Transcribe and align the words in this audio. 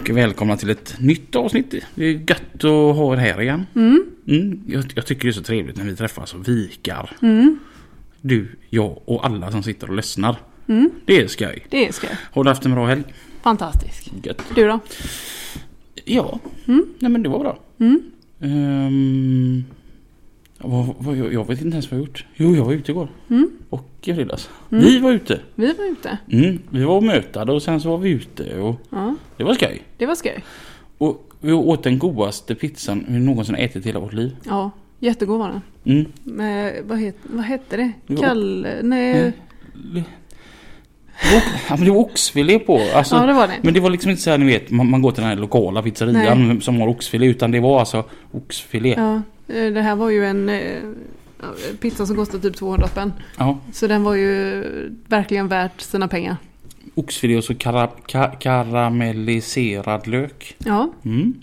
Och 0.00 0.10
välkomna 0.10 0.56
till 0.56 0.70
ett 0.70 0.96
nytt 0.98 1.36
avsnitt. 1.36 1.74
Det 1.94 2.04
är 2.04 2.12
gött 2.12 2.54
att 2.54 2.96
ha 2.96 3.12
er 3.12 3.16
här 3.16 3.40
igen. 3.40 3.66
Mm, 3.74 4.64
jag, 4.66 4.84
jag 4.94 5.06
tycker 5.06 5.22
det 5.22 5.30
är 5.30 5.32
så 5.32 5.42
trevligt 5.42 5.76
när 5.76 5.84
vi 5.84 5.96
träffas 5.96 6.34
och 6.34 6.48
vikar. 6.48 7.16
Du, 8.20 8.48
jag 8.70 8.98
och 9.04 9.26
alla 9.26 9.50
som 9.50 9.62
sitter 9.62 9.88
och 9.88 9.96
lyssnar. 9.96 10.36
Det 11.04 11.20
är 11.20 11.26
skoj. 11.26 11.66
Det 11.70 11.88
är 11.88 11.92
skoj. 11.92 12.10
Har 12.32 12.44
du 12.44 12.50
haft 12.50 12.64
en 12.64 12.74
bra 12.74 12.86
helg? 12.86 13.04
Fantastiskt. 13.42 14.10
Gött. 14.22 14.42
Du 14.54 14.66
då? 14.66 14.80
Ja, 16.04 16.40
nej 16.98 17.10
men 17.10 17.22
det 17.22 17.28
var 17.28 17.38
bra. 17.38 17.58
Ehm, 18.40 19.64
vad, 20.60 20.86
vad, 20.98 21.16
jag, 21.16 21.46
vet 21.48 21.60
inte 21.60 21.74
ens 21.74 21.90
vad 21.90 22.00
jag 22.00 22.06
gjort. 22.06 22.24
Jo, 22.36 22.56
jag 22.56 22.64
var 22.64 22.72
ute 22.72 22.90
igår. 22.92 23.08
Och 23.70 23.88
i 24.04 24.14
fredags. 24.14 24.50
Vi 24.68 24.98
var 24.98 25.12
ute. 25.12 25.40
Vi 25.54 25.72
var 25.72 25.84
ute. 25.84 26.18
Mm, 26.32 26.58
vi 26.70 26.84
var 26.84 26.96
och 26.96 27.02
mötade 27.02 27.52
och 27.52 27.62
sen 27.62 27.80
så 27.80 27.90
var 27.90 27.98
vi 27.98 28.10
ute 28.10 28.60
och 28.60 28.76
Ja, 28.90 29.14
det 29.36 29.44
var 29.44 29.54
skoj. 29.54 29.82
det 29.96 30.06
var 30.06 30.14
skoj. 30.14 30.44
Och 30.98 31.30
vi 31.40 31.52
åt 31.52 31.82
den 31.82 31.98
godaste 31.98 32.54
pizzan 32.54 33.04
vi 33.08 33.18
någonsin 33.18 33.54
ätit 33.54 33.84
i 33.84 33.88
hela 33.88 34.00
vårt 34.00 34.12
liv. 34.12 34.36
Ja, 34.46 34.70
jättegod 34.98 35.38
var 35.38 35.48
den. 35.48 35.60
Mm. 35.96 36.12
Med, 36.24 36.74
vad, 36.86 36.98
het, 36.98 37.16
vad 37.22 37.44
hette 37.44 37.76
det? 37.76 37.92
Var- 38.06 38.22
Kall... 38.22 38.66
Nej. 38.82 39.10
Eh, 39.10 39.32
det 39.92 39.94
var- 39.94 40.04
Ja, 41.68 41.76
men 41.76 41.84
det 41.84 41.90
var 41.90 41.98
oxfilé 42.00 42.58
på. 42.58 42.80
Alltså, 42.94 43.14
Ja, 43.16 43.26
det 43.26 43.32
var 43.32 43.48
det. 43.48 43.54
Men 43.62 43.74
det 43.74 43.80
var 43.80 43.90
liksom 43.90 44.10
inte 44.10 44.22
så 44.22 44.30
här 44.30 44.38
ni 44.38 44.46
vet, 44.46 44.70
man, 44.70 44.90
man 44.90 45.02
går 45.02 45.10
till 45.12 45.20
den 45.22 45.30
här 45.30 45.36
lokala 45.36 45.82
pizzerian 45.82 46.60
som 46.60 46.80
har 46.80 46.88
oxfilé. 46.88 47.26
Utan 47.26 47.50
det 47.50 47.60
var 47.60 47.80
alltså 47.80 48.04
oxfilé. 48.32 48.94
Ja. 48.98 49.22
Ja, 49.50 49.56
eh, 49.58 49.72
det 49.72 49.82
här 49.82 49.96
var 49.96 50.10
ju 50.10 50.24
en 50.26 50.48
eh, 50.48 50.78
ja, 51.40 51.46
pizza 51.80 52.06
som 52.06 52.16
kostade 52.16 52.42
typ 52.42 52.56
200 52.56 52.88
spänn. 52.88 53.12
Så 53.72 53.86
den 53.86 54.02
var 54.02 54.14
ju 54.14 54.62
verkligen 55.08 55.48
värt 55.48 55.80
sina 55.80 56.08
pengar. 56.08 56.36
Oxfilé 56.94 57.36
och 57.36 57.44
så 57.44 57.54
kara, 57.54 57.86
ka, 58.06 58.26
karamelliserad 58.26 60.06
lök. 60.06 60.56
Ja, 60.58 60.92
Mm. 61.04 61.34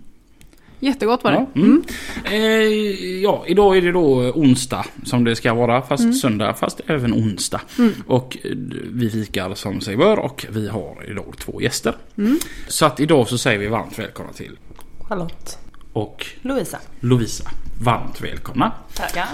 jättegott 0.80 1.23
var 1.23 1.31
det. 1.31 1.45
Ja, 1.53 1.61
mm. 1.61 1.83
Eh, 2.25 3.22
ja, 3.23 3.44
idag 3.47 3.77
är 3.77 3.81
det 3.81 3.91
då 3.91 4.31
onsdag 4.36 4.86
som 5.03 5.23
det 5.23 5.36
ska 5.36 5.53
vara. 5.53 5.81
Fast 5.81 6.03
Mm. 6.03 6.14
söndag, 6.14 6.53
fast 6.53 6.81
även 6.88 7.14
onsdag. 7.14 7.61
Och 8.08 8.38
eh, 8.44 8.52
vi 8.92 9.09
fikar 9.09 9.53
som 9.53 9.81
sig 9.81 9.97
bör 9.97 10.19
och 10.19 10.45
vi 10.52 10.67
har 10.69 11.05
idag 11.11 11.33
två 11.39 11.61
gäster. 11.61 11.95
Mm. 12.17 12.39
Så 12.67 12.86
att 12.86 12.99
idag 12.99 13.27
så 13.27 13.38
säger 13.38 13.59
vi 13.59 13.67
varmt 13.67 13.99
välkomna 13.99 14.33
till 14.33 14.58
Charlotte. 15.09 15.58
Och 15.93 16.25
Lovisa. 16.41 16.80
Lovisa. 16.99 17.52
Varmt 17.81 18.21
välkomna. 18.21 18.71
Tackar. 18.93 19.27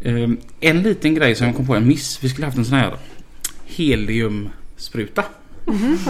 Eh, 0.00 0.30
en 0.60 0.82
liten 0.82 1.14
grej 1.14 1.34
som 1.34 1.46
jag 1.46 1.56
kom 1.56 1.66
på, 1.66 1.74
en 1.74 1.88
miss. 1.88 2.24
Vi 2.24 2.28
skulle 2.28 2.46
haft 2.46 2.58
en 2.58 2.64
sån 2.64 2.78
här 2.78 2.96
heliumspruta. 3.64 5.24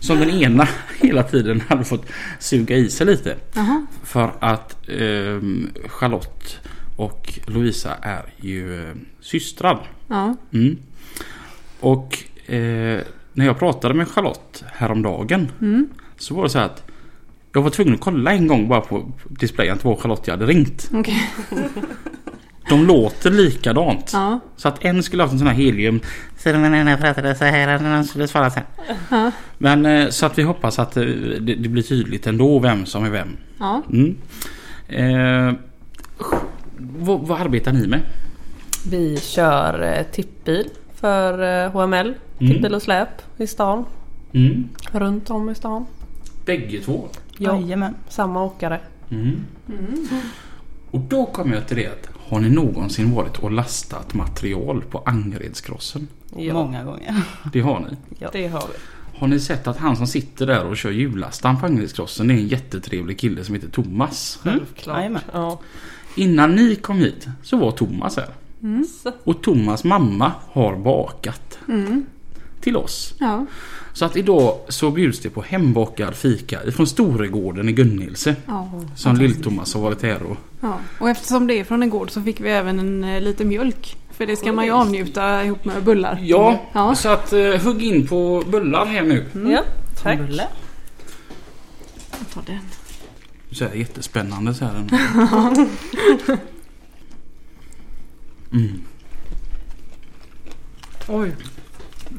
Som 0.00 0.18
den 0.18 0.30
ena 0.30 0.68
hela 1.00 1.22
tiden 1.22 1.60
hade 1.68 1.84
fått 1.84 2.06
suga 2.38 2.76
i 2.76 2.90
sig 2.90 3.06
lite. 3.06 3.36
Jaha. 3.54 3.86
För 4.02 4.32
att 4.40 4.88
ehm, 4.88 5.70
Charlotte 5.86 6.58
och 6.96 7.38
Lovisa 7.46 7.94
är 8.02 8.32
ju 8.36 8.88
eh, 8.88 8.94
systrar. 9.20 9.90
Ja. 10.08 10.36
Mm. 10.52 10.78
Och 11.80 12.18
eh, 12.46 13.00
när 13.32 13.46
jag 13.46 13.58
pratade 13.58 13.94
med 13.94 14.08
Charlotte 14.08 14.64
häromdagen 14.72 15.52
så 16.16 16.34
var 16.34 16.42
det 16.42 16.50
så 16.50 16.58
här 16.58 16.66
att 16.66 16.89
jag 17.52 17.62
var 17.62 17.70
tvungen 17.70 17.94
att 17.94 18.00
kolla 18.00 18.32
en 18.32 18.46
gång 18.46 18.68
bara 18.68 18.80
på 18.80 19.12
displayen 19.28 19.74
att 19.74 19.82
det 19.82 19.88
var 19.88 19.96
Charlotte 19.96 20.26
jag 20.26 20.34
hade 20.34 20.46
ringt. 20.46 20.90
Okej. 20.92 21.30
De 22.68 22.86
låter 22.86 23.30
likadant. 23.30 24.10
Ja. 24.12 24.40
Så 24.56 24.68
att 24.68 24.84
en 24.84 25.02
skulle 25.02 25.22
haft 25.22 25.32
en 25.32 25.38
sån 25.38 25.48
här 25.48 25.54
helium. 25.54 26.00
Så 26.38 26.52
den 26.52 26.74
ena 26.74 26.96
pratade 26.96 27.34
så 27.34 27.44
här 27.44 27.74
och 27.74 27.82
den 27.82 27.92
andra 27.92 28.04
skulle 28.04 28.28
svara 28.28 28.50
så 28.50 28.56
här. 28.56 28.66
Ja. 29.10 29.30
Men 29.58 29.86
eh, 29.86 30.08
så 30.08 30.26
att 30.26 30.38
vi 30.38 30.42
hoppas 30.42 30.78
att 30.78 30.96
eh, 30.96 31.04
det, 31.40 31.54
det 31.54 31.68
blir 31.68 31.82
tydligt 31.82 32.26
ändå 32.26 32.58
vem 32.58 32.86
som 32.86 33.04
är 33.04 33.10
vem. 33.10 33.36
Ja. 33.58 33.82
Mm. 33.92 34.16
Eh, 34.88 35.54
vad, 36.78 37.20
vad 37.20 37.40
arbetar 37.40 37.72
ni 37.72 37.86
med? 37.86 38.00
Vi 38.90 39.16
kör 39.20 39.82
eh, 39.82 40.02
tippbil 40.12 40.68
för 40.94 41.68
HML. 41.68 42.14
Tippbil 42.38 42.74
och 42.74 42.82
släp 42.82 43.08
i 43.36 43.46
stan. 43.46 43.84
Mm. 44.32 44.68
Runt 44.92 45.30
om 45.30 45.50
i 45.50 45.54
stan. 45.54 45.86
Bägge 46.44 46.80
två. 46.80 47.08
Ja, 47.42 47.60
Jajamän. 47.60 47.94
Samma 48.08 48.42
åkare. 48.44 48.80
Mm. 49.10 49.44
Och 50.90 51.00
då 51.00 51.26
kommer 51.26 51.54
jag 51.54 51.66
till 51.68 51.76
det 51.76 51.86
att 51.86 52.08
har 52.28 52.40
ni 52.40 52.50
någonsin 52.50 53.14
varit 53.14 53.38
och 53.38 53.50
lastat 53.50 54.14
material 54.14 54.84
på 54.90 55.02
Angeredskrossen? 55.06 56.08
Ja, 56.36 56.54
Många 56.54 56.84
gånger. 56.84 57.22
Det 57.52 57.60
har 57.60 57.80
ni. 57.80 57.96
det 58.32 58.48
har 58.48 58.60
vi. 58.60 58.74
Har 59.18 59.26
ni 59.28 59.40
sett 59.40 59.66
att 59.66 59.76
han 59.76 59.96
som 59.96 60.06
sitter 60.06 60.46
där 60.46 60.64
och 60.66 60.76
kör 60.76 60.90
hjullastaren 60.90 61.60
på 61.60 61.66
Angeredskrossen 61.66 62.30
är 62.30 62.34
en 62.34 62.48
jättetrevlig 62.48 63.18
kille 63.18 63.44
som 63.44 63.54
heter 63.54 63.68
Thomas? 63.68 64.38
Självklart. 64.42 64.96
Jajamän. 64.96 65.22
Ja. 65.32 65.60
Innan 66.16 66.54
ni 66.54 66.74
kom 66.76 66.98
hit 66.98 67.28
så 67.42 67.56
var 67.56 67.70
Thomas 67.70 68.16
här. 68.16 68.28
Så. 69.02 69.12
Och 69.24 69.42
Thomas 69.42 69.84
mamma 69.84 70.32
har 70.52 70.76
bakat. 70.76 71.58
Till 72.60 72.76
oss. 72.76 73.14
Ja. 73.18 73.46
Så 73.92 74.04
att 74.04 74.16
idag 74.16 74.58
så 74.68 74.90
bjuds 74.90 75.20
det 75.20 75.30
på 75.30 75.42
hembakad 75.42 76.14
fika 76.14 76.64
ifrån 76.64 76.86
Storegården 76.86 77.68
i 77.68 77.72
Gunnilse. 77.72 78.36
Ja. 78.46 78.70
Som 78.96 79.16
Lill-Thomas 79.16 79.74
har 79.74 79.80
varit 79.82 80.02
här 80.02 80.22
och... 80.22 80.36
ja. 80.60 80.78
Och 80.98 81.10
eftersom 81.10 81.46
det 81.46 81.54
är 81.54 81.64
från 81.64 81.82
en 81.82 81.90
gård 81.90 82.10
så 82.10 82.22
fick 82.22 82.40
vi 82.40 82.50
även 82.50 82.78
en 82.78 83.04
eh, 83.04 83.20
lite 83.20 83.44
mjölk. 83.44 83.96
För 84.10 84.26
det 84.26 84.36
ska 84.36 84.52
man 84.52 84.64
ju 84.64 84.70
avnjuta 84.70 85.44
ihop 85.44 85.64
med 85.64 85.82
bullar. 85.84 86.18
Ja, 86.22 86.60
Ja. 86.72 86.94
så 86.94 87.08
att 87.08 87.32
uh, 87.32 87.56
hugg 87.56 87.82
in 87.82 88.06
på 88.06 88.42
bullar 88.50 88.86
här 88.86 89.02
nu. 89.02 89.24
Ja, 89.52 89.62
tack. 90.02 90.18
Bulle. 90.18 90.46
Jag 92.18 92.30
tar 92.30 92.52
den. 92.52 92.60
Så 93.52 93.64
här 93.64 93.74
jättespännande 93.74 94.54
så 94.54 94.64
här. 94.64 94.84
Mm. 98.52 98.82
Oj. 101.08 101.32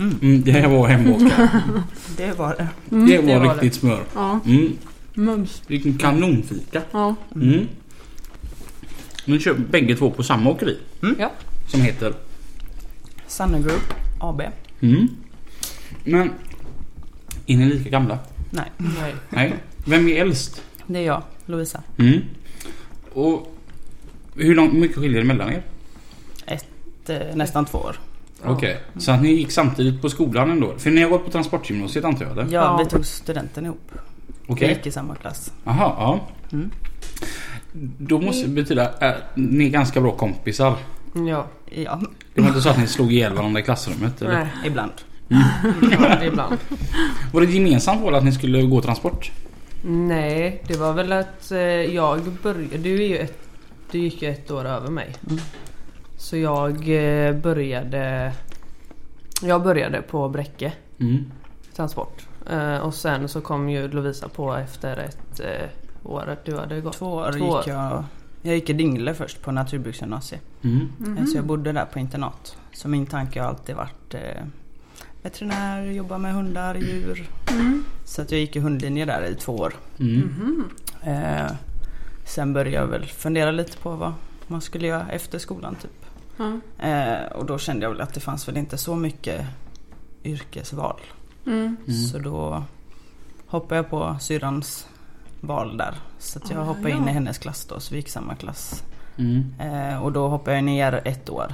Mm, 0.01 0.41
det 0.43 0.51
här 0.51 0.67
var 0.67 0.87
hembakat. 0.87 1.49
Det 2.17 2.37
var 2.37 2.55
det. 2.55 2.67
det 2.89 3.17
var 3.17 3.27
det 3.27 3.39
var 3.39 3.53
riktigt 3.53 3.73
smör. 3.73 4.03
Ja. 4.15 4.39
Mm, 4.45 4.77
Mums. 5.13 5.61
vilken 5.67 5.97
kanonfika. 5.97 6.81
Ja. 6.91 7.15
Mm. 7.35 7.67
Nu 9.25 9.39
kör 9.39 9.53
bägge 9.53 9.95
två 9.95 10.11
på 10.11 10.23
samma 10.23 10.49
åkeri. 10.49 10.77
Ja. 11.19 11.31
Som 11.67 11.81
heter... 11.81 12.13
Sanne 13.27 13.59
Group 13.59 13.93
AB. 14.19 14.41
Mm. 14.79 15.07
Men... 16.03 16.29
Är 17.47 17.57
ni 17.57 17.65
lika 17.65 17.89
gamla? 17.89 18.19
Nej, 18.49 18.71
Nej. 18.77 19.15
Nej. 19.29 19.53
Vem 19.85 20.07
är 20.07 20.21
äldst? 20.21 20.61
det 20.87 20.99
är 20.99 21.03
jag, 21.03 21.23
Lovisa. 21.45 21.83
Mm. 21.97 22.21
Och 23.13 23.57
hur 24.35 24.55
långt, 24.55 24.73
mycket 24.73 24.97
skiljer 24.97 25.21
det 25.21 25.27
mellan 25.27 25.49
er? 25.49 25.63
Ett, 26.45 27.09
eh, 27.09 27.35
nästan 27.35 27.65
två 27.65 27.77
år. 27.77 27.99
Okej, 28.45 28.79
så 28.97 29.11
att 29.11 29.21
ni 29.21 29.29
gick 29.29 29.51
samtidigt 29.51 30.01
på 30.01 30.09
skolan 30.09 30.51
ändå? 30.51 30.73
För 30.77 30.91
ni 30.91 31.01
har 31.01 31.09
gått 31.09 31.25
på 31.25 31.31
transportgymnasiet 31.31 32.05
antar 32.05 32.25
jag? 32.25 32.31
eller? 32.31 32.53
Ja, 32.53 32.77
vi 32.77 32.85
tog 32.89 33.05
studenten 33.05 33.65
ihop. 33.65 33.91
Okej. 34.47 34.67
Vi 34.67 34.73
gick 34.73 34.87
i 34.87 34.91
samma 34.91 35.15
klass. 35.15 35.53
Jaha, 35.63 35.93
ja. 35.97 36.19
Mm. 36.51 36.71
Då 37.97 38.19
måste 38.19 38.47
det 38.47 38.53
betyda 38.53 38.87
att 38.87 39.15
ni 39.35 39.65
är 39.65 39.69
ganska 39.69 40.01
bra 40.01 40.11
kompisar. 40.11 40.75
Ja. 41.13 41.47
Ja, 41.65 42.01
Det 42.33 42.41
var 42.41 42.47
inte 42.47 42.61
så 42.61 42.69
att 42.69 42.79
ni 42.79 42.87
slog 42.87 43.13
ihjäl 43.13 43.33
varandra 43.33 43.59
i 43.59 43.63
klassrummet? 43.63 44.21
Eller? 44.21 44.33
Nej. 44.33 44.47
ibland. 44.65 44.91
Ja, 45.91 46.23
ibland. 46.23 46.57
Var 47.33 47.41
det 47.41 47.47
gemensamt 47.47 48.01
val 48.01 48.15
att 48.15 48.23
ni 48.23 48.31
skulle 48.31 48.61
gå 48.61 48.81
transport? 48.81 49.31
Nej, 49.83 50.63
det 50.67 50.77
var 50.77 50.93
väl 50.93 51.11
att 51.11 51.51
eh, 51.51 51.59
jag 51.59 52.21
började... 52.43 52.77
Du 52.77 53.03
är 53.03 53.07
ju 53.07 53.17
ett... 53.17 53.37
Du 53.91 53.97
gick 53.99 54.21
ju 54.21 54.29
ett 54.29 54.51
år 54.51 54.65
över 54.65 54.89
mig. 54.89 55.15
Så 56.21 56.37
jag 56.37 56.71
eh, 57.27 57.35
började... 57.35 58.33
Jag 59.41 59.63
började 59.63 60.01
på 60.01 60.29
Bräcke 60.29 60.73
Mm. 60.99 61.31
transport. 61.75 62.27
Eh, 62.49 62.77
och 62.77 62.93
sen 62.93 63.27
så 63.27 63.41
kom 63.41 63.69
ju 63.69 63.87
Lovisa 63.87 64.29
på 64.29 64.55
efter 64.55 64.97
ett 64.97 65.39
eh, 65.39 65.69
år. 66.11 66.37
Du 66.45 66.57
hade 66.57 66.81
gått 66.81 66.93
Två 66.97 67.13
år 67.13 67.31
Två 67.37 67.45
år. 67.45 67.57
gick 67.57 67.67
jag... 67.67 68.03
Jag 68.41 68.55
gick 68.55 68.69
i 68.69 68.73
Dingle 68.73 69.13
först 69.13 69.41
på 69.41 69.51
naturbruksgymnasiet. 69.51 70.41
Mm. 70.63 71.17
Eh, 71.17 71.25
Så 71.25 71.37
jag 71.37 71.45
bodde 71.45 71.71
där 71.71 71.85
på 71.85 71.99
internat. 71.99 72.57
Så 72.73 72.87
min 72.87 73.05
tanke 73.05 73.41
har 73.41 73.47
alltid 73.47 73.75
varit 73.75 74.15
veterinär, 75.21 75.85
jobba 75.85 76.17
med 76.17 76.33
hundar, 76.33 76.75
djur. 76.75 77.29
Mm. 77.51 77.83
Så 78.05 78.21
att 78.21 78.31
jag 78.31 78.39
gick 78.39 78.55
i 78.55 78.59
hundlinje 78.59 79.05
där 79.05 79.25
i 79.25 79.35
två 79.35 79.55
år. 79.55 79.73
Mm. 79.99 80.63
Eh, 81.03 81.51
sen 82.25 82.53
började 82.53 82.75
jag 82.77 82.87
väl 82.87 83.05
fundera 83.05 83.51
lite 83.51 83.77
på 83.77 83.89
vad 83.95 84.13
man 84.47 84.61
skulle 84.61 84.87
göra 84.87 85.07
efter 85.09 85.39
skolan 85.39 85.75
typ. 85.75 86.00
Eh, 86.79 87.31
och 87.35 87.45
då 87.45 87.57
kände 87.57 87.85
jag 87.85 87.91
väl 87.91 88.01
att 88.01 88.13
det 88.13 88.19
fanns 88.19 88.47
väl 88.47 88.57
inte 88.57 88.77
så 88.77 88.95
mycket 88.95 89.45
yrkesval. 90.23 90.99
Mm. 91.45 91.77
Mm. 91.87 92.01
Så 92.01 92.19
då 92.19 92.63
hoppade 93.47 93.75
jag 93.75 93.89
på 93.89 94.15
syrrans 94.21 94.87
val 95.41 95.77
där. 95.77 95.95
Så 96.19 96.39
att 96.39 96.49
jag 96.49 96.59
Ah, 96.59 96.63
hoppade 96.63 96.89
ja. 96.89 96.97
in 96.97 97.07
i 97.07 97.11
hennes 97.11 97.37
klass 97.37 97.65
då, 97.65 97.79
så 97.79 97.91
vi 97.93 97.97
gick 97.97 98.09
samma 98.09 98.35
klass. 98.35 98.83
Mm. 99.17 99.53
Eh, 99.59 100.03
och 100.03 100.11
då 100.11 100.27
hoppade 100.27 100.55
jag 100.55 100.63
ner 100.63 101.01
ett 101.05 101.29
år. 101.29 101.53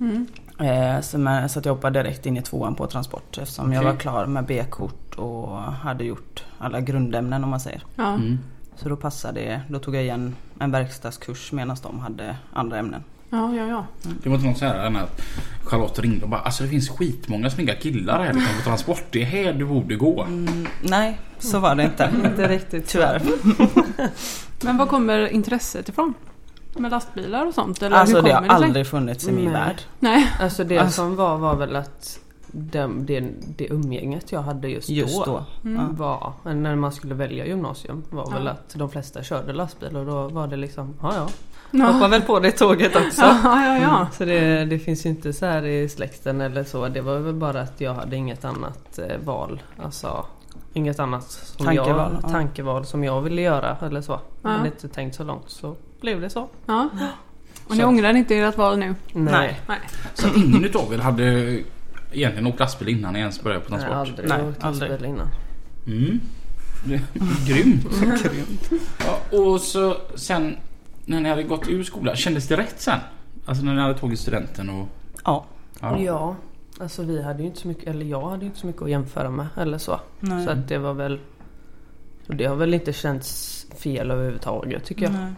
Mm. 0.00 0.26
Eh, 0.60 1.00
så, 1.00 1.18
med, 1.18 1.50
så 1.50 1.58
att 1.58 1.64
jag 1.64 1.74
hoppade 1.74 2.02
direkt 2.02 2.26
in 2.26 2.36
i 2.36 2.42
tvåan 2.42 2.74
på 2.74 2.86
transport 2.86 3.38
eftersom 3.38 3.72
jag 3.72 3.80
Okej. 3.80 3.92
var 3.92 4.00
klar 4.00 4.26
med 4.26 4.44
B-kort 4.46 5.14
och 5.14 5.48
hade 5.58 6.04
gjort 6.04 6.44
alla 6.58 6.80
grundämnen 6.80 7.44
om 7.44 7.50
man 7.50 7.60
säger. 7.60 7.82
Ja. 7.96 8.14
Mm. 8.14 8.38
Så 8.76 8.88
då 8.88 8.96
passade 8.96 9.40
det. 9.40 9.62
Då 9.68 9.78
tog 9.78 9.94
jag 9.94 10.02
igen 10.02 10.34
en 10.58 10.70
verkstadskurs 10.70 11.52
medan 11.52 11.76
de 11.82 12.00
hade 12.00 12.36
andra 12.52 12.78
ämnen. 12.78 13.04
Ja, 13.30 13.54
ja, 13.54 13.66
ja. 13.66 13.86
Det 14.22 14.28
var 14.28 14.36
inte 14.36 14.48
något 14.48 14.58
så 14.58 14.64
här 14.64 14.90
när 14.90 15.06
Charlotte 15.64 15.98
ringde 15.98 16.24
och 16.24 16.28
bara 16.30 16.40
alltså 16.40 16.62
det 16.62 16.68
finns 16.68 16.88
skitmånga 16.88 17.50
snygga 17.50 17.74
killar 17.74 18.24
här 18.24 18.32
liksom, 18.32 18.56
på 18.58 18.62
transport. 18.64 19.02
Det 19.10 19.22
är 19.22 19.26
här 19.26 19.52
du 19.52 19.64
borde 19.64 19.96
gå. 19.96 20.22
Mm, 20.22 20.66
nej, 20.82 21.20
så 21.38 21.58
var 21.58 21.74
det 21.74 21.82
inte. 21.82 22.10
Inte 22.24 22.48
riktigt 22.48 22.88
Tyvärr. 22.88 23.22
Men 24.64 24.76
var 24.76 24.86
kommer 24.86 25.28
intresset 25.28 25.88
ifrån? 25.88 26.14
Med 26.78 26.90
lastbilar 26.90 27.46
och 27.46 27.54
sånt? 27.54 27.82
Eller 27.82 27.96
Alltså 27.96 28.16
hur 28.16 28.22
det 28.22 28.32
har 28.32 28.42
det 28.42 28.50
aldrig 28.50 28.86
funnits 28.86 29.28
i 29.28 29.32
min 29.32 29.44
Nej. 29.44 29.52
värld. 29.52 29.76
Nej. 30.00 30.32
Alltså 30.40 30.64
det 30.64 30.78
Alltså- 30.78 30.96
som 30.96 31.16
var 31.16 31.36
var 31.38 31.56
väl 31.56 31.76
att 31.76 32.18
den, 32.52 33.06
det, 33.06 33.24
det 33.56 33.66
umgänget 33.66 34.32
jag 34.32 34.42
hade 34.42 34.68
just, 34.68 34.88
Just 34.88 35.24
då, 35.24 35.44
då. 35.62 35.68
Mm. 35.68 35.96
Var, 35.96 36.32
när 36.44 36.76
man 36.76 36.92
skulle 36.92 37.14
välja 37.14 37.46
gymnasium 37.46 38.02
var 38.10 38.30
väl 38.30 38.44
Ja. 38.44 38.50
att 38.50 38.74
de 38.74 38.90
flesta 38.90 39.22
körde 39.22 39.52
lastbil 39.52 39.96
och 39.96 40.06
då 40.06 40.28
var 40.28 40.46
det 40.46 40.56
liksom, 40.56 40.94
ja 41.02 41.12
ja, 41.14 41.28
Ja. 41.70 41.84
hoppa 41.86 42.08
väl 42.08 42.22
på 42.22 42.40
det 42.40 42.50
tåget 42.52 42.96
också. 42.96 43.20
Ja, 43.22 43.64
ja, 43.64 43.78
ja. 43.78 44.08
Så 44.12 44.24
det, 44.24 44.64
det 44.64 44.78
finns 44.78 45.06
ju 45.06 45.10
inte 45.10 45.32
så 45.32 45.46
här 45.46 45.64
i 45.66 45.88
släkten 45.88 46.40
eller 46.40 46.64
så. 46.64 46.88
Det 46.88 47.00
var 47.00 47.18
väl 47.18 47.34
bara 47.34 47.60
att 47.60 47.80
jag 47.80 47.94
hade 47.94 48.16
inget 48.16 48.44
annat 48.44 48.98
eh, 48.98 49.16
val. 49.24 49.62
Alltså 49.82 50.26
inget 50.72 50.98
annat 50.98 51.30
som 51.30 51.66
Tankeval, 51.66 52.12
jag, 52.12 52.20
ja. 52.22 52.28
tankeval 52.28 52.86
som 52.86 53.04
jag 53.04 53.20
ville 53.20 53.42
göra 53.42 53.76
eller 53.82 54.00
så. 54.00 54.12
Jag 54.42 54.52
Ja. 54.52 54.56
hade 54.56 54.68
inte 54.68 54.88
tänkt 54.88 55.14
så 55.14 55.24
långt 55.24 55.44
så 55.50 55.76
blev 56.00 56.20
det 56.20 56.30
så. 56.30 56.48
ja. 56.66 56.88
Och 57.68 57.74
ni 57.76 57.80
Så- 57.82 57.86
ångrar 57.86 58.14
inte 58.16 58.36
ert 58.36 58.56
val 58.56 58.78
nu? 58.78 58.94
Nej, 59.12 59.60
Nej. 59.68 59.78
Så 60.14 60.28
ingen 60.36 60.64
utav 60.64 60.92
er 60.94 60.98
hade 60.98 61.24
egentligen 62.12 62.46
åkt 62.46 62.60
lastbil 62.60 62.88
innan 62.88 63.12
ni 63.12 63.18
ens 63.20 63.42
började 63.42 63.64
på 63.64 63.70
Nej 63.70 63.80
transport? 63.80 64.08
aldrig 64.08 64.28
Nej, 64.28 64.48
åkt 64.48 64.64
aldrig. 64.64 64.90
lastbil 64.90 65.08
innan. 65.10 65.28
Mm. 65.86 66.20
Det- 66.84 67.00
Grymt. 67.52 67.86
Ja, 69.06 69.38
och 69.38 69.60
så 69.60 69.96
sen 70.14 70.56
när 71.06 71.20
ni 71.20 71.28
hade 71.28 71.42
gått 71.42 71.68
ur 71.68 71.82
skolan, 71.82 72.16
kändes 72.16 72.48
det 72.48 72.56
rätt 72.56 72.80
sen? 72.80 72.98
Alltså 73.46 73.64
när 73.64 73.74
ni 73.74 73.80
hade 73.80 73.94
tagit 73.98 74.18
studenten 74.18 74.70
och... 74.70 74.88
Ja. 75.24 75.44
Ja. 75.80 75.98
Ja, 76.00 76.36
alltså 76.80 77.02
vi 77.02 77.22
hade 77.22 77.42
ju 77.42 77.48
inte 77.48 77.60
så 77.60 77.68
mycket, 77.68 77.86
eller 77.86 78.06
jag 78.06 78.28
hade 78.28 78.40
ju 78.40 78.46
inte 78.46 78.58
så 78.58 78.66
mycket 78.66 78.82
att 78.82 78.90
jämföra 78.90 79.30
med 79.30 79.46
eller 79.56 79.78
så. 79.78 80.00
Nej. 80.20 80.44
Så 80.44 80.50
att 80.50 80.68
det 80.68 80.78
var 80.78 80.94
väl, 80.94 81.18
och 82.28 82.36
det 82.36 82.44
har 82.44 82.56
väl 82.56 82.74
inte 82.74 82.92
känts 82.92 83.66
fel 83.78 84.10
överhuvudtaget 84.10 84.84
tycker 84.84 85.02
jag. 85.02 85.12
Nej. 85.12 85.32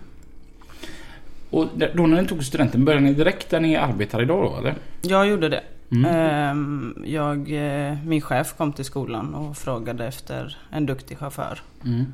Och 1.51 1.67
då 1.95 2.07
när 2.07 2.23
ni 2.23 2.29
tog 2.29 2.45
studenten, 2.45 2.85
började 2.85 3.05
ni 3.05 3.15
direkt 3.15 3.51
där 3.51 3.61
ni 3.61 3.77
arbetar 3.77 4.23
idag 4.23 4.45
då 4.53 4.59
eller? 4.59 4.75
Jag 5.03 5.27
gjorde 5.27 5.49
det. 5.49 5.63
Mm. 5.91 6.05
Ehm, 6.15 7.05
Jag, 7.07 7.51
eh, 7.51 7.99
min 8.05 8.21
chef 8.21 8.55
kom 8.57 8.73
till 8.73 8.85
skolan 8.85 9.35
och 9.35 9.57
frågade 9.57 10.07
efter 10.07 10.57
en 10.71 10.87
duktig 10.87 11.19
chaufför. 11.19 11.61
Mm. 11.85 12.05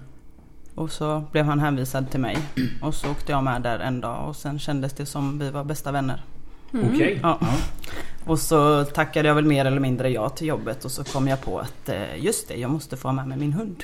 Och 0.74 0.90
så 0.90 1.24
blev 1.32 1.44
han 1.44 1.60
hänvisad 1.60 2.10
till 2.10 2.20
mig. 2.20 2.38
Och 2.82 2.94
så 2.94 3.10
åkte 3.10 3.32
jag 3.32 3.44
med 3.44 3.62
där 3.62 3.78
en 3.78 4.00
dag 4.00 4.28
och 4.28 4.36
sen 4.36 4.58
kändes 4.58 4.92
det 4.92 5.06
som 5.06 5.38
vi 5.38 5.50
var 5.50 5.64
bästa 5.64 5.92
vänner. 5.92 6.22
Okej. 6.72 7.20
Ja. 7.22 7.38
Ja. 7.40 7.48
Och 8.26 8.38
så 8.38 8.84
tackade 8.84 9.28
jag 9.28 9.34
väl 9.34 9.44
mer 9.44 9.64
eller 9.64 9.80
mindre 9.80 10.10
ja 10.10 10.28
till 10.28 10.46
jobbet 10.46 10.84
och 10.84 10.90
så 10.90 11.04
kom 11.04 11.28
jag 11.28 11.40
på 11.40 11.58
att 11.58 11.88
eh, 11.88 12.24
just 12.24 12.48
det, 12.48 12.56
jag 12.56 12.70
måste 12.70 12.96
få 12.96 13.12
med 13.12 13.28
mig 13.28 13.38
min 13.38 13.52
hund. 13.52 13.82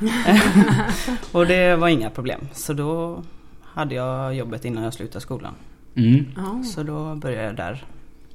och 1.32 1.46
det 1.46 1.76
var 1.76 1.88
inga 1.88 2.10
problem. 2.10 2.48
Så 2.52 2.72
då 2.72 3.22
hade 3.62 3.94
jag 3.94 4.34
jobbet 4.34 4.64
innan 4.64 4.84
jag 4.84 4.94
slutade 4.94 5.20
skolan. 5.20 5.54
Mm. 5.94 6.64
Så 6.64 6.82
då 6.82 7.14
började 7.14 7.44
jag 7.44 7.56
där 7.56 7.84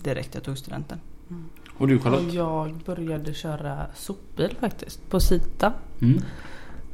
direkt 0.03 0.35
jag 0.35 0.43
tog 0.43 0.57
studenten. 0.57 0.99
Och 1.77 1.87
du 1.87 1.95
Och 1.95 2.03
Charlotte? 2.03 2.33
jag 2.33 2.73
började 2.85 3.33
köra 3.33 3.85
sopbil 3.95 4.55
faktiskt 4.59 5.09
på 5.09 5.19
Sita. 5.19 5.73
Mm. 6.01 6.21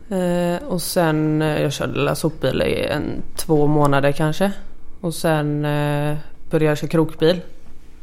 Eh, 0.10 0.68
och 0.68 0.82
sen, 0.82 1.42
eh, 1.42 1.62
jag 1.62 1.74
körde 1.74 2.16
sopbil 2.16 2.62
i 2.62 2.86
en, 2.86 3.22
två 3.36 3.68
månader 3.68 4.12
kanske. 4.12 4.52
Och 5.02 5.14
sen 5.14 5.66
eh, 5.66 6.18
började 6.50 6.66
jag 6.66 6.78
köra 6.78 6.90
krokbil 6.90 7.42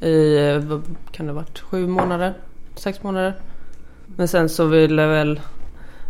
i, 0.01 0.37
eh, 0.39 0.59
vad 0.59 0.83
kan 1.13 1.27
det 1.27 1.33
varit, 1.33 1.59
sju 1.61 1.87
månader? 1.87 2.35
Sex 2.77 3.03
månader. 3.03 3.35
Men 4.17 4.29
sen 4.29 4.49
så 4.49 4.65
ville 4.67 5.07
väl 5.07 5.41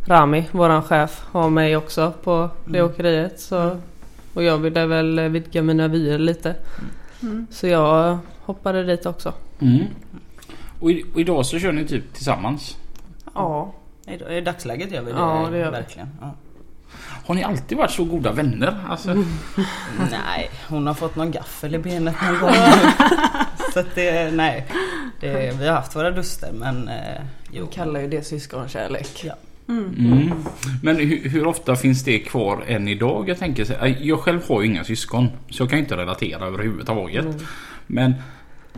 Rami, 0.07 0.45
våran 0.53 0.83
chef, 0.83 1.25
ha 1.33 1.49
mig 1.49 1.77
också 1.77 2.13
på 2.23 2.51
det 2.65 2.79
Mm. 2.79 2.91
åkeriet. 2.91 3.41
Så, 3.41 3.77
och 4.35 4.43
jag 4.43 4.59
ville 4.59 4.87
väl 4.87 5.19
eh, 5.19 5.25
vidga 5.29 5.63
mina 5.63 5.89
vyer 5.89 6.19
lite. 6.19 6.55
Mm. 7.23 7.47
Så 7.51 7.67
jag 7.67 8.19
hoppade 8.41 8.85
dit 8.85 9.07
också. 9.07 9.33
Mm. 9.61 9.85
Och, 10.81 10.91
i, 10.91 11.05
och 11.15 11.21
idag 11.21 11.47
så 11.47 11.59
kör 11.59 11.73
ni 11.73 11.85
typ 11.87 12.15
tillsammans? 12.15 12.77
Ja. 13.35 13.73
I, 14.07 14.37
I 14.37 14.41
dagsläget 14.41 14.93
gör 14.93 15.03
vi 15.03 15.13
det, 15.13 15.19
Ja, 15.19 15.49
det 15.51 15.59
gör 15.59 15.65
vi. 15.65 15.71
verkligen. 15.71 16.09
Ja. 16.21 16.35
Har 17.27 17.35
ni 17.35 17.45
alltid 17.45 17.79
varit 17.79 17.91
så 17.91 18.05
goda 18.05 18.33
vänner? 18.33 18.79
Alltså, 18.89 19.15
Nej, 20.11 20.51
hon 20.69 20.87
har 20.87 20.95
fått 20.95 21.17
någon 21.17 21.31
gaffel 21.31 21.75
i 21.75 21.79
benet 21.79 22.17
någon 22.23 22.41
gång. 22.41 22.55
så 23.75 23.81
att 23.81 23.95
det, 23.95 24.35
nej. 24.35 24.67
Det, 25.21 25.59
vi 25.59 25.69
har 25.69 25.75
haft 25.75 25.97
våra 25.97 26.11
duster 26.11 26.53
men 26.53 26.89
eh, 26.89 26.95
jo. 27.51 27.65
Jag 27.65 27.73
kallar 27.73 28.01
ju 28.01 28.09
det 28.09 28.23
syskonkärlek. 28.23 29.25
Ja. 29.25 29.35
Mm. 29.69 29.95
mm. 29.99 30.45
Men 30.83 30.97
hur, 30.97 31.29
hur 31.29 31.47
ofta 31.47 31.77
finns 31.77 32.05
det 32.05 32.19
kvar 32.19 32.65
än 32.67 32.89
idag? 32.89 33.29
Jag 33.29 33.39
tänker 33.39 33.65
så 33.65 33.73
jag 34.01 34.21
själv 34.21 34.41
har 34.49 34.63
ju 34.63 34.67
inga 34.67 34.85
syskon. 34.85 35.29
Så 35.51 35.63
jag 35.63 35.71
kan 35.71 35.79
inte 35.79 35.97
relatera 35.97 36.47
överhuvudtaget. 36.47 37.25
Mm. 37.25 37.39
Men 37.87 38.15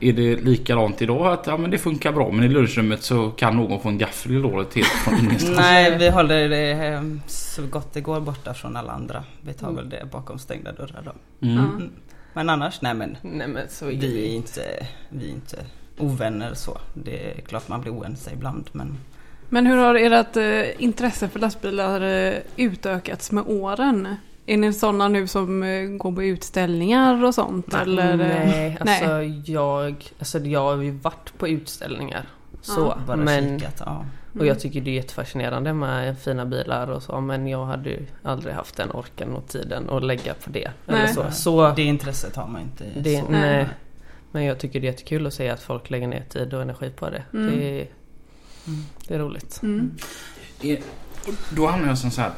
är 0.01 0.13
det 0.13 0.37
likadant 0.37 1.03
idag? 1.03 1.27
Att 1.33 1.47
ja, 1.47 1.57
men 1.57 1.71
det 1.71 1.79
funkar 1.79 2.13
bra 2.13 2.31
men 2.33 2.45
i 2.45 2.49
lunchrummet 2.49 3.03
så 3.03 3.31
kan 3.31 3.57
någon 3.57 3.81
få 3.81 3.89
en 3.89 3.99
gaffel 3.99 4.33
i 4.33 4.39
låret 4.39 4.75
helt 4.75 4.87
från 4.89 5.19
ingenstans. 5.21 5.57
Nej, 5.59 5.99
vi 5.99 6.11
håller 6.11 6.49
det 6.49 6.71
eh, 6.71 7.03
så 7.27 7.63
gott 7.67 7.93
det 7.93 8.01
går 8.01 8.21
borta 8.21 8.55
från 8.55 8.77
alla 8.77 8.93
andra. 8.93 9.25
Vi 9.41 9.53
tar 9.55 9.69
Mm. 9.69 9.77
väl 9.77 9.89
det 9.89 10.07
bakom 10.13 10.39
stängda 10.39 10.73
dörrar 10.73 11.03
då. 11.05 11.47
Mm. 11.47 11.57
Ja. 11.57 11.87
Men 12.33 12.49
annars, 12.51 12.81
nej 12.81 12.95
men. 12.95 13.17
Nej 13.23 13.49
men 13.49 13.69
så 13.69 13.85
är 13.87 13.91
Vi 13.91 13.97
det 13.97 14.29
är 14.29 14.37
inte, 14.37 14.87
vi 15.09 15.27
är 15.27 15.31
inte 15.33 15.57
ovänner 15.99 16.55
så. 16.55 16.79
Det 16.95 17.31
är 17.31 17.41
klart 17.41 17.69
man 17.69 17.81
blir 17.81 17.93
oense 17.93 18.31
ibland 18.33 18.65
men 18.73 18.99
Men 19.49 19.67
hur 19.67 19.77
har 19.77 19.95
ert 19.95 20.37
eh, 20.37 20.83
intresse 20.85 21.29
för 21.29 21.39
lastbilar 21.41 22.01
eh, 22.01 22.35
utökats 22.57 23.33
med 23.33 23.45
åren? 23.47 24.17
Är 24.47 24.57
ni 24.57 24.73
sådana 24.73 25.09
nu 25.09 25.27
som 25.27 25.63
eh, 25.63 25.83
går 25.89 26.13
på 26.13 26.23
utställningar 26.23 27.25
och 27.25 27.35
sånt? 27.35 27.73
Nej, 27.73 27.83
eller? 27.83 28.17
nej, 28.17 28.77
alltså 28.81 29.07
nej. 29.17 29.43
jag, 29.47 30.05
alltså 30.19 30.39
jag 30.39 30.61
har 30.61 30.77
ju 30.83 30.91
varit 30.91 31.39
på 31.39 31.49
utställningar. 31.49 32.25
Så, 32.63 32.81
Ja, 32.81 32.99
bara 33.07 33.17
men, 33.17 33.59
kikat. 33.61 33.83
Ja. 33.87 34.05
och 34.39 34.47
jag 34.47 34.61
tycker 34.61 34.81
det 34.81 34.91
är 34.91 34.95
jättefascinerande 34.95 35.73
med 35.73 36.19
fina 36.19 36.47
bilar 36.47 36.91
och 36.91 37.03
så 37.03 37.21
men 37.21 37.47
jag 37.47 37.65
hade 37.67 37.91
ju 37.91 38.07
aldrig 38.23 38.55
haft 38.55 38.77
den 38.77 38.91
orken 38.91 39.33
och 39.35 39.49
tiden 39.49 39.91
att 39.91 40.05
lägga 40.05 40.35
på 40.35 40.51
det. 40.51 40.71
Eller 40.87 41.07
så. 41.07 41.25
så 41.31 41.73
Det 41.77 41.83
intresset 41.83 42.37
har 42.37 42.49
man 42.49 42.61
inte. 42.63 42.85
det, 43.01 43.21
så. 43.21 43.29
nej. 43.31 43.69
Men 44.33 44.45
jag 44.45 44.59
tycker 44.59 44.81
det 44.81 44.87
är 44.87 44.91
jättekul 44.93 45.27
att 45.27 45.35
se 45.35 45.49
att 45.49 45.61
folk 45.63 45.91
lägger 45.91 46.07
ner 46.09 46.25
tid 46.29 46.55
och 46.55 46.63
energi 46.63 46.91
på 46.91 47.11
det. 47.11 47.23
Mm. 47.33 47.51
Det, 47.59 47.81
är, 47.81 47.87
Mm. 48.67 48.81
det 49.09 49.15
är 49.15 49.19
roligt. 49.19 49.61
Mm. 49.63 49.95
Är- 50.63 50.79
Då 51.57 51.67
hamnar 51.67 51.89
jag 51.89 51.99
som 51.99 52.11
så 52.11 52.21
här. 52.21 52.31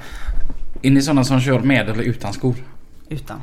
Är 0.87 0.91
ni 0.91 1.03
sådana 1.03 1.25
som 1.25 1.41
kör 1.41 1.61
med 1.61 1.89
eller 1.89 2.03
utan 2.03 2.33
skor? 2.33 2.55
Utan. 3.09 3.43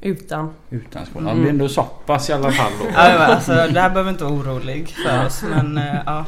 Utan. 0.00 0.50
Utan 0.70 1.06
skor. 1.06 1.20
Mm. 1.20 1.28
Ja, 1.28 1.34
det 1.34 1.40
blir 1.40 1.50
ändå 1.50 1.68
så 1.68 1.82
pass 1.82 2.30
i 2.30 2.32
alla 2.32 2.52
fall. 2.52 2.72
Då. 2.80 2.86
Ja, 2.94 3.00
alltså, 3.00 3.52
det 3.52 3.80
här 3.80 3.90
behöver 3.90 4.10
inte 4.10 4.24
vara 4.24 4.34
orolig 4.34 4.88
för 4.88 5.26
oss 5.26 5.42
men 5.50 5.78
eh, 5.78 5.96
ja. 6.06 6.24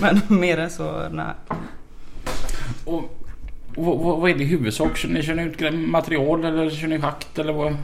Men 0.00 0.20
mer 0.28 0.58
än 0.58 0.70
så, 0.70 1.08
nej. 1.10 1.26
Och, 2.84 2.98
och, 3.76 4.04
vad, 4.04 4.20
vad 4.20 4.30
är 4.30 4.34
det 4.34 4.44
i 4.44 4.46
huvudsak? 4.46 4.96
Kör 4.96 5.08
ni, 5.08 5.22
kör 5.22 5.34
ni 5.34 5.42
ut 5.42 5.88
material 5.88 6.44
eller 6.44 6.70
kör 6.70 6.88
ni 6.88 7.00
schakt 7.00 7.38
eller 7.38 7.52
vad? 7.52 7.76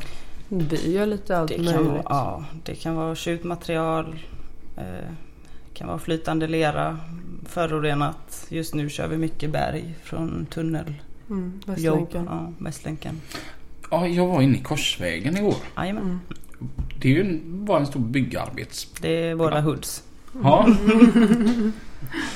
Vi 0.48 0.92
gör 0.92 1.06
lite 1.06 1.38
allt 1.38 1.48
Det 1.48 1.54
kan, 1.54 1.64
möjligt. 1.64 1.86
vara, 1.88 2.02
ja, 2.04 2.44
det 2.64 2.74
kan 2.74 2.96
vara 2.96 3.16
skjutmaterial. 3.16 4.16
Eh, 4.76 5.10
kan 5.74 5.88
vara 5.88 5.98
flytande 5.98 6.46
lera. 6.46 6.98
Förorenat. 7.46 8.46
Just 8.48 8.74
nu 8.74 8.88
kör 8.90 9.08
vi 9.08 9.16
mycket 9.16 9.50
berg 9.50 9.94
från 10.02 10.46
tunnel. 10.50 10.94
Mm, 11.30 11.60
Jobb, 11.66 11.98
Västlänken. 11.98 12.24
ja, 12.30 12.52
Västlänken. 12.58 13.20
Ja, 13.90 14.06
jag 14.06 14.26
var 14.26 14.42
inne 14.42 14.56
i 14.58 14.62
Korsvägen 14.62 15.36
igår. 15.36 15.54
Jajamän. 15.76 16.02
Mm. 16.02 16.20
Det 17.00 17.08
är 17.08 17.12
ju 17.12 17.20
en, 17.20 17.64
bara 17.64 17.80
en 17.80 17.86
stor 17.86 18.00
byggarbets... 18.00 18.88
Det 19.00 19.08
är 19.08 19.34
våra 19.34 19.60
hoods. 19.60 20.02
Ja. 20.42 20.68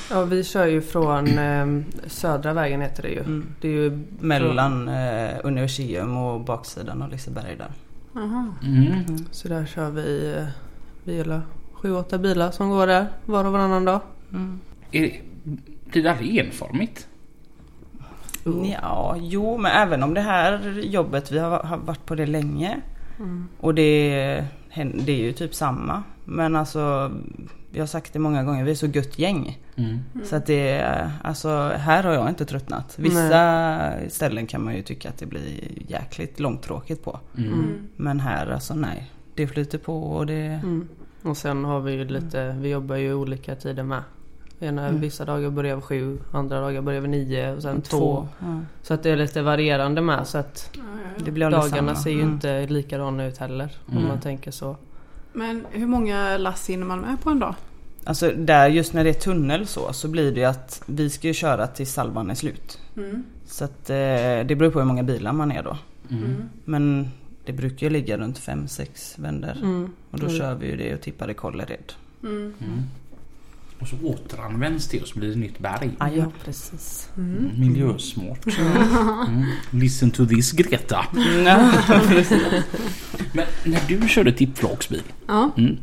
Ja, 0.09 0.23
vi 0.25 0.43
kör 0.43 0.65
ju 0.67 0.81
från 0.81 1.27
eh, 1.37 1.67
Södra 2.07 2.53
vägen 2.53 2.81
heter 2.81 3.03
det 3.03 3.09
ju. 3.09 3.19
Mm. 3.19 3.47
Det 3.61 3.67
är 3.67 3.71
ju 3.71 3.99
Mellan 4.19 4.87
eh, 4.87 5.29
Universium 5.43 6.17
och 6.17 6.41
baksidan 6.41 7.01
av 7.01 7.09
Liseberg 7.09 7.55
där. 7.57 7.71
Aha. 8.21 8.45
Mm. 8.63 9.25
Så 9.31 9.47
där 9.47 9.65
kör 9.65 9.89
vi 9.89 10.33
eh, 10.37 10.47
bilar. 11.03 11.41
Sju, 11.73 11.95
åtta 11.95 12.17
bilar 12.17 12.51
som 12.51 12.69
går 12.69 12.87
där 12.87 13.07
var 13.25 13.45
och 13.45 13.51
varannan 13.51 13.85
dag. 13.85 13.99
Mm. 14.31 14.59
Är, 14.91 15.21
blir 15.91 16.03
det 16.03 16.11
aldrig 16.11 16.37
enformigt? 16.37 17.07
Ja, 18.81 19.15
jo 19.19 19.57
men 19.57 19.71
även 19.71 20.03
om 20.03 20.13
det 20.13 20.21
här 20.21 20.79
jobbet, 20.79 21.31
vi 21.31 21.39
har, 21.39 21.59
har 21.59 21.77
varit 21.77 22.05
på 22.05 22.15
det 22.15 22.25
länge. 22.25 22.81
Mm. 23.19 23.47
Och 23.59 23.75
det, 23.75 24.45
det 24.75 25.11
är 25.11 25.23
ju 25.23 25.33
typ 25.33 25.55
samma. 25.55 26.03
Men 26.25 26.55
alltså, 26.55 27.11
vi 27.71 27.79
har 27.79 27.87
sagt 27.87 28.13
det 28.13 28.19
många 28.19 28.43
gånger, 28.43 28.63
vi 28.63 28.71
är 28.71 28.75
så 28.75 28.87
gött 28.87 29.19
gäng. 29.19 29.59
Mm. 29.75 29.99
Så 30.23 30.35
att 30.35 30.45
det 30.45 30.85
alltså 31.23 31.71
här 31.75 32.03
har 32.03 32.13
jag 32.13 32.29
inte 32.29 32.45
tröttnat. 32.45 32.95
Vissa 32.99 33.91
ställen 34.09 34.47
kan 34.47 34.63
man 34.63 34.75
ju 34.75 34.81
tycka 34.81 35.09
att 35.09 35.17
det 35.17 35.25
blir 35.25 35.41
jäkligt 35.87 36.39
långtråkigt 36.39 37.03
på. 37.03 37.19
Mm. 37.37 37.89
Men 37.95 38.19
här 38.19 38.47
alltså 38.47 38.75
nej. 38.75 39.11
Det 39.35 39.47
flyter 39.47 39.77
på 39.77 40.03
och 40.03 40.25
det... 40.25 40.59
Mm. 40.63 40.87
Och 41.23 41.37
sen 41.37 41.65
har 41.65 41.79
vi 41.79 41.91
ju 41.91 42.05
lite, 42.05 42.55
vi 42.59 42.69
jobbar 42.69 42.95
ju 42.95 43.13
olika 43.13 43.55
tider 43.55 43.83
med. 43.83 44.03
Ena, 44.61 44.87
Mm. 44.87 45.01
Vissa 45.01 45.25
dagar 45.25 45.49
börjar 45.49 45.75
vi 45.75 45.81
sju, 45.81 46.17
andra 46.31 46.61
dagar 46.61 46.81
börjar 46.81 47.01
vi 47.01 47.07
nio 47.07 47.55
och 47.55 47.61
sen 47.61 47.81
två. 47.81 47.97
Två. 47.97 48.27
Ja. 48.39 48.59
Så 48.83 48.93
att 48.93 49.03
det 49.03 49.09
är 49.09 49.15
lite 49.15 49.41
varierande 49.41 50.01
med 50.01 50.27
så 50.27 50.37
att 50.37 50.77
Det 51.25 51.31
blir 51.31 51.45
aldrig 51.45 51.61
dagarna 51.71 51.93
samma. 51.95 52.03
ser 52.03 52.11
ju 52.11 52.21
Mm. 52.21 52.33
inte 52.33 52.67
likadana 52.67 53.25
ut 53.25 53.37
heller. 53.37 53.75
Mm. 53.91 53.97
Om 54.03 54.07
man 54.07 54.19
tänker 54.19 54.51
så. 54.51 54.75
Men 55.33 55.65
hur 55.71 55.87
många 55.87 56.37
lass 56.37 56.69
hinner 56.69 56.85
man 56.85 56.99
med 56.99 57.21
på 57.23 57.29
en 57.29 57.39
dag? 57.39 57.55
Alltså 58.03 58.31
där 58.37 58.67
just 58.69 58.93
när 58.93 59.03
det 59.03 59.09
är 59.09 59.13
tunnel 59.13 59.67
så, 59.67 59.93
så 59.93 60.07
blir 60.07 60.31
det 60.31 60.39
ju 60.39 60.45
att 60.45 60.83
vi 60.85 61.09
ska 61.09 61.27
ju 61.27 61.33
köra 61.33 61.67
tills 61.67 61.93
salvan 61.93 62.29
är 62.31 62.35
slut. 62.35 62.79
Mm. 62.97 63.23
Så 63.45 63.63
att 63.65 63.89
eh, 63.89 63.95
det 64.45 64.55
beror 64.57 64.71
på 64.71 64.79
hur 64.79 64.85
många 64.85 65.03
bilar 65.03 65.33
man 65.33 65.51
är 65.51 65.63
då. 65.63 65.77
Mm. 66.11 66.49
Men 66.65 67.07
det 67.45 67.53
brukar 67.53 67.87
ju 67.87 67.93
ligga 67.93 68.17
runt 68.17 68.39
5-6 68.39 69.21
vändor. 69.21 69.53
Mm. 69.63 69.89
Och 70.11 70.19
då 70.19 70.25
Mm. 70.25 70.37
kör 70.39 70.55
vi 70.55 70.67
ju 70.67 70.77
det 70.77 70.93
och 70.93 71.01
tippar 71.01 71.29
i 71.29 71.33
Kållered. 71.33 71.93
Mm. 72.23 72.53
Mm. 73.81 73.83
Och 73.83 73.87
så 73.87 73.95
återanvänds 74.07 74.87
det 74.87 75.01
och 75.01 75.07
så 75.07 75.19
blir 75.19 75.29
det 75.29 75.35
nytt 75.35 75.59
berg. 75.59 75.91
Ah, 75.97 76.07
Ja, 76.07 76.25
precis. 76.45 77.09
Mm. 77.17 77.49
Miljösmart. 77.59 78.45
Mm. 79.27 79.45
Listen 79.71 80.11
to 80.11 80.25
this 80.25 80.51
Greta. 80.51 81.05
Men 83.33 83.45
när 83.63 83.81
du 83.87 84.07
körde 84.07 84.31
tippflaksbil 84.33 85.03
Ja, 85.27 85.51
mm, 85.57 85.77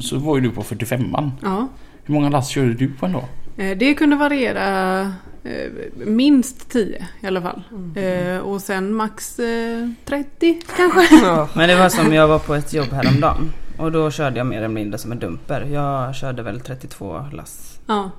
så 0.00 0.18
var 0.18 0.36
ju 0.36 0.42
du 0.42 0.50
på 0.50 0.62
45an. 0.62 1.30
ja. 1.42 1.68
Hur 2.06 2.14
många 2.14 2.28
lass 2.28 2.48
körde 2.48 2.74
du 2.74 2.88
på 2.92 3.06
en 3.06 3.12
dag? 3.12 3.24
Eh, 3.56 3.76
Det 3.78 3.94
kunde 3.94 4.16
variera 4.16 5.00
eh, 5.44 5.70
minst 6.06 6.70
10 6.70 7.06
i 7.20 7.26
alla 7.26 7.42
fall. 7.42 7.62
Eh, 7.96 8.38
och 8.38 8.60
sen 8.60 8.94
max 8.94 9.38
eh, 9.38 9.88
30 10.04 10.60
kanske. 10.76 11.16
Ja. 11.22 11.48
Men 11.54 11.68
det 11.68 11.76
var 11.76 11.88
som 11.88 12.12
jag 12.14 12.28
var 12.28 12.38
på 12.38 12.54
ett 12.54 12.72
jobb 12.74 12.92
häromdagen. 12.92 13.52
Och 13.76 13.92
då 13.92 14.10
körde 14.10 14.38
jag 14.38 14.46
mer 14.46 14.56
eller 14.58 14.68
mindre 14.68 14.98
som 14.98 15.12
en 15.12 15.18
dumper. 15.18 15.60
Jag 15.72 16.14
körde 16.14 16.42
väl 16.42 16.60
32 16.60 17.26
lass. 17.32 17.80
Ja. 17.86 18.10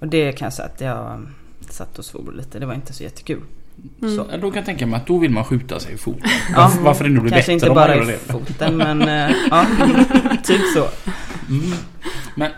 Och 0.00 0.08
det 0.08 0.32
kan 0.32 0.46
jag 0.46 0.52
säga 0.52 0.68
att 0.74 0.80
jag 0.80 1.26
satt 1.70 1.98
och 1.98 2.04
svor 2.04 2.32
lite. 2.32 2.58
Det 2.58 2.66
var 2.66 2.74
inte 2.74 2.92
så 2.92 3.02
jättekul. 3.02 3.42
Mm. 4.02 4.16
Så. 4.16 4.26
Ja, 4.30 4.36
Då 4.36 4.50
kan 4.50 4.56
jag 4.56 4.64
tänka 4.66 4.86
mig 4.86 4.96
att 5.00 5.06
då 5.06 5.18
vill 5.18 5.30
man 5.30 5.44
skjuta 5.44 5.80
sig 5.80 5.94
i 5.94 5.96
foten. 5.96 6.30
Ja, 6.54 6.72
Varför, 6.80 7.04
det 7.04 7.10
nu 7.10 7.20
blir 7.20 7.30
Kanske 7.30 7.42
bättre 7.42 7.52
inte 7.52 7.68
om 7.68 7.74
man 7.74 7.86
bara 7.88 7.96
gör 7.96 8.02
i 8.02 8.06
det. 8.06 8.18
foten 8.18 8.76
men 8.76 9.02
eh, 9.02 9.36
ja, 9.50 9.66
typ 10.44 10.60
så. 10.74 10.88
Mm. 11.48 11.72
Men 12.34 12.50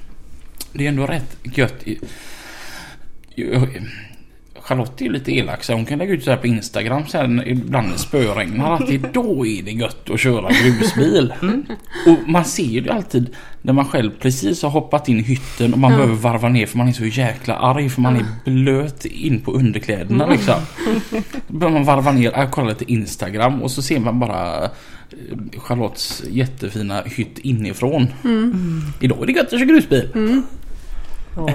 det 0.72 0.84
är 0.84 0.88
ändå 0.88 1.06
rätt 1.06 1.36
gött. 1.42 1.74
i- 1.84 2.00
jag- 3.34 3.82
Charlotte 4.68 5.00
är 5.00 5.04
ju 5.04 5.12
lite 5.12 5.32
elak 5.36 5.64
så 5.64 5.72
hon 5.72 5.84
kan 5.84 5.98
lägga 5.98 6.12
ut 6.14 6.24
så 6.24 6.30
här 6.30 6.36
på 6.38 6.46
Instagram 6.46 7.06
sen 7.06 7.42
ibland 7.46 7.86
när 7.86 7.92
det 7.92 7.98
spöregnar 7.98 8.74
att 8.74 8.86
det, 8.86 8.98
då 9.12 9.46
är 9.46 9.62
det 9.62 9.70
gött 9.70 10.10
att 10.10 10.20
köra 10.20 10.48
grusbil. 10.50 11.32
Och 12.06 12.28
man 12.28 12.44
ser 12.44 12.62
ju 12.64 12.80
det 12.80 12.92
alltid 12.92 13.34
när 13.62 13.72
man 13.72 13.84
själv 13.84 14.10
precis 14.20 14.62
har 14.62 14.70
hoppat 14.70 15.08
in 15.08 15.18
i 15.18 15.22
hytten 15.22 15.72
och 15.72 15.78
man 15.78 15.90
Ja. 15.90 15.96
behöver 15.96 16.14
varva 16.16 16.48
ner 16.48 16.66
för 16.66 16.78
man 16.78 16.88
är 16.88 16.92
så 16.92 17.04
jäkla 17.06 17.54
arg 17.56 17.88
för 17.90 18.00
man 18.00 18.16
är 18.16 18.24
blöt 18.50 19.04
in 19.04 19.40
på 19.40 19.52
underkläderna 19.52 20.26
liksom. 20.26 20.54
Då 21.48 21.58
börjar 21.58 21.72
man 21.74 21.84
varva 21.84 22.12
ner, 22.12 22.32
jag 22.36 22.50
kollar 22.50 22.68
lite 22.68 22.92
Instagram 22.92 23.62
och 23.62 23.70
så 23.70 23.82
ser 23.82 24.00
man 24.00 24.20
bara 24.20 24.64
eh, 24.64 24.70
Charlottes 25.58 26.22
jättefina 26.30 27.02
hytt 27.06 27.38
inifrån. 27.38 28.06
Idag 29.00 29.22
är 29.22 29.26
det 29.26 29.32
gött 29.32 29.44
att 29.44 29.50
köra 29.50 29.64
grusbil. 29.64 30.10
Ja, 31.36 31.48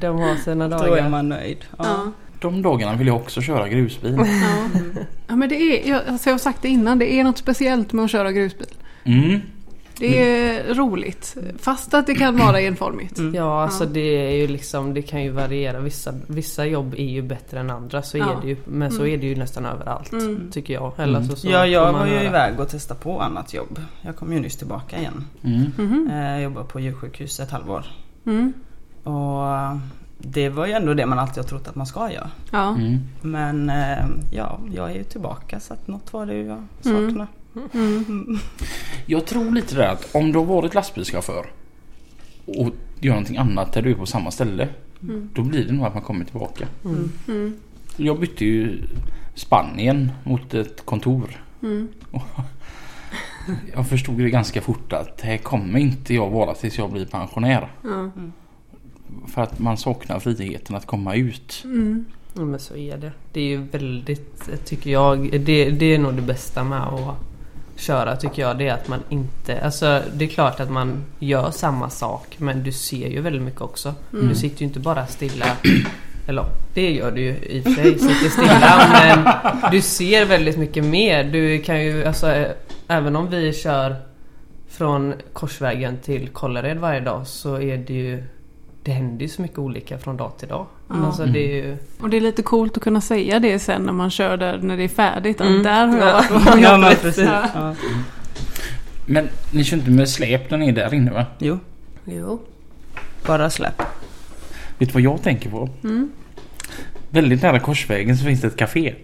de 0.00 0.18
har 0.18 0.34
sina 0.44 0.68
Då 0.68 0.76
är 0.76 0.88
dagar. 0.88 1.08
man 1.08 1.28
nöjd. 1.28 1.58
Ja. 1.78 1.84
Ja. 1.84 2.12
De 2.52 2.62
dagarna 2.62 2.96
vill 2.96 3.06
jag 3.06 3.16
också 3.16 3.40
köra 3.40 3.68
grusbil. 3.68 4.14
Ja. 4.18 4.26
ja 5.28 5.36
men 5.36 5.48
det 5.48 5.54
är, 5.56 5.90
jag, 5.90 6.00
alltså 6.08 6.28
jag 6.28 6.34
har 6.34 6.38
sagt 6.38 6.62
det 6.62 6.68
innan, 6.68 6.98
det 6.98 7.12
är 7.14 7.24
något 7.24 7.38
speciellt 7.38 7.92
med 7.92 8.04
att 8.04 8.10
köra 8.10 8.32
grusbil. 8.32 8.66
Mm. 9.04 9.40
Det 9.98 10.18
är 10.38 10.74
roligt. 10.74 11.36
Fast 11.58 11.94
att 11.94 12.06
det 12.06 12.14
kan 12.14 12.36
vara 12.46 12.60
enformigt. 12.60 13.18
Ja, 13.34 13.62
alltså 13.62 13.84
Ja. 13.84 13.90
det 13.92 14.00
är 14.00 14.36
ju 14.36 14.46
liksom, 14.46 14.94
det 14.94 15.02
kan 15.02 15.22
ju 15.22 15.30
variera. 15.30 15.80
Vissa, 15.80 16.14
vissa 16.26 16.66
jobb 16.66 16.94
är 16.98 17.04
ju 17.04 17.22
bättre 17.22 17.60
än 17.60 17.70
andra. 17.70 18.02
Så 18.02 18.18
Ja. 18.18 18.32
är 18.32 18.42
det 18.42 18.48
ju, 18.48 18.56
men 18.64 18.90
så 18.90 19.00
Mm. 19.02 19.12
är 19.14 19.16
det 19.18 19.26
ju 19.26 19.36
nästan 19.36 19.66
överallt. 19.66 20.12
Mm. 20.12 20.50
Tycker 20.52 20.74
jag. 20.74 20.92
Eller 20.98 21.18
Mm. 21.18 21.28
så, 21.30 21.36
så 21.36 21.48
Ja, 21.48 21.66
jag 21.66 21.92
var 21.92 22.06
ju 22.06 22.12
höra. 22.12 22.24
iväg 22.24 22.60
och 22.60 22.68
testade 22.68 23.00
på 23.00 23.20
annat 23.20 23.54
jobb. 23.54 23.80
Jag 24.02 24.16
kom 24.16 24.32
ju 24.32 24.40
nyss 24.40 24.56
tillbaka 24.56 24.98
igen. 24.98 25.24
Mm. 25.44 25.62
Mhm. 25.76 26.10
Eh, 26.12 26.30
Jag 26.30 26.42
jobbade 26.42 26.66
på 26.66 26.80
djursjukhus 26.80 27.40
ett 27.40 27.50
halvår. 27.50 27.86
Mm. 28.26 28.52
Och 29.04 29.42
det 30.18 30.48
var 30.48 30.66
ju 30.66 30.72
ändå 30.72 30.94
det 30.94 31.06
man 31.06 31.18
alltid 31.18 31.36
har 31.36 31.48
trott 31.48 31.68
att 31.68 31.74
man 31.74 31.86
ska 31.86 32.12
göra. 32.12 32.30
Ja. 32.50 32.68
Mm. 32.68 32.98
Men 33.22 33.70
eh, 33.70 34.06
ja, 34.32 34.58
jag 34.74 34.90
är 34.90 34.94
ju 34.94 35.04
tillbaka 35.04 35.60
så 35.60 35.74
att 35.74 35.88
något 35.88 36.12
var 36.12 36.26
det 36.26 36.34
ju 36.34 36.46
jag 36.46 36.64
saknade. 36.80 37.26
Mm. 37.74 38.38
Jag 39.06 39.26
tror 39.26 39.50
lite 39.50 39.74
där 39.74 39.88
att 39.88 40.14
om 40.14 40.32
du 40.32 40.38
har 40.38 40.46
varit 40.46 40.74
lastbilschaufför 40.74 41.46
och 42.46 42.70
gör 43.00 43.12
någonting 43.12 43.36
annat 43.36 43.72
där 43.72 43.82
du 43.82 43.90
är 43.90 43.94
på 43.94 44.06
samma 44.06 44.30
ställe. 44.30 44.68
Mm. 45.02 45.30
Då 45.34 45.42
blir 45.42 45.64
det 45.64 45.72
nog 45.72 45.86
att 45.86 45.94
man 45.94 46.02
kommer 46.02 46.24
tillbaka. 46.24 46.66
Mm. 46.84 47.12
Mm. 47.28 47.56
Jag 47.96 48.20
bytte 48.20 48.44
ju 48.44 48.82
Spanien 49.34 50.12
mot 50.24 50.54
ett 50.54 50.86
kontor. 50.86 51.40
Mm. 51.62 51.88
Jag 53.74 53.88
förstod 53.88 54.18
det 54.18 54.30
ganska 54.30 54.60
fort 54.60 54.92
att 54.92 55.20
här 55.20 55.38
kommer 55.38 55.78
inte 55.78 56.14
jag 56.14 56.30
vara 56.30 56.54
tills 56.54 56.78
jag 56.78 56.92
blir 56.92 57.06
pensionär. 57.06 57.72
Ja. 57.82 58.10
För 59.26 59.42
att 59.42 59.58
man 59.58 59.76
saknar 59.76 60.18
friheten 60.18 60.76
att 60.76 60.86
komma 60.86 61.14
ut. 61.14 61.62
Mm. 61.64 62.04
Ja, 62.34 62.44
men 62.44 62.60
så 62.60 62.76
är 62.76 62.96
det. 62.96 63.12
Det 63.32 63.40
är 63.40 63.44
ju 63.44 63.56
väldigt, 63.56 64.64
tycker 64.64 64.90
jag, 64.90 65.40
det, 65.40 65.70
det 65.70 65.94
är 65.94 65.98
nog 65.98 66.14
det 66.14 66.22
bästa 66.22 66.64
med 66.64 66.82
att 66.82 67.16
köra 67.76 68.16
tycker 68.16 68.42
jag. 68.42 68.58
Det 68.58 68.68
är 68.68 68.74
att 68.74 68.88
man 68.88 69.00
inte, 69.08 69.60
alltså 69.60 70.02
det 70.14 70.24
är 70.24 70.28
klart 70.28 70.60
att 70.60 70.70
man 70.70 71.04
gör 71.18 71.50
samma 71.50 71.90
sak 71.90 72.34
men 72.38 72.62
du 72.62 72.72
ser 72.72 73.08
ju 73.08 73.20
väldigt 73.20 73.42
mycket 73.42 73.60
också. 73.60 73.94
Mm. 74.12 74.28
Du 74.28 74.34
sitter 74.34 74.60
ju 74.60 74.66
inte 74.66 74.80
bara 74.80 75.06
stilla. 75.06 75.46
Eller 76.28 76.44
det 76.74 76.90
gör 76.90 77.10
du 77.10 77.20
ju 77.20 77.36
i 77.36 77.60
och 77.60 77.64
för 77.64 77.70
sig, 77.70 77.98
sitter 77.98 78.28
stilla. 78.28 78.88
men 78.92 79.72
du 79.72 79.80
ser 79.80 80.26
väldigt 80.26 80.58
mycket 80.58 80.84
mer. 80.84 81.24
Du 81.24 81.58
kan 81.58 81.84
ju, 81.84 82.04
alltså 82.04 82.46
även 82.88 83.16
om 83.16 83.30
vi 83.30 83.52
kör 83.52 83.96
från 84.68 85.14
Korsvägen 85.32 85.98
till 85.98 86.28
Kållered 86.28 86.78
varje 86.78 87.00
dag 87.00 87.26
så 87.26 87.60
är 87.60 87.76
det 87.76 87.94
ju 87.94 88.24
det 88.86 88.92
händer 88.92 89.22
ju 89.22 89.28
så 89.28 89.42
mycket 89.42 89.58
olika 89.58 89.98
från 89.98 90.16
dag 90.16 90.32
till 90.38 90.48
dag. 90.48 90.66
Ja. 90.88 90.94
Alltså 91.06 91.26
det 91.26 91.38
är 91.38 91.64
ju... 91.64 91.76
Och 92.00 92.10
det 92.10 92.16
är 92.16 92.20
lite 92.20 92.42
coolt 92.42 92.76
att 92.76 92.82
kunna 92.82 93.00
säga 93.00 93.40
det 93.40 93.58
sen 93.58 93.82
när 93.82 93.92
man 93.92 94.10
kör 94.10 94.36
där 94.36 94.58
när 94.62 94.76
det 94.76 94.82
är 94.84 94.88
färdigt. 94.88 95.40
Att 95.40 95.46
Mm. 95.46 95.62
där 95.62 95.86
har 95.86 95.98
jag 95.98 96.08
Ja. 96.08 96.22
varit 96.30 96.54
och 96.54 96.60
Ja, 96.60 96.78
men 96.78 96.94
precis. 96.96 97.24
Ja. 97.54 97.74
Men 99.06 99.28
ni 99.52 99.64
kör 99.64 99.76
inte 99.76 99.90
med 99.90 100.08
släp 100.08 100.50
när 100.50 100.58
ni 100.58 100.68
är 100.68 100.72
där 100.72 100.94
inne 100.94 101.10
va? 101.10 101.26
Jo, 101.38 101.58
Jo. 102.04 102.42
bara 103.26 103.50
släpp. 103.50 103.82
Vet 104.78 104.88
du 104.88 104.92
vad 104.92 105.02
jag 105.02 105.22
tänker 105.22 105.50
på? 105.50 105.68
Mm. 105.84 106.10
Väldigt 107.10 107.42
nära 107.42 107.60
Korsvägen 107.60 108.16
så 108.16 108.24
finns 108.24 108.40
det 108.40 108.46
ett 108.46 108.56
café. 108.56 108.94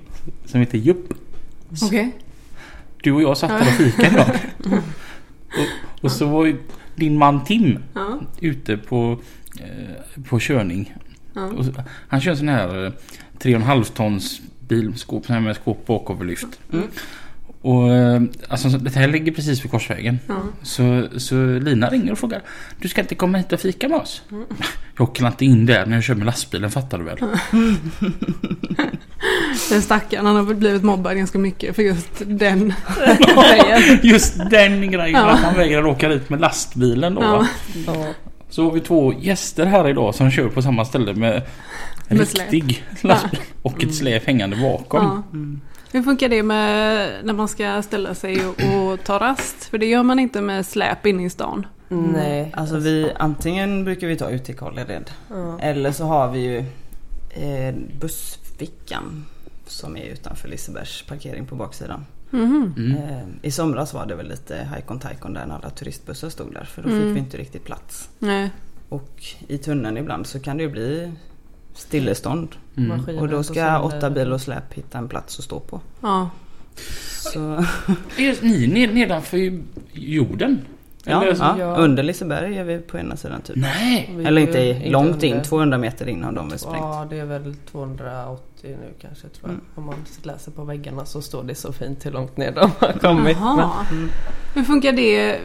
Som 0.46 0.60
heter 0.60 0.78
Jupp. 0.78 1.12
Okej. 1.82 2.12
Du 3.02 3.12
och 3.12 3.22
jag 3.22 3.36
satt 3.36 3.50
där 3.50 3.60
och 3.60 3.66
fikade 3.66 4.06
en 4.08 4.14
gång. 4.16 4.78
och, 5.58 6.04
och 6.04 6.12
så 6.12 6.26
var 6.26 6.44
ju 6.46 6.56
din 6.94 7.18
man 7.18 7.44
Tim 7.44 7.78
Ja. 7.94 8.20
ute 8.40 8.76
på, 8.76 9.18
på 10.28 10.38
körning. 10.40 10.94
Ja. 11.34 11.44
Och 11.46 11.64
så, 11.64 11.72
han 12.08 12.20
kör 12.20 12.30
en 12.30 12.36
sån 12.36 12.48
här 12.48 12.84
eh, 12.84 12.92
3,5 13.38 13.84
tons 13.84 14.40
bilskåp 14.68 15.28
med 15.28 15.56
skåp 15.56 15.86
bakoverlyft. 15.86 16.60
Mm. 16.72 16.86
Och 17.62 17.94
eh, 17.94 18.22
alltså, 18.48 18.68
det 18.68 18.94
här 18.94 19.08
ligger 19.08 19.32
precis 19.32 19.64
vid 19.64 19.70
korsvägen. 19.70 20.18
Ja. 20.26 20.42
Så, 20.62 21.08
så 21.16 21.34
Lina 21.58 21.90
ringer 21.90 22.12
och 22.12 22.18
frågar 22.18 22.42
Du 22.80 22.88
ska 22.88 23.00
inte 23.00 23.14
komma 23.14 23.38
hit 23.38 23.52
och 23.52 23.60
fika 23.60 23.88
med 23.88 23.98
oss? 23.98 24.22
Jag 24.96 25.08
åker 25.08 25.26
inte 25.26 25.44
in 25.44 25.66
där 25.66 25.86
när 25.86 25.94
jag 25.94 26.04
kör 26.04 26.14
med 26.14 26.26
lastbilen 26.26 26.70
fattar 26.70 26.98
du 26.98 27.04
väl? 27.04 27.18
Den 29.70 29.82
stackaren 29.82 30.26
han 30.26 30.36
har 30.36 30.42
väl 30.42 30.56
blivit 30.56 30.82
mobbad 30.82 31.16
ganska 31.16 31.38
mycket 31.38 31.74
för 31.76 31.82
just 31.82 32.22
den 32.26 32.74
grejen. 33.18 33.98
Just 34.02 34.50
den 34.50 34.90
grejen 34.90 35.20
Ja. 35.20 35.30
att 35.30 35.40
han 35.40 35.54
vägrar 35.54 35.86
åka 35.86 36.08
dit 36.08 36.30
med 36.30 36.40
lastbilen 36.40 37.14
då. 37.14 37.46
Ja. 37.86 38.06
Så 38.52 38.64
har 38.64 38.72
vi 38.72 38.80
två 38.80 39.12
gäster 39.12 39.66
här 39.66 39.88
idag 39.88 40.14
som 40.14 40.30
kör 40.30 40.48
på 40.48 40.62
samma 40.62 40.84
ställe 40.84 41.14
med 41.14 41.42
en 42.08 42.18
riktig 42.18 42.84
lastbil 43.00 43.40
och 43.62 43.84
ett 43.84 43.94
släp 43.94 44.26
hängande 44.26 44.56
bakom. 44.56 45.24
Ja. 45.32 45.38
Hur 45.92 46.02
funkar 46.02 46.28
det 46.28 46.42
med 46.42 47.10
när 47.24 47.32
man 47.32 47.48
ska 47.48 47.82
ställa 47.82 48.14
sig 48.14 48.46
och, 48.46 48.54
och 48.54 49.04
ta 49.04 49.18
rast? 49.18 49.64
För 49.64 49.78
det 49.78 49.86
gör 49.86 50.02
man 50.02 50.18
inte 50.18 50.40
med 50.40 50.66
släp 50.66 51.06
inne 51.06 51.24
i 51.24 51.30
stan. 51.30 51.66
Nej. 51.88 52.52
Alltså 52.56 52.76
vi, 52.76 53.12
antingen 53.16 53.84
brukar 53.84 54.06
vi 54.06 54.16
ta 54.16 54.30
ut 54.30 54.44
till 54.44 54.56
Kållered. 54.56 55.10
Ja. 55.28 55.58
Eller 55.60 55.92
så 55.92 56.04
har 56.04 56.30
vi 56.30 56.40
ju 56.40 56.58
eh, 57.30 57.74
bussfickan. 58.00 59.26
Som 59.66 59.96
är 59.96 60.04
utanför 60.04 60.48
Lisebergs 60.48 61.02
parkering 61.02 61.46
på 61.46 61.54
baksidan. 61.54 62.04
Mm. 62.32 62.72
I 63.42 63.50
somras 63.50 63.94
var 63.94 64.06
det 64.06 64.14
väl 64.14 64.28
lite 64.28 64.64
hajkon 64.64 64.98
tajkon 64.98 65.32
där 65.34 65.46
när 65.46 65.54
alla 65.54 65.70
turistbussar 65.70 66.28
stod 66.28 66.54
där. 66.54 66.64
För 66.64 66.82
då 66.82 66.88
Mm. 66.88 67.00
fick 67.02 67.16
vi 67.16 67.18
inte 67.18 67.36
riktigt 67.36 67.64
plats. 67.64 68.08
Nej. 68.18 68.50
Och 68.88 69.24
i 69.48 69.58
tunneln 69.58 69.96
ibland 69.96 70.26
så 70.26 70.40
kan 70.40 70.56
det 70.56 70.62
ju 70.62 70.70
bli 70.70 71.12
stillestånd. 71.74 72.48
Mm. 72.76 73.18
Och 73.18 73.28
då 73.28 73.42
ska 73.42 73.80
åtta 73.80 74.10
bil 74.10 74.32
och 74.32 74.40
släp 74.40 74.72
hitta 74.74 74.98
en 74.98 75.08
plats 75.08 75.38
att 75.38 75.44
stå 75.44 75.60
på. 75.60 75.80
Ja. 76.00 76.30
Så, 77.32 77.38
Är 78.18 78.44
ni 78.44 78.66
ned- 78.66 78.94
nedanför 78.94 79.60
jorden? 79.92 80.58
ja, 81.04 81.24
ja, 81.38 81.56
ja. 81.58 81.76
Under 81.76 82.02
Liseberg 82.02 82.58
är 82.58 82.64
vi 82.64 82.78
på 82.78 82.98
ena 82.98 83.16
sidan 83.16 83.40
typ. 83.42 83.56
Nej! 83.56 84.18
Eller 84.24 84.40
inte 84.40 84.90
långt 84.90 85.22
in, 85.22 85.32
under. 85.32 85.44
200 85.44 85.78
meter 85.78 86.08
in 86.08 86.24
har 86.24 86.32
de 86.32 86.48
väl 86.48 86.58
sprängt. 86.58 86.76
Ja 86.80 87.06
det 87.10 87.18
är 87.18 87.24
väl 87.24 87.54
280 87.54 88.42
nu 88.68 88.94
kanske 89.00 89.28
tror 89.28 89.50
jag. 89.50 89.50
Mm. 89.50 89.64
Om 89.74 89.86
man 89.86 89.94
läser 90.22 90.52
på 90.52 90.64
väggarna 90.64 91.04
så 91.04 91.22
står 91.22 91.42
det 91.42 91.54
så 91.54 91.72
fint 91.72 92.06
hur 92.06 92.10
långt 92.10 92.36
ner 92.36 92.52
de 92.52 92.70
har 92.78 92.92
kommit. 92.92 93.36
Mm. 93.36 94.08
Hur 94.54 94.64
funkar 94.64 94.92
det? 94.92 95.40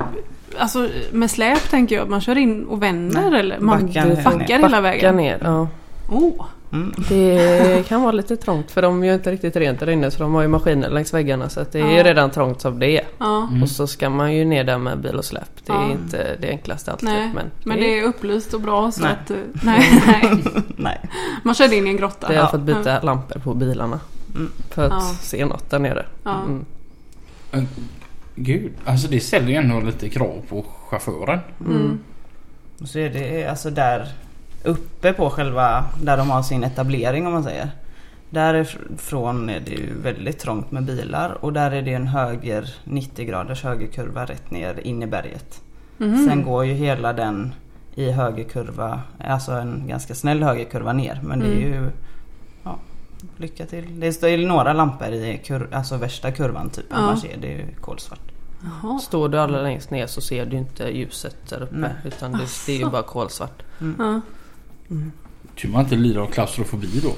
Alltså 0.57 0.89
med 1.12 1.31
släp 1.31 1.69
tänker 1.69 1.95
jag. 1.95 2.09
Man 2.09 2.21
kör 2.21 2.38
in 2.38 2.65
och 2.65 2.83
vänder 2.83 3.29
Nej, 3.29 3.39
eller? 3.39 3.59
Man 3.59 3.86
backar 3.86 4.24
backar 4.24 4.59
hela 4.59 4.81
vägen? 4.81 5.15
ner. 5.15 5.41
Ja. 5.43 5.67
Oh. 6.09 6.45
Mm. 6.74 6.93
Det 7.09 7.88
kan 7.88 8.01
vara 8.01 8.12
lite 8.12 8.38
trångt 8.38 8.71
för 8.71 8.81
de 8.81 9.03
gör 9.03 9.13
inte 9.13 9.31
riktigt 9.31 9.55
rent 9.55 9.79
där 9.79 9.89
inne 9.89 10.12
så 10.12 10.24
de 10.24 10.33
har 10.33 10.41
ju 10.41 10.47
maskiner 10.47 10.89
längs 10.89 11.13
väggarna 11.13 11.50
så 11.50 11.59
att 11.59 11.71
det 11.71 11.79
är 11.79 11.88
ju 11.91 11.97
Ja. 11.97 12.03
redan 12.03 12.31
trångt 12.31 12.62
som 12.62 12.79
det 12.79 12.89
är. 13.00 13.03
Ja. 13.17 13.47
Mm. 13.50 13.63
Och 13.63 13.69
så 13.69 13.88
ska 13.88 14.09
man 14.09 14.33
ju 14.36 14.45
ner 14.45 14.63
där 14.63 14.77
med 14.77 15.00
bil 15.00 15.15
och 15.15 15.25
släp. 15.25 15.50
Det 15.65 15.71
är 15.74 15.75
Ja. 15.75 15.91
inte 15.91 16.38
det 16.41 16.50
enklaste 16.50 16.91
alltid. 16.91 17.09
Nej, 17.09 17.31
men, 17.36 17.45
Men 17.63 17.77
det 17.79 18.00
är 18.00 18.03
upplyst 18.03 18.53
och 18.53 18.62
bra 18.62 18.91
så 18.91 19.01
Nej. 19.01 19.12
att... 19.24 19.31
eh, 19.31 19.38
Nej, 19.63 20.01
nej. 20.07 20.43
Nej. 20.77 21.00
Man 21.43 21.55
körde 21.55 21.75
in 21.75 21.88
i 21.88 21.89
en 21.89 21.97
grotta. 21.97 22.19
det 22.19 22.25
har 22.27 22.33
jag 22.33 22.43
Ja. 22.43 22.50
fått 22.51 22.62
byta 22.62 23.01
lampor 23.01 23.39
på 23.39 23.53
bilarna. 23.53 24.00
Mm. 24.36 24.51
För 24.69 24.86
att 24.86 24.91
Ja. 24.91 25.15
se 25.21 25.45
något 25.45 25.69
där 25.69 25.79
nere. 25.79 26.05
Ja. 26.24 26.36
Mm. 26.47 26.65
Gud, 28.36 28.71
alltså 28.86 29.07
det 29.07 29.19
ställer 29.19 29.47
ju 29.47 29.55
ändå 29.55 29.79
lite 29.79 30.09
krav 30.09 30.41
på 30.50 30.65
chauffören. 30.89 31.39
Mm. 31.65 32.00
Och 32.81 32.88
så 32.88 33.00
är 33.00 33.09
det 33.09 33.45
alltså 33.47 33.69
där 33.69 34.07
uppe 34.67 35.13
på 35.13 35.29
själva, 35.29 35.86
där 36.01 36.17
de 36.17 36.29
har 36.29 36.41
sin 36.41 36.63
etablering 36.63 37.27
om 37.27 37.33
man 37.33 37.43
säger. 37.43 37.69
Därifrån 38.29 39.50
är 39.50 39.59
det 39.59 39.71
ju 39.71 40.01
väldigt 40.01 40.39
trångt 40.39 40.71
med 40.71 40.83
bilar 40.83 41.38
och 41.41 41.53
där 41.53 41.71
är 41.71 41.81
det 41.81 41.93
en 41.93 42.07
höger 42.07 42.75
90 42.83 43.25
graders 43.25 43.63
högerkurva 43.63 44.25
rätt 44.25 44.51
ner 44.51 44.79
in 44.83 45.03
i 45.03 45.07
berget. 45.07 45.62
Mhm. 45.97 46.27
Sen 46.29 46.43
går 46.43 46.65
ju 46.65 46.74
hela 46.74 47.13
den 47.13 47.53
i 47.95 48.12
högerkurva, 48.12 49.01
alltså 49.27 49.51
en 49.51 49.83
ganska 49.88 50.15
snäll 50.15 50.43
högerkurva 50.43 50.93
ner. 50.93 51.19
Men 51.24 51.39
det 51.39 51.45
är 51.45 51.67
Mm. 51.67 51.74
ju, 51.83 51.89
ja, 52.63 52.77
lycka 53.38 53.65
till. 53.65 54.00
Det 54.00 54.13
står 54.13 54.29
ju 54.29 54.47
några 54.47 54.74
lampor 54.74 55.07
i 55.07 55.41
kur, 55.45 55.69
alltså 55.71 55.97
värsta 55.97 56.31
kurvan 56.31 56.69
typ. 56.69 56.86
Ja. 56.89 56.95
Annars 56.95 57.25
är 57.25 57.38
det 57.41 57.47
ju 57.47 57.65
kolsvart. 57.81 58.19
Jaha. 58.63 59.00
Står 59.00 59.29
du 59.29 59.39
allra 59.39 59.62
längst 59.62 59.91
ner 59.91 60.07
så 60.07 60.21
ser 60.21 60.45
du 60.45 60.57
inte 60.57 60.83
ljuset 60.97 61.36
där 61.50 61.62
uppe. 61.62 61.75
Nej. 61.75 61.91
Utan 62.05 62.31
det, 62.31 62.39
det 62.65 62.71
är 62.75 62.79
ju 62.79 62.89
bara 62.89 63.03
kolsvart. 63.03 63.63
Ja. 63.97 64.21
Tur 65.61 65.69
man 65.69 65.81
inte 65.83 65.95
lider 65.95 66.19
av 66.21 66.25
klaustrofobi 66.27 66.87
då. 67.03 67.11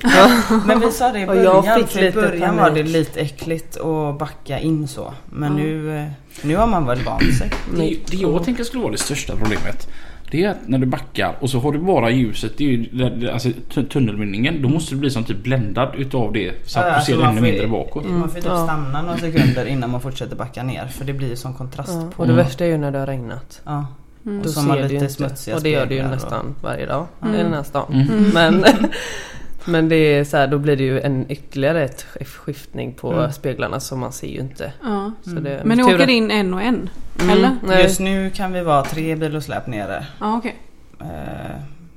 Men 0.67 0.79
vi 0.79 0.91
sa 0.91 1.11
det 1.11 1.19
i 1.19 1.27
Och 1.27 1.35
jag 1.35 1.63
början, 1.63 1.79
fick 1.79 1.87
för 1.87 1.99
i 1.99 2.03
lite 2.05 2.21
början 2.21 2.57
var 2.57 2.71
det 2.71 2.83
lite 2.83 3.19
äckligt 3.19 3.77
att 3.79 4.19
backa 4.19 4.59
in 4.59 4.87
så. 4.87 5.13
Men 5.29 5.57
Ja. 5.57 5.63
nu, 5.63 5.97
eh, 5.99 6.05
nu 6.43 6.55
har 6.55 6.67
man 6.67 6.85
väl 6.85 6.99
vant 7.03 7.35
sig. 7.37 7.51
Det, 7.77 7.97
det 8.11 8.17
jag 8.17 8.43
tänker 8.43 8.63
skulle 8.63 8.81
vara 8.83 8.91
det 8.91 8.97
största 8.97 9.35
problemet. 9.35 9.87
Det 10.31 10.43
är 10.43 10.49
att 10.49 10.57
när 10.67 10.77
du 10.79 10.85
backar 10.85 11.35
och 11.39 11.49
så 11.49 11.59
har 11.59 11.71
du 11.71 11.79
bara 11.79 12.09
ljuset, 12.11 12.57
det 12.57 12.63
är 12.63 12.69
ju, 12.69 12.83
där- 12.85 13.09
där- 13.09 13.31
alltså 13.31 13.49
tu- 13.69 13.87
tunnelmynningen. 13.87 14.61
Då 14.61 14.69
måste 14.69 14.95
du 14.95 14.99
bli 14.99 15.09
som 15.09 15.23
typ 15.23 15.43
bländad 15.43 15.95
utav 15.97 16.33
det 16.33 16.53
så 16.65 16.79
att 16.79 16.85
Ja, 16.85 16.89
du 16.91 16.95
alltså 16.95 17.11
ser 17.11 17.19
man 17.19 17.29
ännu 17.31 17.41
mindre 17.41 17.67
bakåt. 17.67 18.05
Mm. 18.05 18.19
Man 18.19 18.29
får 18.29 18.35
typ 18.35 18.45
Ja. 18.45 18.63
stanna 18.63 19.01
några 19.01 19.17
sekunder 19.17 19.65
innan 19.65 19.89
man 19.89 20.01
fortsätter 20.01 20.35
backa 20.35 20.63
ner. 20.63 20.85
För 20.87 21.05
det 21.05 21.13
blir 21.13 21.29
ju 21.29 21.35
sån 21.35 21.53
kontrast 21.53 21.91
Ja. 21.93 22.11
på. 22.15 22.21
Och 22.21 22.27
det 22.27 22.33
värsta 22.33 22.65
är 22.65 22.69
ju 22.69 22.77
när 22.77 22.91
det 22.91 22.99
har 22.99 23.07
regnat. 23.07 23.61
Ja. 23.65 23.87
Mm. 24.29 24.39
Och 24.39 24.45
Då 24.45 24.51
så 24.51 24.59
har 24.59 24.75
du 24.75 24.81
lite 24.83 24.93
inte. 24.95 25.09
smutsiga 25.09 25.55
Och 25.55 25.61
det 25.63 25.69
gör 25.69 25.85
det 25.85 25.93
ju 25.95 25.99
speglar 26.01 26.05
och- 26.17 26.23
nästan 26.23 26.55
varje 26.61 26.85
dag 26.85 27.07
Mm. 27.21 27.35
i 27.35 27.37
den 27.43 27.53
här 27.53 27.63
stan. 27.63 27.93
Mm. 27.93 28.23
Men, 28.33 28.65
men 29.65 29.89
det 29.89 29.95
är 29.95 30.23
så 30.23 30.37
här, 30.37 30.47
då 30.47 30.57
blir 30.57 30.75
det 30.77 30.83
ju 30.83 30.99
en 31.01 31.31
ytterligare 31.31 31.83
ett 31.83 32.05
skiftning 32.25 32.93
på 32.93 33.13
Mm. 33.13 33.31
speglarna 33.31 33.79
så 33.79 33.95
man 33.95 34.11
ser 34.11 34.27
ju 34.27 34.39
inte. 34.39 34.73
Ja. 34.83 35.11
Så 35.23 35.29
det, 35.29 35.61
Men 35.65 35.77
ni 35.77 35.83
åker 35.83 35.99
att- 36.03 36.09
in 36.09 36.31
en 36.31 36.53
och 36.53 36.61
en? 36.61 36.89
Mm. 37.21 37.29
Eller? 37.63 37.79
Just 37.83 37.99
nu 37.99 38.29
kan 38.29 38.53
vi 38.53 38.61
vara 38.61 38.83
tre 38.83 39.15
bil 39.15 39.35
och 39.35 39.43
släp 39.43 39.67
nere. 39.67 40.05
Ja, 40.19 40.37
okej. 40.37 40.55
Eh, 41.01 41.05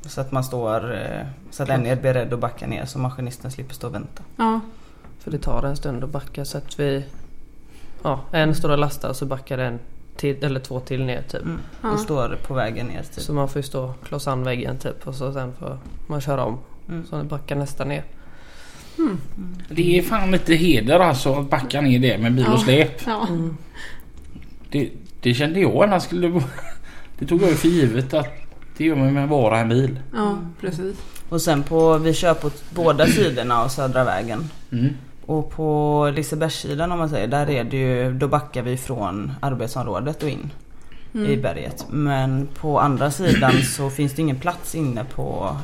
så 0.07 0.21
att 0.21 0.33
man 0.33 0.45
står, 0.45 0.95
eh, 0.95 1.27
så 1.51 1.63
att 1.63 1.69
en 1.69 1.87
är 1.87 1.97
beredd 1.97 2.33
att 2.33 2.39
backa 2.41 2.67
ner 2.67 2.85
så 2.85 2.99
maskinisten 2.99 3.51
slipper 3.51 3.75
stå 3.75 3.87
och 3.87 3.95
vänta. 3.95 4.23
Ja. 4.37 4.61
För 5.19 5.31
det 5.31 5.39
tar 5.39 5.63
en 5.63 5.77
stund 5.77 6.05
att 6.05 6.11
backa 6.11 6.45
så 6.45 6.59
att 6.59 6.81
vi... 6.81 7.05
Ja, 8.03 8.21
en 8.33 8.55
står 8.55 8.69
och 8.71 8.79
lastar 8.79 9.09
och 9.09 9.17
så 9.17 9.27
backar 9.27 9.59
en 9.59 9.79
till, 10.17 10.45
eller 10.45 10.61
två 10.61 10.81
till 10.81 11.05
ner 11.05 11.23
typ. 11.23 11.43
Mm. 11.43 11.59
Ja. 11.83 11.91
Och 11.91 12.01
står 12.01 12.39
på 12.47 12.55
vägen 12.55 12.87
ner 12.87 13.03
typ. 13.03 13.25
Så 13.25 13.33
man 13.33 13.49
får 13.49 13.59
ju 13.59 13.63
stå 13.63 13.85
och 13.85 14.05
klossa 14.09 14.33
an 14.33 14.45
väggen 14.45 14.79
typ 14.79 15.07
och 15.09 15.15
så 15.15 15.33
sen 15.33 15.53
får 15.59 15.79
man 16.07 16.21
köra 16.21 16.45
om. 16.45 16.59
Mm. 16.89 17.07
Så 17.07 17.17
den 17.17 17.29
backar 17.29 17.57
nästa 17.57 17.85
ner. 17.85 18.05
Det 19.69 19.99
är 19.99 20.03
fan 20.03 20.31
lite 20.31 20.55
heder 20.55 20.99
alltså 21.01 21.35
att 21.35 21.51
backa 21.51 21.81
ner 21.81 21.99
det 21.99 22.19
med 22.19 22.35
bil 22.35 22.47
och 22.47 22.53
Ja. 22.53 22.59
släp. 22.59 23.07
Ja. 23.07 23.27
Mm. 23.29 23.57
Det, 24.71 24.91
det 25.21 25.35
kände 25.35 25.61
jag 25.61 25.85
annars 25.85 26.03
skulle... 26.03 26.43
Det 27.19 27.27
tog 27.27 27.43
jag 27.43 27.49
ju 27.51 27.57
för 27.57 27.69
givet 27.69 28.15
att 28.15 28.29
det 28.77 28.85
gör 28.85 28.97
man 28.97 29.15
med 29.15 29.29
bara 29.29 29.59
en 29.59 29.69
bil. 29.69 30.01
ja, 30.15 30.39
precis. 30.61 30.97
Och 31.29 31.41
sen 31.43 31.63
på, 31.63 31.99
vi 31.99 32.15
kör 32.15 32.35
på 32.35 32.51
båda 32.71 33.07
sidorna 33.07 33.63
av 33.63 33.69
Södra 33.69 34.05
vägen. 34.05 34.49
Mm. 35.33 35.45
Och 35.45 35.51
på 35.51 36.11
Lisebergssidan 36.15 36.93
om 36.93 36.99
man 36.99 37.09
säger, 37.09 37.27
där 37.27 37.51
är 37.51 37.65
det 37.65 37.77
ju, 37.77 38.13
då 38.13 38.29
backar 38.29 38.63
vi 38.63 38.77
från 38.77 39.33
arbetsområdet 39.41 40.23
och 40.23 40.29
in 40.29 40.51
i 41.13 41.19
Mm. 41.19 41.43
berget. 41.43 41.87
Men 41.91 42.49
på 42.61 42.81
andra 42.81 43.11
sidan 43.11 43.53
så 43.77 43.91
finns 43.91 44.13
det 44.15 44.23
ingen 44.23 44.37
plats 44.41 44.75
inne 44.75 45.05
på 45.05 45.57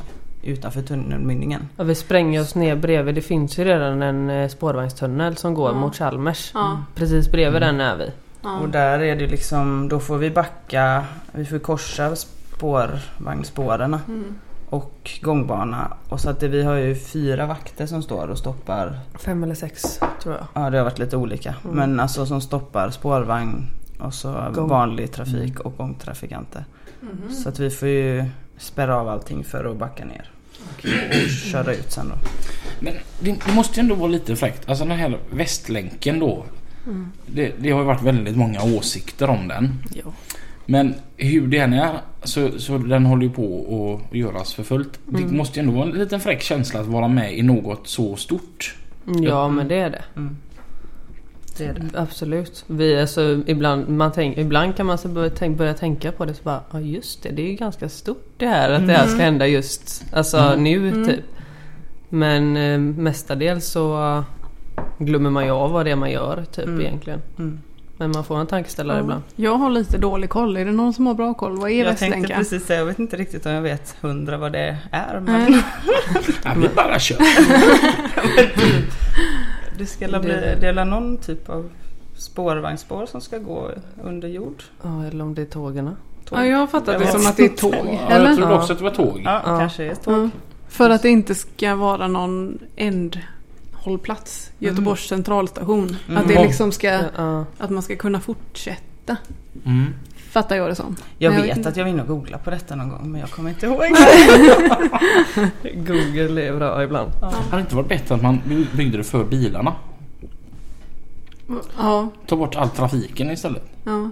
utanför 0.43 0.81
tunnelmynningen. 0.81 1.67
Ja, 1.77 1.83
vi 1.83 1.95
spränger 1.95 2.41
oss 2.41 2.55
ner 2.55 2.75
bredvid. 2.75 3.15
Det 3.15 3.21
finns 3.21 3.57
ju 3.59 3.63
redan 3.63 4.01
en 4.01 4.29
eh, 4.29 4.49
spårvagnstunnel 4.49 5.37
som 5.37 5.53
går 5.53 5.69
Ja. 5.69 5.75
mot 5.75 5.95
Chalmers. 5.95 6.51
Ja. 6.53 6.83
Precis 6.95 7.31
bredvid 7.31 7.61
den 7.61 7.81
är 7.81 7.95
vi. 7.95 8.11
Ja. 8.41 8.57
Och 8.59 8.69
där 8.69 8.99
är 8.99 9.15
det 9.15 9.27
liksom, 9.27 9.89
då 9.89 9.99
får 9.99 10.17
vi 10.17 10.29
backa, 10.29 11.05
vi 11.31 11.45
får 11.45 11.59
korsa 11.59 12.15
spårvagnsspåren 12.15 13.97
Mm. 14.07 14.35
Och 14.69 15.11
gångbana. 15.21 15.97
Och 16.09 16.19
så 16.21 16.29
att 16.29 16.39
det, 16.39 16.47
vi 16.47 16.63
har 16.63 16.75
ju 16.75 16.95
fyra 16.95 17.45
vakter 17.45 17.85
som 17.85 18.03
står 18.03 18.27
och 18.27 18.37
stoppar 18.37 18.99
Fem 19.19 19.43
eller 19.43 19.55
sex 19.55 19.99
tror 20.23 20.35
jag. 20.35 20.47
Ja 20.63 20.69
det 20.69 20.77
har 20.77 20.85
varit 20.85 20.99
lite 20.99 21.17
olika. 21.17 21.55
Mm. 21.63 21.75
Men 21.75 21.99
alltså 21.99 22.25
som 22.25 22.41
stoppar 22.41 22.89
spårvagn 22.89 23.67
och 23.99 24.13
så 24.13 24.51
Gång. 24.53 24.67
vanlig 24.69 25.11
trafik 25.11 25.59
och 25.59 25.77
gångtrafikanter. 25.77 26.65
Mhm. 27.01 27.33
Så 27.35 27.49
att 27.49 27.59
vi 27.59 27.69
får 27.69 27.87
ju 27.87 28.25
spärra 28.57 28.95
av 28.97 29.09
allting 29.09 29.43
för 29.43 29.65
att 29.71 29.77
backa 29.77 30.05
ner. 30.05 30.31
Och 30.75 30.85
köra 31.29 31.73
ut 31.73 31.91
sen 31.91 32.09
då. 32.09 32.15
Men 32.79 32.93
det, 33.19 33.45
det 33.45 33.53
måste 33.53 33.79
ju 33.79 33.81
ändå 33.81 33.95
vara 33.95 34.07
lite 34.07 34.35
fräckt. 34.35 34.69
Alltså 34.69 34.85
den 34.85 34.97
här 34.97 35.17
Västlänken 35.31 36.19
då. 36.19 36.45
Mm. 36.85 37.11
Det, 37.25 37.53
det 37.59 37.71
har 37.71 37.79
ju 37.79 37.85
varit 37.85 38.01
väldigt 38.01 38.37
många 38.37 38.63
åsikter 38.63 39.29
om 39.29 39.47
den. 39.47 39.73
Ja. 39.93 40.11
Men 40.69 40.93
hur 41.17 41.47
det 41.47 41.57
än 41.57 41.73
är 41.73 41.89
så, 42.23 42.59
så 42.59 42.77
den 42.77 43.05
håller 43.05 43.23
ju 43.23 43.29
på 43.29 43.99
att 44.11 44.15
göras 44.17 44.53
för 44.53 44.63
fullt. 44.63 44.99
Det 45.05 45.17
Mm. 45.23 45.37
måste 45.37 45.59
ju 45.59 45.63
ändå 45.65 45.77
vara 45.79 45.89
en 45.89 45.97
liten 45.97 46.19
fräck 46.19 46.41
känsla 46.41 46.79
att 46.79 46.87
vara 46.87 47.07
med 47.07 47.37
i 47.37 47.41
något 47.41 47.87
så 47.87 48.15
stort. 48.15 48.75
ja 49.21 49.47
men 49.49 49.67
det 49.67 49.75
är 49.75 49.89
det. 49.89 50.03
Mm. 50.15 50.37
Det 51.57 51.65
är 51.65 51.73
det. 51.73 51.99
Absolut. 51.99 52.63
Vi, 52.67 52.99
alltså, 53.01 53.41
ibland, 53.47 53.89
man 53.89 54.11
tänk, 54.11 54.37
ibland 54.37 54.75
kan 54.75 54.85
man 54.85 54.97
så 54.97 55.07
börja, 55.07 55.29
tänk, 55.29 55.57
börja 55.57 55.73
tänka 55.73 56.11
på 56.11 56.25
det 56.25 56.33
så 56.33 56.43
bara, 56.43 56.63
ja 56.71 56.79
just 56.79 57.23
det, 57.23 57.29
det 57.29 57.41
är 57.41 57.47
ju 57.47 57.55
ganska 57.55 57.89
stort 57.89 58.25
det 58.37 58.45
här 58.45 58.69
att 58.69 58.87
det 58.87 58.93
här 58.93 59.07
ska 59.07 59.21
hända 59.23 59.47
just 59.47 60.05
alltså 60.13 60.37
Mm. 60.37 60.63
nu 60.63 60.87
Mm. 60.89 61.07
typ. 61.07 61.23
Men 62.09 62.57
eh, 62.57 62.79
mestadels 62.79 63.65
så 63.67 64.23
glömmer 64.97 65.29
man 65.29 65.45
ju 65.45 65.51
av 65.51 65.71
vad 65.71 65.85
det 65.85 65.91
är 65.91 65.95
man 65.95 66.11
gör 66.11 66.45
typ 66.51 66.65
Mm. 66.67 66.81
egentligen. 66.81 67.21
Mm. 67.99 68.11
Men 68.11 68.11
man 68.11 68.23
får 68.23 68.37
en 68.39 68.47
tankeställare 68.47 68.97
Ja. 68.97 69.03
ibland. 69.03 69.23
Jag 69.35 69.55
har 69.55 69.69
lite 69.69 69.97
dålig 69.97 70.29
koll. 70.29 70.57
Är 70.57 70.65
det 70.65 70.71
någon 70.71 70.93
som 70.93 71.07
har 71.07 71.13
bra 71.13 71.33
koll? 71.33 71.57
Vad 71.59 71.71
är 71.71 71.85
Jag 71.85 71.97
tänkte 71.97 72.05
Västlänka? 72.05 72.35
precis 72.37 72.65
säga, 72.65 72.79
jag 72.79 72.85
vet 72.85 72.99
inte 72.99 73.17
riktigt 73.17 73.45
om 73.45 73.51
jag 73.51 73.61
vet 73.61 73.95
hundra 74.01 74.37
vad 74.37 74.51
det 74.51 74.77
är. 74.91 75.19
Men 75.19 75.51
Nej. 75.51 75.63
Ja, 76.43 76.51
vi 76.57 76.69
bara 76.75 76.99
kör. 76.99 77.17
det 79.77 79.85
ska 79.85 80.07
bli, 80.07 80.19
Det- 80.29 80.57
det 80.61 80.67
är 80.67 80.73
la 80.73 80.83
någon 80.83 81.17
typ 81.17 81.49
av 81.49 81.69
spårvagnsspår 82.17 83.05
som 83.05 83.21
ska 83.21 83.37
gå 83.37 83.71
under 84.03 84.27
jord. 84.27 84.63
Ja, 84.83 85.03
eller 85.05 85.23
om 85.23 85.35
det 85.35 85.41
är 85.41 85.45
tågen. 85.45 85.95
Ja, 86.31 86.45
jag 86.45 86.57
har 86.57 86.67
fattat 86.67 86.87
Jag 86.93 87.01
det 87.01 87.07
som 87.11 87.27
att 87.27 87.37
det 87.37 87.45
är 87.45 87.49
tåg. 87.49 87.99
Ja, 88.09 88.23
jag 88.23 88.37
trodde 88.37 88.53
också 88.53 88.73
att 88.73 88.79
det 88.79 88.83
var 88.85 88.91
tåg. 88.91 89.21
Ja, 89.25 89.41
Ja. 89.45 89.59
kanske 89.59 89.83
är 89.83 89.95
tåg. 89.95 90.13
Ja. 90.25 90.29
För 90.69 90.89
att 90.89 91.01
det 91.01 91.09
inte 91.09 91.35
ska 91.35 91.75
vara 91.75 92.07
någon 92.07 92.59
ändhållplats. 93.85 94.51
Göteborgs 94.59 95.07
centralstation. 95.07 95.97
Mm. 96.07 96.17
Att 96.21 96.27
det 96.27 96.33
Ja. 96.33 96.43
liksom 96.43 96.71
ska, 96.71 96.87
Ja. 97.17 97.45
att 97.57 97.69
man 97.69 97.83
ska 97.83 97.95
kunna 97.95 98.19
fortsätta. 98.19 99.17
Mm. 99.65 99.93
Fattar 100.31 100.55
jag 100.55 100.69
det 100.69 100.75
som. 100.75 100.95
Jag 101.17 101.33
Men 101.33 101.41
vet 101.41 101.57
inte- 101.57 101.69
att 101.69 101.77
jag 101.77 101.83
var 101.83 101.91
inne 101.91 102.01
och 102.01 102.07
googlade 102.07 102.43
på 102.43 102.49
detta 102.49 102.75
någon 102.75 102.89
gång 102.89 103.11
men 103.11 103.21
jag 103.21 103.29
kommer 103.29 103.49
inte 103.49 103.65
ihåg. 103.65 103.77
Google 105.87 106.41
är 106.47 106.55
bra 106.57 106.83
ibland. 106.83 107.11
Hade 107.21 107.35
det 107.51 107.59
inte 107.61 107.75
varit 107.75 107.89
bättre 107.89 108.15
att 108.15 108.21
man 108.21 108.39
by- 108.47 108.67
byggde 108.77 108.97
det 108.97 109.03
för 109.03 109.23
bilarna? 109.23 109.73
Ja, 111.77 112.09
Ta 112.27 112.35
bort 112.35 112.55
all 112.55 112.69
trafiken 112.69 113.31
istället. 113.31 113.63
ja. 113.83 114.09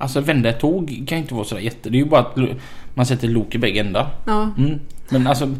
Alltså 0.00 0.20
vända 0.20 0.48
ett 0.48 0.60
tåg 0.60 1.04
kan 1.08 1.18
inte 1.18 1.34
vara 1.34 1.44
sådär 1.44 1.62
jätte... 1.62 1.90
Det 1.90 1.96
är 1.98 2.02
ju 2.02 2.08
bara 2.08 2.20
att 2.20 2.36
man 2.94 3.06
sätter 3.06 3.28
lok 3.28 3.54
i 3.54 3.58
bägge 3.58 3.80
ändar. 3.80 4.14
Ja, 4.26 4.50
Mm. 4.58 4.78
Men 5.08 5.26
alltså 5.26 5.54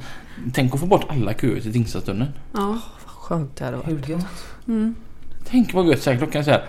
tänk 0.53 0.75
att 0.75 0.81
få 0.81 0.87
bort 0.87 1.05
alla 1.09 1.35
köer 1.35 1.61
till 1.61 1.73
Tingstadstunneln. 1.73 2.31
ja. 2.53 2.79
Skönt 3.29 3.57
det 3.57 3.65
hade 3.65 3.77
varit. 3.77 4.09
Hur? 4.09 4.19
Mm. 4.69 4.95
Tänk 5.45 5.75
vad 5.75 5.87
gött 5.87 6.03
så 6.03 6.11
här, 6.11 6.17
klockan 6.19 6.45
så 6.45 6.51
här 6.51 6.65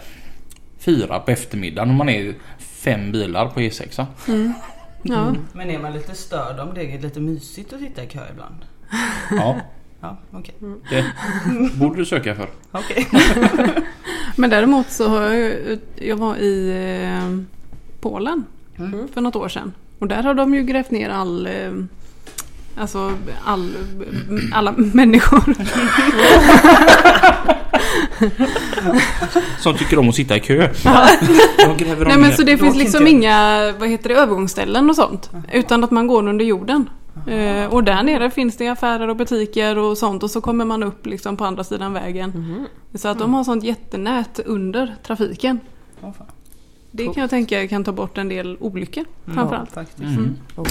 fyra 0.80 1.20
på 1.20 1.32
eftermiddagen 1.32 1.90
om 1.90 1.96
man 1.96 2.10
är 2.10 2.36
fem 2.60 3.12
bilar 3.12 3.48
på 3.48 3.62
E 3.62 3.70
E6. 3.70 4.06
ja. 5.04 5.34
Men 5.54 5.70
är 5.70 5.80
man 5.80 5.94
lite 5.94 6.16
störd 6.16 6.60
om 6.60 6.74
det 6.74 6.82
är 6.96 7.00
lite 7.02 7.20
mysigt 7.20 7.74
att 7.74 7.80
sitta 7.80 8.04
i 8.04 8.08
kö 8.08 8.20
ibland? 8.32 8.56
Ja, 9.32 9.56
Ja, 10.02 10.18
okej. 10.32 10.56
det 10.90 11.06
borde 11.80 11.96
du 11.98 12.06
söka 12.06 12.36
för. 12.36 12.50
Okej. 12.72 13.08
Men 14.36 14.50
däremot 14.50 14.90
så 14.90 15.08
har 15.10 15.22
jag 15.22 15.36
ju, 15.36 15.80
jag 15.96 16.16
var 16.18 16.36
i 16.36 16.70
eh, 17.06 17.40
Polen 18.02 18.46
Mm. 18.78 19.08
för 19.14 19.22
något 19.22 19.36
år 19.36 19.50
sedan. 19.50 19.74
Och 20.00 20.08
där 20.08 20.24
har 20.24 20.34
de 20.34 20.54
ju 20.56 20.64
grävt 20.64 20.92
ner 20.92 21.10
all 21.10 21.48
eh, 21.48 21.72
Alltså 22.80 23.14
all, 23.46 23.74
alla 24.54 24.72
människor. 24.72 25.56
Som 29.60 29.78
tycker 29.78 30.00
om 30.00 30.10
att 30.10 30.16
sitta 30.16 30.38
i 30.38 30.40
kö. 30.40 30.70
Nej 32.06 32.18
men 32.18 32.34
så 32.34 32.44
det 32.44 32.58
finns 32.58 32.76
liksom 32.76 33.08
inte. 33.08 33.12
inga, 33.12 33.74
vad 33.80 33.90
heter 33.90 34.10
det, 34.10 34.16
övergångsställen 34.16 34.90
och 34.90 34.96
sånt. 34.96 35.32
Utan 35.54 35.84
att 35.84 35.92
man 35.92 36.08
går 36.08 36.28
under 36.28 36.46
jorden. 36.46 36.90
Eh, 37.28 37.66
och 37.66 37.84
där 37.84 38.04
nere 38.04 38.30
finns 38.30 38.58
det 38.58 38.68
affärer 38.68 39.08
och 39.08 39.16
butiker 39.16 39.78
och 39.78 39.98
sånt 39.98 40.24
och 40.24 40.32
så 40.32 40.42
kommer 40.42 40.66
man 40.66 40.84
upp 40.84 41.06
liksom 41.06 41.38
på 41.38 41.46
andra 41.46 41.64
sidan 41.64 41.94
vägen. 41.94 42.30
Mhm. 42.30 42.66
Så 42.94 43.08
att 43.08 43.20
de 43.20 43.34
har 43.34 43.44
sånt 43.44 43.64
jättenät 43.64 44.40
under 44.46 44.96
trafiken. 45.04 45.60
Fan. 46.02 46.14
Det 46.92 47.06
kan 47.06 47.14
jag 47.22 47.30
tänka 47.30 47.68
kan 47.68 47.84
ta 47.84 47.92
bort 47.92 48.18
en 48.18 48.30
del 48.30 48.58
olyckor 48.60 49.06
framförallt. 49.26 49.72
Faktiskt. 49.72 50.00
Mm. 50.00 50.36
Ja. 50.56 50.64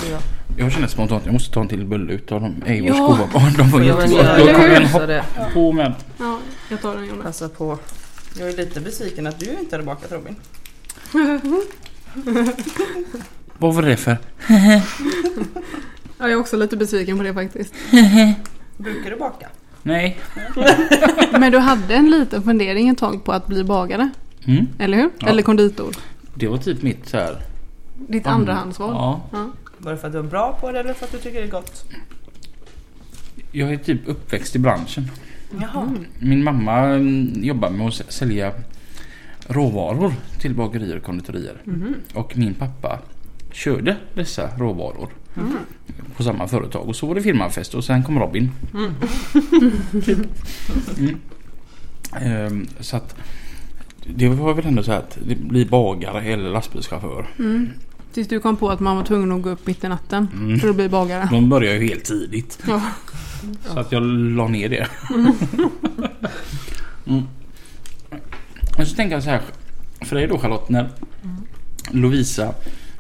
Jag 0.59 0.73
känner 0.73 0.87
spontant 0.87 1.23
jag 1.27 1.33
måste 1.33 1.55
ta 1.55 1.61
en 1.61 1.69
till 1.69 1.85
bulle 1.87 2.13
utav 2.13 2.41
dem. 2.41 2.63
Ej 2.67 2.85
Ja. 2.87 2.95
vår 2.95 3.15
skovarbarn. 3.17 3.53
De 3.59 3.71
var 3.71 3.81
Ja, 3.81 3.87
jättegoda. 4.03 4.39
jag- 4.39 4.47
Då 4.47 4.53
kommer 4.53 4.65
eller 4.67 4.77
en 4.77 4.83
hur? 4.83 4.89
Så 4.89 4.93
hoppa 4.93 5.07
det, 5.07 5.25
på 5.55 5.73
med. 5.73 5.95
Ja, 6.19 6.39
jag 6.71 6.83
tar 6.83 6.95
den 6.97 7.07
Jonas. 7.09 7.23
passa 7.25 7.49
på. 7.49 7.79
Jag 8.39 8.49
är 8.49 8.57
lite 8.57 8.81
besviken 8.81 9.27
att 9.27 9.41
du 9.41 9.51
inte 9.61 9.77
hade 9.77 9.87
bakat 9.87 10.13
Robin. 10.13 10.37
Vad 13.59 13.75
var 13.75 13.83
det 13.83 13.97
för? 13.97 14.17
Ja, 14.49 14.81
jag 16.19 16.31
är 16.31 16.37
också 16.37 16.57
lite 16.57 16.77
besviken 16.77 17.17
på 17.19 17.23
det 17.25 17.35
faktiskt. 17.35 17.75
Brukar 18.77 19.11
du 19.11 19.17
baka? 19.17 19.49
Nej. 19.83 20.19
Men 21.33 21.53
du 21.53 21.59
hade 21.59 21.95
en 21.95 22.11
liten 22.11 22.43
fundering 22.43 22.89
ett 22.89 22.99
tag 22.99 23.25
på 23.25 23.33
att 23.33 23.47
bli 23.47 23.65
bagare. 23.65 24.11
Mm. 24.49 24.67
Eller 24.79 24.97
hur? 24.97 25.11
Ja. 25.19 25.29
Eller 25.29 25.43
konditor. 25.43 25.97
Det 26.35 26.49
var 26.49 26.59
typ 26.59 26.83
mitt 26.83 27.09
så 27.09 27.17
här. 27.17 27.37
Ditt 28.09 28.27
andrahandsval. 28.27 28.91
Ja. 28.95 29.21
Ja. 29.33 29.51
Var 29.79 29.93
det 29.93 29.99
för 29.99 30.07
att 30.07 30.13
du 30.13 30.19
är 30.19 30.23
bra 30.23 30.59
på 30.61 30.73
det 30.73 30.81
eller 30.81 30.95
för 30.95 31.07
att 31.07 31.13
du 31.13 31.19
tycker 31.19 31.41
det 31.41 31.47
är 31.47 31.51
gott? 31.51 31.85
Jag 33.53 33.73
är 33.73 33.77
typ 33.77 34.01
uppväxt 34.09 34.57
i 34.57 34.59
branschen. 34.59 35.11
Jaha. 35.61 35.95
Min 36.19 36.45
mamma 36.45 36.79
mm, 36.79 37.45
jobbar 37.45 37.71
med 37.71 37.87
att 37.87 38.13
sälja 38.13 38.53
råvaror 39.47 40.13
till 40.41 40.55
bagerier 40.55 40.97
och 40.97 41.03
konditorier. 41.03 41.63
Och 42.15 42.37
min 42.37 42.55
pappa 42.55 42.99
körde 43.53 43.97
dessa 44.15 44.51
råvaror 44.57 45.09
på 46.17 46.23
samma 46.23 46.49
företag. 46.49 46.89
Och 46.89 46.97
så 46.97 47.07
var 47.07 47.15
det 47.15 47.23
firmafest 47.23 47.75
och 47.75 47.85
sen 47.85 48.03
kom 48.03 48.19
Robin. 48.19 48.51
Typ. 50.05 50.19
Mm. 50.99 51.21
Ehm, 52.17 52.67
så 52.81 52.97
att 52.97 53.17
det 54.15 54.29
var 54.29 54.55
väl 54.55 54.67
ändå 54.67 54.83
så 54.83 54.91
här 54.93 54.99
att 54.99 55.19
det 55.27 55.35
blir 55.35 55.65
bagare 55.69 56.21
eller 56.23 56.51
lastbilschaufför. 56.51 57.27
Mm. 57.39 57.69
Tills 58.13 58.29
du 58.29 58.41
kom 58.41 58.57
på 58.57 58.71
att 58.71 58.81
man 58.81 58.97
var 58.97 59.05
tvungen 59.05 59.33
att 59.33 59.43
gå 59.43 59.51
upp 59.51 59.67
mitt 59.67 59.85
i 59.85 59.89
natten 59.89 60.29
Mm. 60.33 60.61
för 60.61 60.69
att 60.69 60.77
bli 60.77 60.89
bagare. 60.89 61.29
De 61.31 61.49
börjar 61.49 61.75
ju 61.75 61.89
helt 61.89 62.05
tidigt. 62.05 62.59
Ja. 62.69 62.83
Så 63.65 63.79
att 63.79 63.93
jag 63.93 64.03
la 64.03 64.49
ner 64.49 64.69
det. 64.69 64.87
Mm. 67.07 67.23
Så 68.87 68.95
tänker 68.95 69.17
jag 69.17 69.23
så 69.23 69.31
här. 69.31 69.41
För 70.01 70.17
dig 70.17 70.27
då 70.27 70.39
Charlotte, 70.39 70.69
när 70.69 70.89
Lovisa 71.91 72.55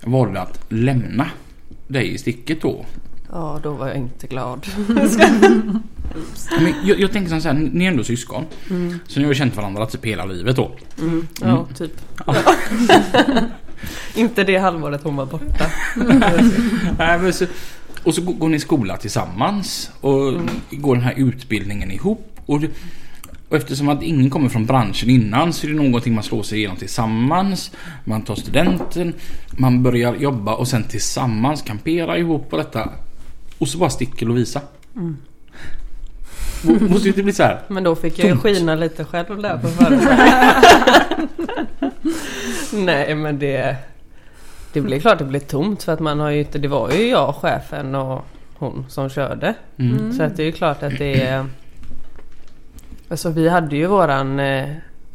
valde 0.05 0.41
att 0.41 0.61
lämna 0.69 1.27
dig 1.89 2.15
i 2.15 2.19
sticket 2.19 2.63
då. 2.63 2.85
Ja, 3.33 3.61
då 3.63 3.73
var 3.73 3.89
jag 3.89 3.97
inte 3.97 4.27
glad. 4.27 4.67
Men 6.61 6.75
jag, 6.85 7.01
jag 7.01 7.13
tänker 7.13 7.41
så 7.41 7.49
här, 7.49 7.55
ni 7.55 7.85
är 7.85 7.89
ändå 7.89 8.05
syskon. 8.05 8.45
Mm. 8.71 8.99
Så 9.07 9.21
ni 9.21 9.25
har 9.25 9.33
ju 9.33 9.39
känt 9.39 9.57
varandra 9.57 9.87
typ 9.87 10.05
hela 10.05 10.25
livet 10.25 10.57
då. 10.57 10.71
Mm. 10.99 11.27
Ja, 11.41 11.67
typ. 11.79 11.93
inte 14.15 14.45
det 14.45 14.59
halvåret 14.59 15.03
hon 15.05 15.17
var 15.17 15.27
borta. 15.27 15.71
Nej, 16.99 17.33
så, 17.33 17.47
och 18.03 18.15
så 18.15 18.23
går 18.23 18.49
ni 18.49 18.57
i 18.57 18.61
skola 18.61 18.97
tillsammans 18.97 19.91
och 20.01 20.41
går 20.71 20.95
den 20.95 21.05
här 21.05 21.15
utbildningen 21.17 21.91
ihop. 21.91 22.41
Och, 22.47 22.63
och 23.49 23.57
eftersom 23.57 23.89
att 23.89 24.03
ingen 24.03 24.31
kommer 24.31 24.49
från 24.49 24.67
branschen 24.67 25.11
innan 25.11 25.53
så 25.53 25.67
är 25.67 25.71
det 25.71 25.77
någonting 25.77 26.15
man 26.15 26.25
slår 26.25 26.43
sig 26.43 26.59
igenom 26.59 26.77
tillsammans. 26.77 27.71
Man 28.05 28.23
tar 28.23 28.35
studenten, 28.35 29.15
man 29.51 29.83
börjar 29.83 30.17
jobba 30.17 30.55
och 30.55 30.69
sen 30.69 30.85
tillsammans 30.85 31.63
kampera 31.63 32.19
ihop 32.19 32.51
på 32.51 32.57
detta. 32.57 32.91
Och 33.59 33.69
så 33.69 33.79
bara 33.79 33.91
sticker 33.91 34.27
Lovisa. 34.27 34.61
Mm. 34.97 35.17
Må- 36.63 36.89
Måste 36.89 37.09
inte 37.09 37.23
bli 37.23 37.33
så 37.33 37.43
här. 37.43 37.61
Men 37.69 37.85
då 37.85 37.95
fick 37.95 38.19
jag 38.19 38.29
ju 38.29 38.37
skina 38.37 38.75
lite 38.75 39.05
själv 39.05 39.43
där 39.43 39.59
på. 39.59 39.69
Nej 42.77 43.15
men 43.15 43.39
det... 43.39 43.77
Det 44.73 44.81
blir 44.81 45.01
klart 45.01 45.19
det 45.19 45.25
blir 45.25 45.41
tomt 45.41 45.83
för 45.83 45.93
att 45.93 46.01
man 46.01 46.21
har 46.21 46.31
ju 46.31 46.39
inte... 46.41 46.59
Det 46.59 46.69
var 46.69 46.91
ju 46.91 47.09
jag, 47.09 47.35
chefen 47.35 47.95
och 47.95 48.25
hon 48.55 48.87
som 48.89 49.09
körde. 49.11 49.55
Mm. 49.79 50.13
Så 50.13 50.23
att 50.23 50.37
det 50.37 50.43
är 50.43 50.47
ju 50.47 50.53
klart 50.53 50.83
att 50.83 50.99
det 50.99 51.23
är... 51.23 51.47
Alltså 53.09 53.31
vi 53.31 53.49
hade 53.49 53.77
ju 53.77 53.87
våran 53.87 54.41
eh, 54.41 54.69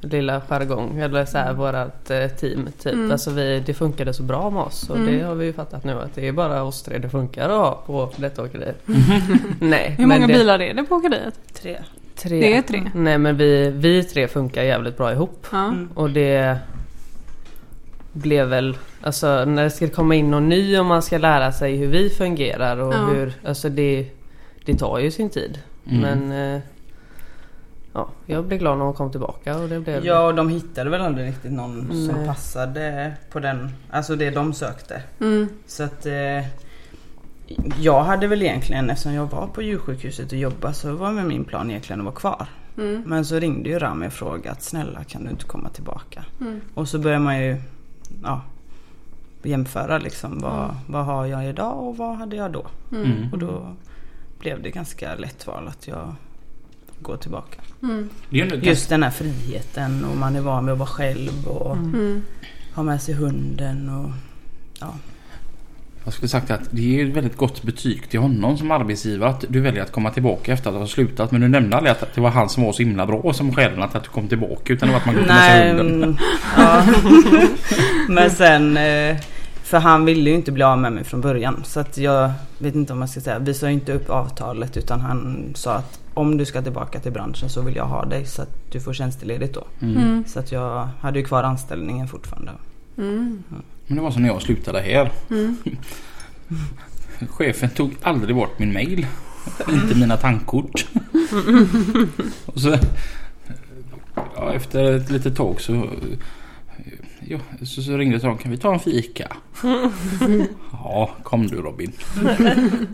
lilla 0.04 0.42
jargong 0.42 1.00
eller 1.00 1.26
så 1.26 1.38
här 1.38 1.54
vårat 1.54 2.12
eh, 2.12 2.28
team 2.28 2.70
typ. 2.84 2.94
Mm. 2.94 3.12
Alltså 3.12 3.32
vi, 3.32 3.64
det 3.66 3.74
funkade 3.74 4.14
så 4.14 4.24
bra 4.24 4.50
med 4.50 4.62
oss 4.64 4.90
och 4.90 4.98
Mm. 4.98 5.14
det 5.18 5.24
har 5.26 5.36
vi 5.36 5.46
ju 5.46 5.54
fattat 5.54 5.84
nu 5.84 5.92
att 6.02 6.16
det 6.16 6.28
är 6.28 6.32
bara 6.32 6.64
oss 6.64 6.84
tre 6.84 6.98
det 6.98 7.10
funkar 7.10 7.50
att 7.50 7.58
ha 7.58 7.84
på 7.86 8.10
detta 8.16 8.44
åkeriet. 8.44 8.82
Nej. 9.60 9.96
Hur 9.98 10.06
många 10.06 10.28
det, 10.28 10.34
bilar 10.34 10.62
är 10.62 10.74
det 10.74 10.84
på 10.84 10.96
åkeriet? 10.96 11.40
Tre. 11.54 11.78
Tre. 12.16 12.40
Det 12.40 12.58
är 12.58 12.62
tre. 12.62 12.84
Nej 12.96 13.18
men 13.18 13.38
vi, 13.38 13.70
vi 13.70 14.04
tre 14.04 14.28
funkar 14.28 14.64
jävligt 14.64 14.98
bra 14.98 15.12
ihop. 15.12 15.48
Mm. 15.54 15.90
Och 15.96 16.10
det 16.10 16.58
blev 18.14 18.48
väl, 18.48 18.78
alltså 19.02 19.46
när 19.46 19.64
det 19.64 19.70
ska 19.70 19.88
komma 19.90 20.16
in 20.16 20.32
någon 20.32 20.50
ny 20.50 20.80
och 20.80 20.86
man 20.86 21.02
ska 21.02 21.18
lära 21.18 21.52
sig 21.52 21.76
hur 21.78 21.88
vi 21.88 22.10
fungerar 22.10 22.78
och 22.78 22.94
Ja. 22.94 22.98
hur, 23.06 23.34
alltså 23.46 23.70
det, 23.70 24.06
det 24.66 24.76
tar 24.76 25.00
ju 25.00 25.12
sin 25.12 25.30
tid. 25.30 25.60
Mm. 25.92 26.02
Men 26.02 26.56
eh, 26.56 26.62
ja, 27.94 28.10
jag 28.26 28.46
blev 28.46 28.60
glad 28.60 28.78
när 28.78 28.86
hon 28.86 28.94
kom 28.94 29.12
tillbaka 29.12 29.58
och 29.58 29.70
det 29.70 29.80
blev 29.80 30.06
Ja, 30.06 30.28
och 30.28 30.36
de 30.36 30.50
hittade 30.50 30.90
väl 30.90 31.02
aldrig 31.02 31.28
riktigt 31.28 31.52
någon 31.52 31.88
som 31.88 32.16
Nej. 32.16 32.28
passade 32.28 33.14
på 33.32 33.40
den, 33.40 33.70
alltså 33.92 34.16
det 34.16 34.30
de 34.30 34.54
sökte. 34.54 35.04
Mm. 35.20 35.48
Så 35.68 35.84
att 35.84 36.06
eh, 36.06 36.46
jag 37.80 38.04
hade 38.04 38.28
väl 38.28 38.42
egentligen, 38.42 38.90
eftersom 38.90 39.14
jag 39.14 39.26
var 39.26 39.48
på 39.48 39.62
djursjukhuset 39.62 40.32
och 40.32 40.38
jobbade 40.38 40.74
så 40.74 40.96
var 40.96 41.12
med 41.12 41.26
min 41.26 41.44
plan 41.46 41.70
egentligen 41.70 42.00
att 42.00 42.06
vara 42.06 42.16
kvar. 42.16 42.46
Mm. 42.78 43.04
Men 43.06 43.26
så 43.26 43.40
ringde 43.40 43.70
ju 43.70 43.80
Rami 43.80 44.08
och 44.08 44.14
frågade 44.14 44.52
att 44.52 44.62
snälla 44.64 45.04
kan 45.04 45.24
du 45.24 45.30
inte 45.30 45.46
komma 45.46 45.70
tillbaka? 45.70 46.26
Mm. 46.42 46.62
Och 46.74 46.88
så 46.88 47.00
börjar 47.00 47.20
man 47.20 47.40
ju 47.40 47.58
ja, 48.24 48.42
jämföra 49.44 49.98
liksom 49.98 50.40
vad, 50.40 50.64
Mm. 50.64 50.76
vad 50.88 51.06
har 51.06 51.26
jag 51.26 51.46
idag 51.50 51.78
och 51.88 51.98
vad 51.98 52.16
hade 52.16 52.36
jag 52.36 52.52
då? 52.52 52.66
Mm. 52.92 53.32
Och 53.32 53.38
då 53.40 53.68
blev 54.40 54.62
det 54.62 54.70
ganska 54.70 55.16
lätt 55.16 55.48
val 55.48 55.68
att 55.68 55.88
jag 55.88 56.16
gå 57.04 57.18
tillbaka. 57.18 57.58
Det 58.30 58.40
är 58.40 58.44
ändå 58.44 58.56
ett 58.56 58.66
Just 58.66 58.90
den 58.90 59.04
här 59.04 59.10
friheten 59.12 60.06
och 60.06 60.18
man 60.18 60.36
är 60.36 60.42
van 60.42 60.66
vid 60.66 60.74
att 60.74 60.80
vara 60.80 60.90
själv 60.90 61.48
och 61.48 61.76
Mm. 61.78 62.22
ha 62.76 62.84
med 62.84 63.02
sig 63.02 63.14
hunden 63.16 63.90
och 63.90 64.10
Jag 66.06 66.14
skulle 66.14 66.30
sagt 66.30 66.52
att 66.52 66.62
det 66.72 67.00
är 67.02 67.06
ett 67.08 67.16
väldigt 67.16 67.38
gott 67.38 67.64
betyg 67.64 68.10
till 68.10 68.20
honom 68.20 68.58
som 68.58 68.72
arbetsgivare 68.72 69.30
att 69.30 69.46
du 69.50 69.62
väljer 69.62 69.84
att 69.84 69.92
komma 69.92 70.10
tillbaka 70.12 70.54
efter 70.54 70.70
att 70.70 70.76
ha 70.76 70.88
slutat. 70.88 71.32
Men 71.32 71.42
du 71.42 71.48
nämnde 71.48 71.78
aldrig 71.78 71.92
att 71.92 72.16
det 72.16 72.22
var 72.22 72.30
han 72.30 72.50
som 72.50 72.64
var 72.64 72.74
så 72.74 72.84
himla 72.84 73.06
bra 73.06 73.34
som 73.34 73.56
skälen 73.56 73.82
att 73.84 73.94
du 74.04 74.10
kom 74.10 74.28
tillbaka 74.28 74.74
utan 74.74 74.88
det 74.90 74.94
var 74.94 75.00
att 75.00 75.06
man 75.06 75.16
kunde 75.16 75.34
med 75.34 75.42
sig 75.52 75.60
Nej, 75.60 75.78
hunden. 75.78 76.04
mm, 76.04 76.18
ja. 76.58 76.84
Men 78.10 78.30
sen, 78.30 78.78
eh, 78.78 79.18
för 79.74 79.80
han 79.80 80.06
ville 80.06 80.30
ju 80.30 80.36
inte 80.36 80.52
bli 80.52 80.64
av 80.64 80.78
med 80.78 80.94
mig 80.94 81.04
från 81.04 81.22
början. 81.22 81.62
Så 81.64 81.80
att 81.80 81.98
jag 81.98 82.32
vet 82.58 82.76
inte 82.76 82.94
om 82.94 83.00
man 83.00 83.08
ska 83.08 83.22
säga, 83.22 83.40
vi 83.40 83.54
sa 83.54 83.70
inte 83.70 83.94
upp 83.94 84.10
avtalet 84.10 84.78
utan 84.78 85.02
han 85.02 85.52
sa 85.56 85.74
att 85.74 86.00
om 86.14 86.38
du 86.38 86.46
ska 86.46 86.62
tillbaka 86.62 87.00
till 87.00 87.12
branschen 87.12 87.50
så 87.50 87.62
vill 87.62 87.76
jag 87.76 87.86
ha 87.86 88.06
dig 88.06 88.26
så 88.26 88.42
att 88.42 88.72
du 88.72 88.80
får 88.80 88.94
tjänstledigt 88.94 89.54
då. 89.54 89.64
Mm. 89.82 90.24
Så 90.28 90.40
att 90.40 90.52
jag 90.52 90.90
hade 91.00 91.20
ju 91.20 91.26
kvar 91.26 91.44
anställningen 91.44 92.08
fortfarande. 92.08 92.52
Mm. 92.98 93.44
Men 93.88 93.98
det 93.98 94.04
var 94.04 94.12
som 94.12 94.22
när 94.22 94.30
jag 94.30 94.42
slutade 94.42 94.80
här. 94.80 95.12
Mm. 95.30 95.58
Chefen 97.30 97.70
tog 97.70 97.96
aldrig 98.02 98.36
bort 98.36 98.60
min 98.60 98.74
mail. 98.74 99.08
Inte 99.70 99.96
mina 99.96 100.18
tankkort. 100.18 100.86
Och 102.46 102.62
så, 102.62 102.78
ja, 104.36 104.54
efter 104.54 104.94
ett 104.94 105.10
litet 105.10 105.36
tag 105.36 105.62
så, 105.62 105.90
ja, 107.28 107.38
så, 107.66 107.82
så 107.82 107.98
ringde 107.98 108.18
de. 108.18 108.38
Kan 108.38 108.52
vi 108.52 108.58
ta 108.58 108.74
en 108.74 108.80
fika? 108.80 109.28
Ja, 110.72 111.10
kom 111.24 111.48
du 111.48 111.56
Robin. 111.56 111.92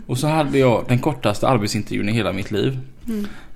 Och 0.06 0.18
så 0.18 0.26
hade 0.26 0.58
jag 0.58 0.84
den 0.88 0.98
kortaste 0.98 1.48
arbetsintervjun 1.48 2.08
i 2.08 2.12
hela 2.12 2.32
mitt 2.32 2.50
liv. 2.50 2.78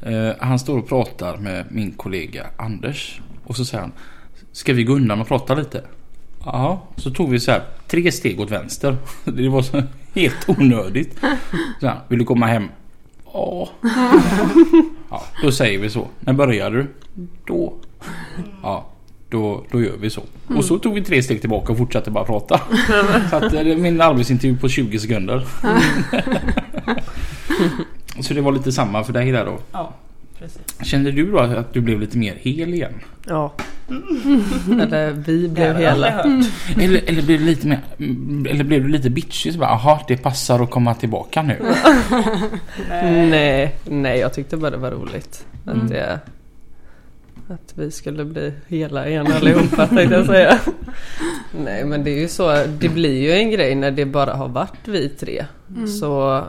Eh, 0.03 0.31
han 0.41 0.59
står 0.59 0.79
och 0.79 0.89
pratar 0.89 1.37
med 1.37 1.65
min 1.71 1.93
kollega 1.93 2.47
Anders. 2.57 3.21
Och 3.45 3.57
så 3.57 3.65
säger 3.65 3.83
han. 3.83 3.93
Ska 4.53 4.73
vi 4.73 4.85
gå 4.85 4.93
undan 4.93 5.21
och 5.21 5.29
prata 5.29 5.55
lite? 5.55 5.85
Ja, 6.45 6.83
så 6.97 7.11
tog 7.11 7.31
vi 7.31 7.41
så 7.41 7.51
här 7.51 7.63
tre 7.87 8.13
steg 8.13 8.41
åt 8.41 8.51
vänster. 8.51 8.97
Det 9.25 9.49
var 9.49 9.63
så 9.63 9.83
helt 10.15 10.49
onödigt. 10.49 11.19
Så 11.81 11.87
här, 11.87 12.01
vill 12.09 12.19
du 12.19 12.25
komma 12.25 12.47
hem? 12.47 12.69
Ja. 13.33 13.69
ja. 15.11 15.23
Då 15.43 15.53
säger 15.53 15.79
vi 15.79 15.91
så. 15.91 16.09
När 16.21 16.33
börjar 16.33 16.71
du? 16.71 16.87
Då. 17.47 17.75
Ja, 18.63 18.87
då, 19.35 19.65
då 19.71 19.83
gör 19.83 19.97
vi 20.01 20.11
så. 20.11 20.23
Och 20.57 20.65
så 20.65 20.79
tog 20.79 20.95
vi 20.95 21.03
tre 21.03 21.23
steg 21.23 21.41
tillbaka 21.41 21.73
och 21.73 21.79
fortsatte 21.79 22.11
bara 22.11 22.25
prata. 22.25 22.61
Så 23.31 23.37
att, 23.37 23.53
eh, 23.53 23.63
min 23.65 24.01
arbetsintervju 24.01 24.57
på 24.57 24.69
20 24.69 24.99
sekunder. 24.99 25.47
så 28.21 28.35
det 28.35 28.41
var 28.41 28.53
lite 28.53 28.73
samma 28.73 29.05
för 29.05 29.13
dig 29.13 29.33
där 29.33 29.45
då. 29.45 29.59
Ja, 29.73 29.93
precis. 30.39 30.61
Kände 30.83 31.11
du 31.13 31.31
då 31.31 31.39
att 31.39 31.73
du 31.73 31.81
blev 31.81 32.01
lite 32.01 32.19
mer 32.19 32.35
hel 32.41 32.75
igen? 32.75 32.93
Ja. 33.27 33.53
Eller 34.83 35.11
vi 35.13 35.49
blev 35.49 35.75
Det 35.75 35.81
hela. 35.81 36.09
Eller, 36.81 37.01
eller 37.07 37.23
blev 37.23 37.41
du 37.41 37.45
lite 37.47 37.67
mer... 37.67 37.81
Eller 38.51 38.65
blev 38.65 38.83
du 38.83 38.89
lite 38.89 39.11
bitchig? 39.11 39.53
Så 39.53 39.59
bara, 39.59 39.71
aha, 39.71 40.05
det 40.09 40.17
passar 40.17 40.61
att 40.63 40.71
komma 40.71 40.95
tillbaka 40.95 41.43
nu. 41.43 41.57
Nej, 43.31 43.75
nej 43.85 44.19
jag 44.19 44.33
tyckte 44.35 44.57
bara 44.57 44.71
det 44.71 44.77
var 44.77 44.91
roligt. 44.91 45.47
Att, 45.67 45.75
Mm. 45.75 45.89
det, 45.89 46.21
att 47.49 47.73
vi 47.75 47.91
skulle 47.91 48.25
bli 48.25 48.53
hela 48.67 49.09
igen 49.09 49.27
allihopa 49.33 49.87
tänkte 49.87 50.15
jag 50.15 50.27
säga. 50.27 50.59
Nej 51.65 51.85
men 51.85 52.05
det 52.05 52.11
är 52.11 52.21
ju 52.21 52.29
så, 52.29 52.65
det 52.81 52.89
blir 52.89 53.23
ju 53.23 53.33
en 53.33 53.51
grej 53.51 53.75
när 53.75 53.91
det 53.91 54.05
bara 54.05 54.35
har 54.35 54.49
varit 54.49 54.89
vi 54.89 55.09
tre. 55.09 55.47
Mm. 55.71 55.89
Så 55.89 56.45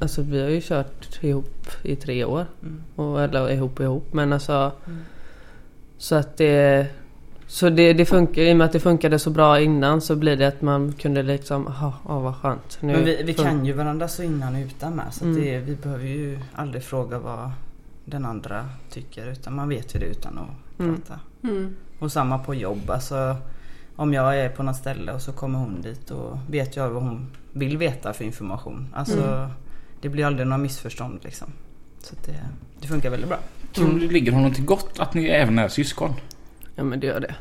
Alltså 0.00 0.22
vi 0.22 0.42
har 0.42 0.48
ju 0.48 0.60
kört 0.60 1.22
ihop 1.22 1.66
i 1.82 1.96
tre 1.96 2.24
år. 2.24 2.46
Mm. 2.62 2.82
Och, 2.94 3.22
eller 3.22 3.50
ihop 3.50 3.80
ihop 3.80 4.12
men 4.12 4.32
alltså 4.32 4.72
Mm. 4.86 4.98
Så 5.98 6.14
att 6.14 6.36
det 6.36 6.86
Så 7.46 7.70
det, 7.70 7.92
det 7.92 8.04
funkar, 8.04 8.42
i 8.42 8.52
och 8.52 8.56
med 8.56 8.64
att 8.64 8.72
det 8.72 8.80
funkade 8.80 9.18
så 9.18 9.30
bra 9.30 9.60
innan 9.60 10.00
så 10.00 10.16
blir 10.16 10.36
det 10.36 10.48
att 10.48 10.62
man 10.62 10.92
kunde 10.92 11.22
liksom, 11.22 11.72
ja 11.80 12.20
vad 12.20 12.36
skönt. 12.36 12.78
Nu 12.80 12.92
Men 12.92 13.04
vi, 13.04 13.22
vi 13.22 13.34
kan 13.34 13.64
ju 13.64 13.72
varandra 13.72 14.08
så 14.08 14.22
innan 14.22 14.54
och 14.54 14.60
utan 14.60 14.94
med. 14.96 15.06
Så 15.10 15.24
Mm. 15.24 15.40
det, 15.40 15.58
vi 15.58 15.74
behöver 15.74 16.04
ju 16.04 16.38
aldrig 16.54 16.82
fråga 16.82 17.18
vad 17.18 17.50
den 18.08 18.24
andra 18.24 18.68
tycker. 18.90 19.26
Utan 19.26 19.54
man 19.54 19.68
vet 19.68 19.94
ju 19.94 19.98
det 19.98 20.06
utan 20.06 20.38
att 20.38 20.80
Mm. 20.80 20.96
prata. 20.96 21.20
Mm. 21.42 21.76
Och 21.98 22.12
samma 22.12 22.38
på 22.38 22.54
jobb. 22.54 22.90
Alltså, 22.90 23.36
om 23.96 24.12
jag 24.14 24.38
är 24.38 24.48
på 24.48 24.62
något 24.62 24.76
ställe 24.76 25.12
och 25.12 25.22
så 25.22 25.32
kommer 25.32 25.58
hon 25.58 25.80
dit 25.82 26.10
och 26.10 26.38
vet 26.50 26.76
jag 26.76 26.90
vad 26.90 27.02
hon 27.02 27.26
vill 27.52 27.76
veta 27.78 28.12
för 28.12 28.24
information. 28.24 28.94
Alltså, 28.94 29.22
Mm. 29.22 29.50
Det 30.00 30.08
blir 30.08 30.24
aldrig 30.26 30.46
några 30.46 30.58
missförstånd 30.62 31.20
liksom. 31.22 31.48
Så 32.00 32.14
att 32.14 32.24
det, 32.24 32.44
det 32.80 32.88
funkar 32.88 33.10
väldigt 33.10 33.28
bra. 33.28 33.38
Tror 33.74 33.88
du 33.92 33.98
det 34.06 34.12
ligger 34.12 34.32
honom 34.32 34.52
till 34.54 34.64
gott 34.64 35.00
att 35.00 35.14
ni 35.14 35.24
även 35.26 35.58
är 35.58 35.68
syskon? 35.68 36.14
Ja 36.74 36.84
men 36.84 37.00
det 37.00 37.06
gör 37.06 37.20
det. 37.20 37.34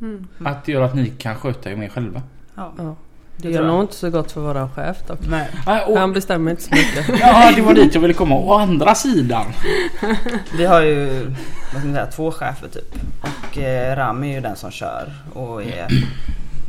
Mm. 0.00 0.26
Att 0.38 0.64
det 0.64 0.72
gör 0.72 0.82
att 0.82 0.94
ni 0.94 1.06
kan 1.10 1.34
sköta 1.36 1.70
er 1.70 1.76
mer 1.76 1.88
själva? 1.88 2.22
Ja. 2.54 2.72
Ja. 2.78 2.96
Det 3.36 3.50
gör 3.50 3.66
nog 3.66 3.80
inte 3.80 3.94
så 3.94 4.10
gott 4.10 4.32
för 4.32 4.40
våran 4.40 4.70
chef 4.70 4.96
dock. 5.06 5.18
Nej. 5.28 5.50
Han 5.96 6.12
bestämmer 6.12 6.50
inte 6.50 6.62
så 6.62 6.70
mycket. 6.74 7.20
ja, 7.20 7.52
det 7.56 7.62
var 7.62 7.74
dit 7.74 7.94
jag 7.94 8.00
ville 8.00 8.14
komma. 8.14 8.34
Å 8.34 8.54
andra 8.54 8.94
sidan. 8.94 9.46
Vi 10.56 10.64
har 10.66 10.82
ju 10.82 11.24
vad 11.72 11.80
ska 11.80 11.88
man 11.88 11.94
säga, 11.94 12.06
två 12.06 12.30
chefer 12.30 12.68
typ. 12.68 12.94
Och 13.20 13.58
eh, 13.58 13.96
Rami 13.96 14.30
är 14.30 14.34
ju 14.34 14.40
den 14.40 14.56
som 14.56 14.70
kör 14.70 15.12
och 15.32 15.62
är 15.62 15.88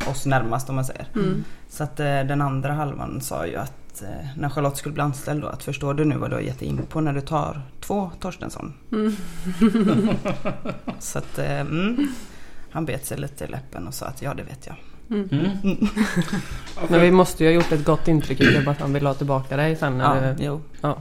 oss 0.08 0.26
närmast 0.26 0.70
om 0.70 0.76
man 0.76 0.86
säger. 0.86 1.06
Mm. 1.16 1.44
Så 1.70 1.84
att 1.84 2.00
eh, 2.00 2.06
den 2.06 2.42
andra 2.42 2.74
halvan 2.74 3.22
sa 3.22 3.48
ju 3.48 3.56
att 3.56 4.02
eh, 4.02 4.28
när 4.38 4.50
Charlotte 4.50 4.78
skulle 4.78 4.94
bli 4.94 5.02
anställd 5.04 5.42
då 5.42 5.48
att 5.48 5.64
förstår 5.64 5.94
du 5.94 6.06
nu 6.06 6.18
vad 6.18 6.30
du 6.30 6.36
har 6.36 6.42
gett 6.42 6.62
in 6.62 6.82
på 6.90 7.02
när 7.02 7.14
du 7.14 7.22
tar 7.22 7.62
två 7.82 8.12
Torstensson? 8.20 8.74
Mm. 8.92 9.16
Så 11.00 11.18
att 11.18 11.38
eh, 11.38 11.60
mm, 11.60 12.08
han 12.70 12.86
bet 12.86 13.06
sig 13.06 13.18
lite 13.18 13.44
i 13.44 13.48
läppen 13.48 13.88
och 13.88 13.94
sa 13.94 14.06
att 14.06 14.22
ja 14.22 14.34
det 14.34 14.44
vet 14.44 14.68
jag. 14.68 14.76
Mm. 15.10 15.50
Men 16.90 17.02
vi 17.02 17.12
måste 17.12 17.44
ju 17.44 17.50
ha 17.50 17.56
gjort 17.56 17.72
ett 17.72 17.86
gott 17.86 18.08
intryck 18.08 18.42
i 18.42 18.46
det 18.46 18.72
att 18.72 18.80
han 18.80 18.94
vill 18.94 19.06
ha 19.06 19.14
tillbaka 19.14 19.58
dig 19.58 19.76
sen 19.76 20.00
Ja, 20.00 20.16
du... 20.38 20.44
jo. 20.44 20.62
Ja. 20.82 20.98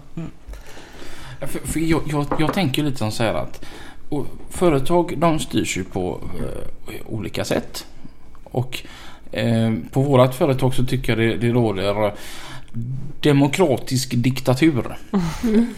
För, 1.41 1.59
för 1.59 1.81
jag, 1.81 2.03
jag, 2.07 2.27
jag 2.39 2.53
tänker 2.53 2.83
lite 2.83 2.99
som 2.99 3.11
så 3.11 3.23
här 3.23 3.35
att 3.35 3.65
och 4.09 4.27
företag 4.51 5.15
de 5.19 5.39
styrs 5.39 5.77
ju 5.77 5.85
på 5.85 6.21
eh, 6.39 7.07
olika 7.07 7.45
sätt. 7.45 7.87
Och 8.45 8.83
eh, 9.33 9.73
på 9.91 10.03
vårat 10.03 10.35
företag 10.35 10.75
så 10.75 10.85
tycker 10.85 11.17
jag 11.17 11.19
det, 11.19 11.47
det 11.47 11.53
råder 11.53 12.13
demokratisk 13.21 14.15
diktatur. 14.15 14.97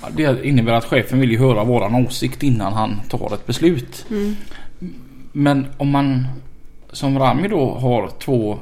Ja, 0.02 0.08
Det 0.16 0.46
innebär 0.46 0.72
att 0.72 0.84
chefen 0.84 1.20
vill 1.20 1.30
ju 1.30 1.38
höra 1.38 1.64
våran 1.64 1.94
åsikt 1.94 2.42
innan 2.42 2.72
han 2.72 3.00
tar 3.08 3.34
ett 3.34 3.46
beslut. 3.46 4.06
Mm. 4.10 4.36
Men 5.32 5.66
om 5.76 5.90
man 5.90 6.26
som 6.96 7.18
Rami 7.18 7.48
då 7.48 7.74
har 7.74 8.10
två 8.18 8.58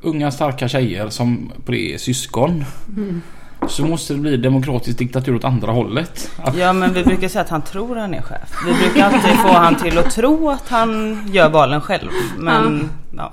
unga 0.00 0.30
starka 0.30 0.68
tjejer 0.68 1.08
som 1.08 1.52
på 1.64 1.72
det 1.72 1.94
är 1.94 1.98
syskon. 1.98 2.64
Mm. 2.96 3.22
Så 3.68 3.86
måste 3.86 4.12
det 4.12 4.18
bli 4.18 4.36
demokratisk 4.36 4.98
diktatur 4.98 5.34
åt 5.34 5.44
andra 5.44 5.72
hållet. 5.72 6.30
Ja 6.56 6.72
men 6.72 6.94
vi 6.94 7.04
brukar 7.04 7.28
säga 7.28 7.42
att 7.42 7.48
han 7.48 7.62
tror 7.62 7.96
han 7.96 8.14
är 8.14 8.22
chef. 8.22 8.52
Vi 8.66 8.74
brukar 8.74 9.04
alltid 9.04 9.30
få 9.30 9.48
han 9.48 9.76
till 9.76 9.98
att 9.98 10.10
tro 10.10 10.50
att 10.50 10.68
han 10.68 11.20
gör 11.32 11.48
valen 11.48 11.80
själv. 11.80 12.10
Men 12.38 12.90
ja, 13.16 13.32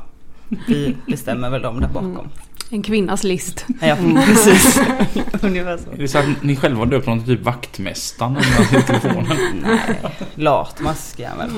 vi 0.68 0.96
bestämmer 1.08 1.50
väl 1.50 1.62
dem 1.62 1.80
där 1.80 1.88
bakom. 1.88 2.30
En 2.70 2.84
kvinnas 2.84 3.24
list. 3.24 3.66
Ja 3.82 3.98
precis. 4.26 4.82
Ungefär 5.42 5.78
så. 5.78 5.92
är 5.92 5.98
det 5.98 6.08
så 6.08 6.18
att 6.18 6.44
ni 6.44 6.56
själva 6.56 6.80
har 6.80 6.86
döpt 6.86 7.08
någon 7.08 7.26
typ 7.26 7.42
vaktmästaren 7.42 8.38
i 8.72 8.82
telefonen? 8.82 9.38
Nej, 9.64 10.00
latmask 10.36 11.20
är 11.20 11.28
han 11.28 11.38
väl. 11.38 11.50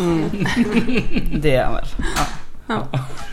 Det 1.41 1.55
är 1.55 1.63
han 1.63 1.73
väl. 1.73 1.85
Ja. 1.99 2.23
Ja. 2.67 2.87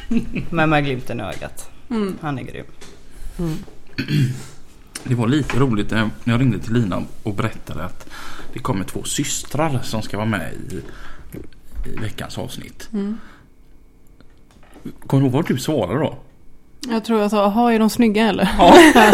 Men 0.51 0.71
med 0.71 0.85
glimten 0.85 1.21
i 1.21 1.23
ögat. 1.23 1.71
Mm. 1.91 2.17
Han 2.21 2.39
är 2.39 2.43
grym. 2.43 2.65
Det 5.05 5.15
var 5.15 5.29
lite 5.29 5.59
roligt 5.59 5.91
när 5.91 6.11
jag 6.25 6.41
ringde 6.41 6.59
till 6.59 6.73
Lina 6.73 7.03
och 7.23 7.35
berättade 7.35 7.85
att 7.85 8.11
det 8.53 8.59
kommer 8.59 8.85
två 8.85 9.03
systrar 9.03 9.81
som 9.83 10.03
ska 10.03 10.17
vara 10.17 10.27
med 10.27 10.53
i, 10.53 10.75
i 11.91 11.97
veckans 12.01 12.39
avsnitt. 12.39 12.89
Mm. 12.93 13.19
Kommer 15.07 15.21
du 15.21 15.27
ihåg 15.27 15.33
vad 15.33 15.47
du 15.49 15.59
svarade 15.59 16.01
då? 16.01 16.19
Jag 16.89 17.05
tror 17.05 17.21
jag 17.21 17.31
sa, 17.31 17.43
jaha 17.43 17.73
är 17.73 17.79
de 17.79 17.91
snygga 17.91 18.29
eller? 18.29 18.49
Ja. 18.59 18.79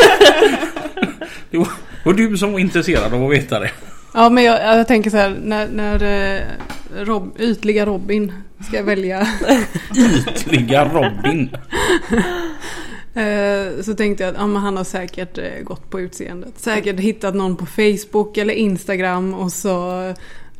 det 1.50 1.58
var, 1.58 1.68
var 2.04 2.12
du 2.12 2.36
som 2.36 2.52
var 2.52 2.58
intresserad 2.58 3.14
av 3.14 3.24
att 3.24 3.32
veta 3.32 3.60
det. 3.60 3.70
Ja 4.18 4.30
men 4.30 4.44
jag, 4.44 4.78
jag 4.78 4.88
tänker 4.88 5.10
så 5.10 5.16
här 5.16 5.36
när, 5.42 5.68
när 5.68 6.02
eh, 6.02 6.42
Rob, 7.04 7.36
ytliga 7.38 7.86
Robin 7.86 8.32
ska 8.68 8.82
välja 8.82 9.26
Ytliga 10.28 10.84
Robin. 10.84 11.50
eh, 13.14 13.82
så 13.82 13.94
tänkte 13.94 14.24
jag 14.24 14.30
att 14.30 14.40
ja, 14.40 14.58
han 14.58 14.76
har 14.76 14.84
säkert 14.84 15.38
eh, 15.38 15.62
gått 15.64 15.90
på 15.90 16.00
utseendet. 16.00 16.52
Säkert 16.56 17.00
hittat 17.00 17.34
någon 17.34 17.56
på 17.56 17.66
Facebook 17.66 18.36
eller 18.36 18.54
Instagram 18.54 19.34
och 19.34 19.52
så 19.52 20.02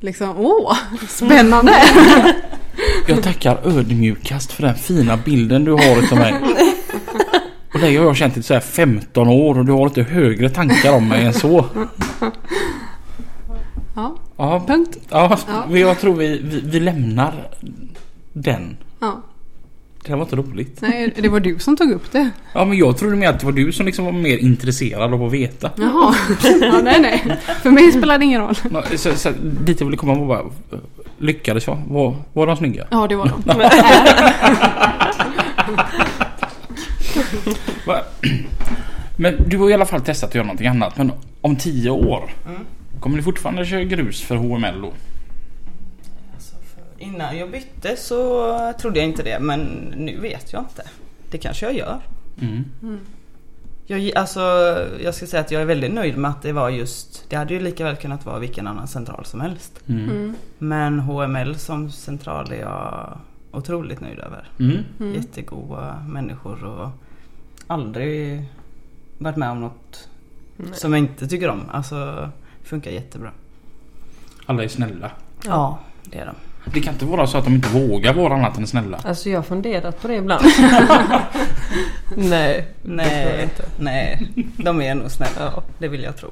liksom 0.00 0.34
åh 0.38 0.76
spännande. 1.08 1.72
Jag 3.08 3.22
tackar 3.22 3.60
ödmjukast 3.64 4.52
för 4.52 4.62
den 4.62 4.74
fina 4.74 5.16
bilden 5.16 5.64
du 5.64 5.72
har 5.72 6.02
utav 6.02 6.18
mig. 6.18 6.34
Och 7.74 7.80
dig 7.80 7.96
har 7.96 8.04
jag 8.04 8.16
känt 8.16 8.36
i 8.36 8.42
så 8.42 8.54
här 8.54 8.60
15 8.60 9.28
år 9.28 9.58
och 9.58 9.64
du 9.64 9.72
har 9.72 9.88
lite 9.88 10.02
högre 10.02 10.50
tankar 10.50 10.92
om 10.92 11.08
mig 11.08 11.24
än 11.24 11.34
så. 11.34 11.64
Ja. 13.96 14.16
Ja, 14.36 14.64
Punkt. 14.66 14.98
ja, 15.08 15.38
Ja. 15.48 15.76
jag 15.78 16.00
tror 16.00 16.14
vi, 16.16 16.40
vi, 16.44 16.60
vi 16.64 16.80
lämnar 16.80 17.48
den. 18.32 18.76
Ja. 19.00 19.22
Det 20.04 20.08
här 20.12 20.16
var 20.16 20.24
inte 20.24 20.36
roligt. 20.36 20.78
Nej, 20.80 21.12
det 21.16 21.28
var 21.28 21.40
du 21.40 21.58
som 21.58 21.76
tog 21.76 21.90
upp 21.92 22.12
det. 22.12 22.30
Ja 22.52 22.64
men 22.64 22.78
jag 22.78 22.96
trodde 22.98 23.16
mer 23.16 23.28
att 23.28 23.40
det 23.40 23.46
var 23.46 23.52
du 23.52 23.72
som 23.72 23.86
liksom 23.86 24.04
var 24.04 24.12
mer 24.12 24.38
intresserad 24.38 25.14
av 25.14 25.22
att 25.22 25.32
veta. 25.32 25.70
Jaha. 25.76 26.14
Ja, 26.60 26.80
nej, 26.82 27.00
nej. 27.00 27.36
För 27.62 27.70
mig 27.70 27.92
spelar 27.92 28.18
det 28.18 28.24
ingen 28.24 28.40
roll. 28.40 28.54
Ja, 28.72 28.82
Så, 28.96 29.14
så, 29.16 29.30
dit 29.40 29.80
jag 29.80 29.86
ville 29.86 29.96
komma 29.96 30.14
var 30.14 30.26
bara 30.26 30.44
Lyckades 31.18 31.66
jag? 31.66 31.78
Var, 31.88 32.14
var 32.32 32.46
de 32.46 32.56
snygga? 32.56 32.86
Ja, 32.90 33.06
det 33.06 33.16
var 33.16 33.26
de. 33.44 33.52
Men 39.16 39.34
du 39.48 39.58
har 39.58 39.70
i 39.70 39.74
alla 39.74 39.86
fall 39.86 40.00
testat 40.00 40.28
att 40.28 40.34
göra 40.34 40.44
någonting 40.46 40.66
annat. 40.66 40.96
Men 40.98 41.12
om 41.40 41.56
tio 41.56 41.90
år 41.90 42.30
Kommer 43.00 43.16
du 43.16 43.22
fortfarande 43.22 43.66
köra 43.66 43.84
grus 43.84 44.22
för 44.22 44.36
HML 44.36 44.80
då? 44.82 44.92
Alltså, 46.34 46.56
för 46.56 47.04
innan 47.04 47.38
jag 47.38 47.50
bytte 47.50 47.96
så 47.96 48.72
trodde 48.80 48.98
jag 48.98 49.08
inte 49.08 49.22
det 49.22 49.40
men 49.40 49.60
nu 49.96 50.20
vet 50.20 50.52
jag 50.52 50.62
inte. 50.62 50.82
Det 51.30 51.38
kanske 51.38 51.66
jag 51.66 51.74
gör. 51.74 52.00
Mm. 52.40 52.64
Jag, 53.86 54.16
alltså, 54.16 54.40
jag 55.00 55.14
ska 55.14 55.26
säga 55.26 55.40
att 55.40 55.50
jag 55.50 55.62
är 55.62 55.66
väldigt 55.66 55.92
nöjd 55.92 56.16
med 56.16 56.30
att 56.30 56.42
det 56.42 56.52
var 56.52 56.70
just, 56.70 57.30
det 57.30 57.36
hade 57.36 57.54
ju 57.54 57.60
lika 57.60 57.84
väl 57.84 57.96
kunnat 57.96 58.26
vara 58.26 58.38
vilken 58.38 58.66
annan 58.66 58.88
central 58.88 59.24
som 59.24 59.40
helst. 59.40 59.80
Mm. 59.86 60.10
Mm. 60.10 60.34
Men 60.58 61.00
HML 61.00 61.58
som 61.58 61.90
central 61.90 62.52
är 62.52 62.60
jag 62.60 63.18
otroligt 63.52 64.00
nöjd 64.00 64.18
över. 64.18 64.48
Mm. 64.60 64.76
Mm. 65.00 65.14
Jättegoda 65.14 66.04
människor 66.08 66.64
och 66.64 66.88
aldrig 67.66 68.44
varit 69.18 69.36
med 69.36 69.50
om 69.50 69.60
något 69.60 70.08
som 70.72 70.92
jag 70.92 70.98
inte 70.98 71.28
tycker 71.28 71.48
om. 71.48 71.62
Alltså 71.70 72.28
funkar 72.66 72.90
jättebra. 72.90 73.30
Alla 74.46 74.64
är 74.64 74.68
snälla. 74.68 75.10
Ja, 75.44 75.78
det 76.04 76.18
är 76.18 76.26
de. 76.26 76.34
Det 76.72 76.80
kan 76.80 76.92
inte 76.92 77.04
vara 77.04 77.26
så 77.26 77.38
att 77.38 77.44
de 77.44 77.54
inte 77.54 77.68
vågar 77.68 78.14
vara 78.14 78.34
annat 78.34 78.58
än 78.58 78.66
snälla. 78.66 79.00
Alltså 79.04 79.30
jag 79.30 79.38
har 79.38 79.42
funderat 79.42 80.02
på 80.02 80.08
det 80.08 80.14
ibland. 80.14 80.44
Nej. 82.16 82.66
det 82.82 82.92
tror 82.92 82.98
jag 82.98 83.06
Nej, 83.06 83.42
inte. 83.42 83.64
nej, 83.78 84.28
de 84.56 84.80
är 84.80 84.94
nog 84.94 85.10
snälla. 85.10 85.52
Ja. 85.56 85.62
Det 85.78 85.88
vill 85.88 86.02
jag 86.02 86.16
tro. 86.16 86.30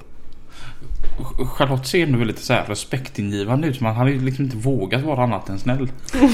Charlotte 1.46 1.86
ser 1.86 2.02
ändå 2.02 2.24
lite 2.24 2.42
så 2.42 2.52
här 2.52 2.64
respektingivande 2.64 3.68
ut. 3.68 3.80
Man 3.80 3.94
hade 3.94 4.10
ju 4.10 4.20
liksom 4.20 4.44
inte 4.44 4.56
vågat 4.56 5.02
vara 5.02 5.22
annat 5.22 5.48
än 5.48 5.58
snäll. 5.58 5.88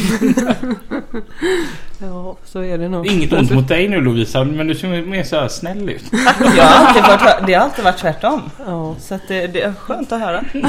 Ja, 2.03 2.37
så 2.45 2.62
är 2.62 2.79
det 2.79 2.88
nog. 2.88 3.07
Inget 3.07 3.33
ont 3.33 3.51
mot 3.51 3.69
dig 3.69 3.88
nu 3.88 4.01
Lovisa, 4.01 4.45
men 4.45 4.66
du 4.66 4.75
ser 4.75 5.03
mer 5.03 5.23
så 5.23 5.37
här 5.37 5.49
snäll 5.49 5.88
ut. 5.90 6.05
Jag 6.57 6.64
har 6.64 6.87
alltid 6.87 7.03
varit, 7.03 7.47
det 7.47 7.55
har 7.55 7.64
alltid 7.64 7.85
varit 7.85 7.99
tvärtom. 7.99 8.43
Ja. 8.66 8.97
Så 9.01 9.14
att 9.14 9.29
det, 9.29 9.47
det 9.47 9.62
är 9.62 9.73
skönt 9.73 10.12
att 10.12 10.21
höra. 10.21 10.45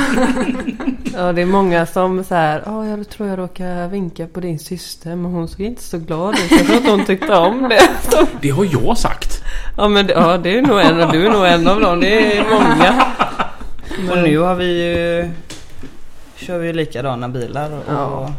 ja, 1.14 1.34
det 1.34 1.42
är 1.42 1.46
många 1.46 1.86
som 1.86 2.24
så 2.24 2.36
här, 2.36 2.64
ja 2.66 2.86
jag 2.86 3.10
tror 3.10 3.30
jag 3.30 3.40
råkade 3.40 3.88
vinka 3.88 4.28
på 4.28 4.40
din 4.40 4.60
syster 4.60 5.16
men 5.16 5.32
hon 5.32 5.48
såg 5.48 5.62
inte 5.62 5.84
så 5.84 5.98
glad 5.98 6.34
ut. 6.34 6.52
Jag 6.52 6.66
tror 6.68 6.78
att 6.78 6.90
hon 6.90 7.06
tyckte 7.06 7.36
om 7.36 7.70
det. 7.70 7.90
Det 8.42 8.50
har 8.50 8.68
jag 8.72 8.98
sagt. 8.98 9.44
ja 9.78 9.88
men 9.88 10.08
det, 10.08 10.14
ja, 10.14 10.38
det 10.38 10.58
är 10.58 10.62
nog 10.62 10.80
en 10.80 11.12
du 11.12 11.26
är 11.26 11.32
nog 11.32 11.46
en 11.46 11.68
av 11.68 11.80
dem. 11.80 12.00
Det 12.00 12.38
är 12.38 12.44
många. 12.44 13.06
Och 14.10 14.18
nu 14.18 14.38
har 14.38 14.56
vi 14.56 14.84
ju 14.84 15.32
kör 16.36 16.58
vi 16.58 16.68
ju 16.68 16.74
likadana 16.74 17.30
bilar 17.30 17.72
och 17.72 17.84
Ja. 17.88 18.34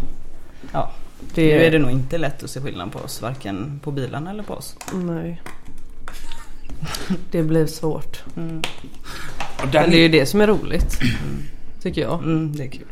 ja. 0.73 0.91
Det, 1.35 1.57
nu 1.57 1.65
är 1.65 1.71
det 1.71 1.79
nog 1.79 1.91
inte 1.91 2.19
lätt 2.19 2.43
att 2.43 2.51
se 2.51 2.61
skillnad 2.61 2.93
på 2.93 2.99
oss 2.99 3.23
varken 3.23 3.81
på 3.85 3.91
bilarna 3.91 4.31
eller 4.31 4.43
på 4.43 4.55
oss. 4.55 4.77
Nej. 4.93 5.43
Det 7.31 7.43
blir 7.43 7.67
svårt. 7.67 8.23
Mm. 8.37 8.63
Men 9.63 9.91
det 9.91 9.97
är 9.97 10.03
ju 10.03 10.09
det 10.09 10.27
som 10.27 10.41
är 10.41 10.47
roligt. 10.47 10.99
Tycker 11.83 12.03
jag. 12.03 12.23
Mm, 12.23 12.57
det 12.57 12.63
är 12.63 12.71
kul. 12.71 12.87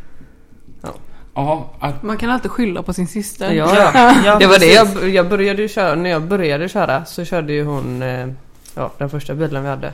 Ja, 1.34 1.70
att, 1.80 2.02
Man 2.02 2.16
kan 2.16 2.30
alltid 2.30 2.50
skylla 2.50 2.82
på 2.82 2.92
sin 2.92 3.06
syster. 3.06 3.52
Ja, 3.52 3.76
ja. 3.76 4.14
Ja, 4.24 4.38
Det 4.38 4.46
var 4.46 4.58
det 4.58 4.72
jag, 4.72 5.08
jag 5.08 5.28
började 5.28 5.62
ju 5.62 5.68
köra. 5.68 5.94
När 5.94 6.10
jag 6.10 6.22
började 6.22 6.68
köra 6.68 7.04
så 7.04 7.24
körde 7.24 7.52
ju 7.52 7.64
hon 7.64 8.02
eh, 8.02 8.28
ja, 8.74 8.92
den 8.98 9.10
första 9.10 9.34
bilen 9.34 9.62
vi 9.62 9.68
hade. 9.68 9.92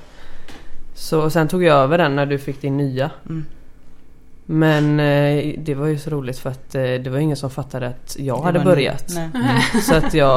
Så 0.98 1.30
sen 1.30 1.48
tog 1.48 1.62
jag 1.64 1.76
över 1.76 1.98
den 1.98 2.16
när 2.16 2.26
du 2.26 2.38
fick 2.38 2.61
din 2.61 2.76
nya. 2.76 3.11
Mm. 3.28 3.44
Men 4.48 5.00
eh, 5.00 5.54
det 5.59 5.74
var 5.74 5.87
ju 5.87 5.98
så 5.98 6.11
roligt 6.11 6.38
för 6.38 6.50
att 6.50 6.74
eh, 6.74 6.82
det 6.82 7.11
var 7.11 7.18
ingen 7.18 7.37
som 7.37 7.50
fattade 7.50 7.87
att 7.87 8.16
jag 8.18 8.38
Det 8.38 8.44
hade 8.44 8.61
börjat. 8.61 9.09
ny- 9.16 9.28
Nej. 9.35 9.82
Så 9.82 9.94
att 9.94 10.14
jag, 10.14 10.28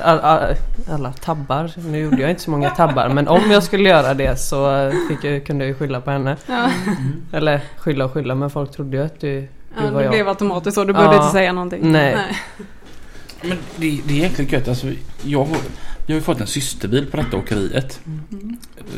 all, 0.00 0.20
all, 0.20 0.54
alla 0.90 1.12
tabbar, 1.12 1.70
nu 1.90 1.98
gjorde 1.98 2.20
jag 2.20 2.30
inte 2.30 2.42
så 2.42 2.50
många 2.50 2.70
tabbar 2.70 3.08
men 3.08 3.28
om 3.28 3.50
jag 3.50 3.62
skulle 3.62 3.88
göra 3.88 4.14
det 4.14 4.36
så 4.40 4.90
fick 5.08 5.24
jag, 5.24 5.46
kunde 5.46 5.64
jag 5.64 5.68
ju 5.68 5.74
skylla 5.74 6.00
på 6.00 6.10
henne. 6.10 6.36
Ja. 6.46 6.70
Eller 7.32 7.60
skylla 7.76 8.04
och 8.04 8.12
skylla 8.12 8.34
men 8.34 8.50
folk 8.50 8.70
trodde 8.70 8.96
ju 8.96 9.02
att 9.04 9.20
du, 9.20 9.40
du 9.40 9.48
Ja, 9.76 9.90
var 9.90 9.98
det 9.98 10.04
jag. 10.04 10.12
blev 10.12 10.28
automatiskt 10.28 10.74
så. 10.74 10.84
Du 10.84 10.92
behövde 10.92 11.16
Ja. 11.16 11.22
inte 11.22 11.32
säga 11.32 11.52
någonting. 11.52 11.92
Nej. 11.92 12.16
Men 13.48 13.58
det, 13.76 14.00
det 14.06 14.14
är 14.14 14.18
egentligen 14.18 14.50
gött. 14.50 14.68
Alltså, 14.68 14.86
jag, 14.86 14.96
jag 15.22 15.46
har 15.46 16.14
ju 16.14 16.20
fått 16.20 16.40
en 16.40 16.46
systerbil 16.46 17.06
på 17.10 17.16
detta 17.16 17.36
åkeriet. 17.36 18.00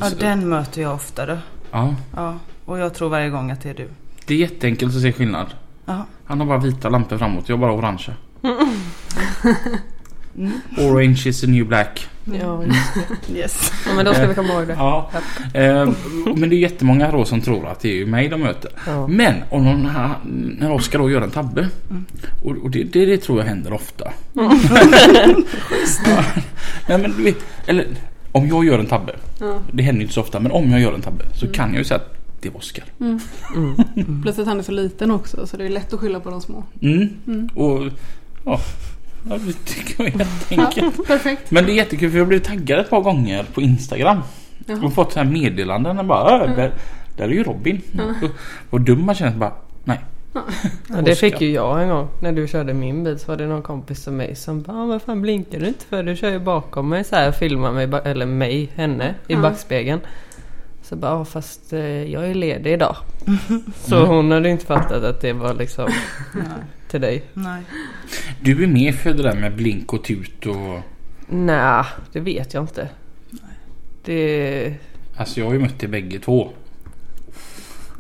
Ja, 0.01 0.11
Så- 0.11 0.17
den 0.17 0.49
möter 0.49 0.83
jag 0.83 0.95
oftare. 0.95 1.39
ja, 1.71 1.95
Ja, 2.17 2.39
och 2.65 2.79
jag 2.79 2.95
tror 2.95 3.09
varje 3.09 3.31
gång 3.31 3.51
att 3.51 3.61
det 3.63 3.71
är 3.71 3.75
du. 3.75 3.89
det 4.27 4.35
är 4.35 4.39
jätteenkelt 4.39 4.97
att 4.97 5.03
se 5.03 5.13
skillnad. 5.13 5.47
Ja. 5.87 6.07
Han 6.25 6.41
har 6.41 6.47
bara 6.47 6.59
vita 6.59 6.89
lampor 6.89 7.19
framåt, 7.19 7.49
jag 7.49 7.57
har 7.57 7.61
bara 7.61 7.73
orangea. 7.73 8.15
Mm. 10.37 10.53
Orange 10.79 11.23
is 11.27 11.41
the 11.41 11.47
new 11.47 11.67
black. 11.67 12.09
Ja, 12.33 12.65
just 12.65 12.95
det. 12.95 13.33
Yes. 13.39 13.73
ja 13.87 13.95
men 13.95 14.05
då 14.05 14.15
ska 14.15 14.27
vi 14.27 14.35
komma 14.35 14.53
ihåg 14.53 14.67
det. 14.67 14.73
Ja. 14.73 15.11
Eh, 15.55 15.89
men 16.37 16.51
det 16.51 16.57
är 16.57 16.59
jättemånga 16.59 17.11
då 17.11 17.25
som 17.25 17.41
tror 17.41 17.69
att 17.69 17.81
det 17.81 17.89
är 17.89 17.95
ju 17.95 18.07
mig 18.07 18.29
de 18.29 18.41
möter. 18.41 18.71
Ja. 18.87 19.07
Men 19.07 19.35
om 19.51 19.65
någon 19.65 19.87
här, 19.87 20.15
när 20.59 20.73
Oskar 20.73 20.99
då 20.99 21.11
gör 21.11 21.23
en 21.23 21.31
tabbe. 21.31 21.69
Och, 22.45 22.57
och 22.63 22.71
det, 22.71 22.85
det, 22.85 23.07
det 23.07 23.19
tror 23.19 23.39
jag 23.39 23.47
händer 23.47 23.73
ofta. 23.73 24.13
ja. 24.33 24.53
Nej, 26.89 26.99
men, 26.99 27.15
du 27.17 27.23
vet, 27.23 27.37
eller 27.67 27.87
om 28.33 28.49
jag 28.49 28.65
gör 28.65 28.79
en 28.79 28.87
tabbe. 28.87 29.13
Ja. 29.41 29.59
Det 29.73 29.83
händer 29.83 30.01
ju 30.01 30.03
inte 30.03 30.15
så 30.15 30.21
ofta 30.21 30.41
men 30.41 30.53
om 30.53 30.71
jag 30.71 30.81
gör 30.81 30.93
en 30.93 31.03
tabbe 31.03 31.25
så 31.35 31.47
kan 31.47 31.69
jag 31.69 31.79
ju 31.79 31.85
säga 31.85 32.01
att 32.01 32.17
det 32.41 32.51
var 32.51 32.59
Oskar. 32.59 32.85
Mm. 33.01 33.21
Plus 34.23 34.39
att 34.39 34.47
han 34.47 34.59
är 34.59 34.63
så 34.63 34.73
liten 34.73 35.11
också 35.11 35.47
så 35.47 35.57
det 35.57 35.65
är 35.65 35.69
lätt 35.69 35.93
att 35.93 36.01
skylla 36.01 36.21
på 36.21 36.31
de 36.31 36.41
små. 36.41 36.65
Mm. 36.81 37.09
Mm. 37.27 37.49
Och 37.55 37.83
ja, 38.45 38.61
ja, 39.31 39.39
det 39.47 39.53
tycker 39.65 40.05
jag 40.05 40.15
är 40.15 40.19
jätteenkelt. 40.19 41.07
Perfekt. 41.07 41.51
Men 41.51 41.67
det 41.67 41.73
är 41.73 41.75
jättekul 41.75 42.11
för 42.11 42.19
jag 42.19 42.29
blev 42.29 42.39
taggad 42.41 42.81
ett 42.81 42.91
par 42.91 43.01
gånger 43.01 43.45
på 43.55 43.61
Instagram. 43.61 44.21
Jaha. 44.67 44.79
Och 44.85 44.93
fått 44.95 45.13
så 45.13 45.19
här 45.19 45.27
meddelanden 45.27 45.99
och 45.99 46.05
bara 46.05 46.45
äh, 46.45 46.57
där, 46.57 46.73
där 47.17 47.25
är 47.25 47.29
ju 47.29 47.43
Robin. 47.43 47.83
Och, 48.23 48.29
och 48.71 48.81
dum 48.81 49.07
man 49.07 49.15
känner 49.15 49.37
bara 49.37 49.53
nej. 49.85 50.01
Ja, 50.89 51.01
det 51.05 51.15
fick 51.15 51.41
ju 51.41 51.51
jag 51.51 51.83
en 51.83 51.89
gång. 51.89 52.09
När 52.23 52.33
du 52.33 52.49
körde 52.49 52.75
min 52.75 53.05
bil 53.05 53.19
så 53.19 53.27
var 53.33 53.37
det 53.37 53.47
någon 53.47 53.63
kompis 53.63 54.05
till 54.05 54.13
mig 54.13 54.35
som 54.37 54.63
bara 54.63 54.77
"Ah, 54.83 54.87
vad 54.87 55.03
fan 55.03 55.23
blinkar 55.23 55.61
du 55.61 55.67
inte 55.67 55.85
för? 55.85 56.03
Du 56.03 56.17
kör 56.17 56.31
ju 56.31 56.39
bakom 56.39 56.89
mig 56.89 57.05
så 57.05 57.17
här 57.17 57.29
och 57.29 57.35
filmar 57.35 57.73
mig, 57.73 57.89
eller 58.05 58.27
mig, 58.27 58.71
henne 58.75 59.15
i 59.29 59.33
Ja. 59.33 59.39
backspegeln. 59.41 60.01
Så 60.83 60.97
bara 60.97 61.13
"Ja, 61.13 61.25
fast 61.25 61.73
eh, 61.73 61.81
jag 62.13 62.27
är 62.31 62.35
ledig 62.35 62.73
idag. 62.73 62.97
Så 63.85 63.97
Mm. 63.97 64.09
hon 64.09 64.31
hade 64.31 64.49
inte 64.49 64.67
fattat 64.67 65.03
att 65.05 65.21
det 65.21 65.33
var 65.33 65.55
liksom. 65.55 65.89
Till 67.01 67.09
dig. 67.09 67.23
Nej. 67.35 67.63
Du 68.41 68.63
är 68.63 68.67
med 68.67 68.95
för 68.95 69.13
det 69.15 69.23
där 69.23 69.35
med 69.37 69.57
blink 69.57 69.93
och 69.93 70.05
tut 70.05 70.47
och 70.47 70.81
Nej, 71.29 71.85
det 72.13 72.21
vet 72.21 72.55
jag 72.55 72.63
inte. 72.65 72.89
Det... 74.05 74.75
Alltså 75.17 75.41
jag 75.41 75.47
har 75.47 75.53
ju 75.53 75.59
mött 75.59 75.83
er 75.83 75.89
bägge 75.89 76.19
två. 76.19 76.51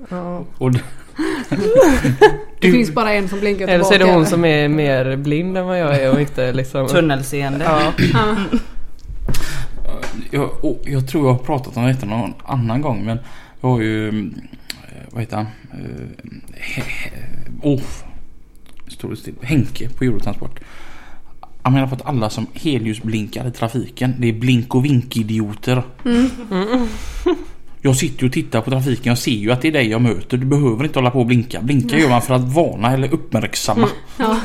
Ja. 0.08 0.44
Och 0.58 0.72
d- 0.72 0.80
Det 2.60 2.72
finns 2.72 2.90
bara 2.94 3.12
en 3.12 3.28
som 3.28 3.40
blinkar 3.40 3.68
Eller 3.68 3.84
så 3.84 3.90
tillbaka. 3.90 3.94
är 4.10 4.14
det 4.14 4.18
hon 4.18 4.26
som 4.26 4.44
är 4.44 4.68
mer 4.68 5.16
blind 5.16 5.58
än 5.58 5.66
vad 5.66 5.80
jag 5.80 5.96
är 6.02 6.12
och 6.12 6.20
inte 6.20 6.52
liksom... 6.52 6.88
Tunnelseende. 6.88 7.64
Ja. 7.64 7.92
Ja. 8.12 8.36
jag, 10.30 10.50
jag 10.84 11.08
tror 11.08 11.26
jag 11.26 11.32
har 11.32 11.44
pratat 11.44 11.76
om 11.76 11.86
detta 11.86 12.06
någon 12.06 12.34
annan 12.44 12.80
gång 12.82 13.04
men 13.04 13.18
jag 13.60 13.68
har 13.68 13.80
ju 13.80 14.08
eh, 14.08 14.24
vad 15.10 15.20
heter 15.22 15.36
han? 15.36 15.46
Eh, 15.72 16.26
he, 16.54 16.82
he, 16.82 17.10
oh, 17.62 17.80
det 19.02 19.16
still. 19.16 19.34
Henke 19.42 19.88
på 19.88 20.04
Eurotransport. 20.04 20.60
Han 21.62 21.72
menar 21.72 21.86
på 21.86 21.94
att 21.94 22.06
alla 22.06 22.30
som 22.30 22.46
helljusblinkar 22.54 23.48
i 23.48 23.50
trafiken 23.50 24.14
det 24.18 24.28
är 24.28 24.32
blink 24.32 24.74
och 24.74 24.84
vink-idioter. 24.84 25.82
Jag 27.80 27.96
sitter 27.96 28.22
ju 28.22 28.26
och 28.26 28.32
tittar 28.32 28.60
på 28.60 28.70
trafiken 28.70 29.12
och 29.12 29.18
ser 29.18 29.30
ju 29.30 29.52
att 29.52 29.62
det 29.62 29.68
är 29.68 29.72
dig 29.72 29.88
jag 29.88 30.00
möter. 30.00 30.36
Du 30.36 30.46
behöver 30.46 30.84
inte 30.84 30.98
hålla 30.98 31.10
på 31.10 31.20
och 31.20 31.26
blinka. 31.26 31.60
Blinka 31.62 31.98
gör 31.98 32.08
man 32.08 32.22
för 32.22 32.34
att 32.34 32.54
varna 32.54 32.92
eller 32.92 33.14
uppmärksamma. 33.14 33.88
Ja. 34.18 34.36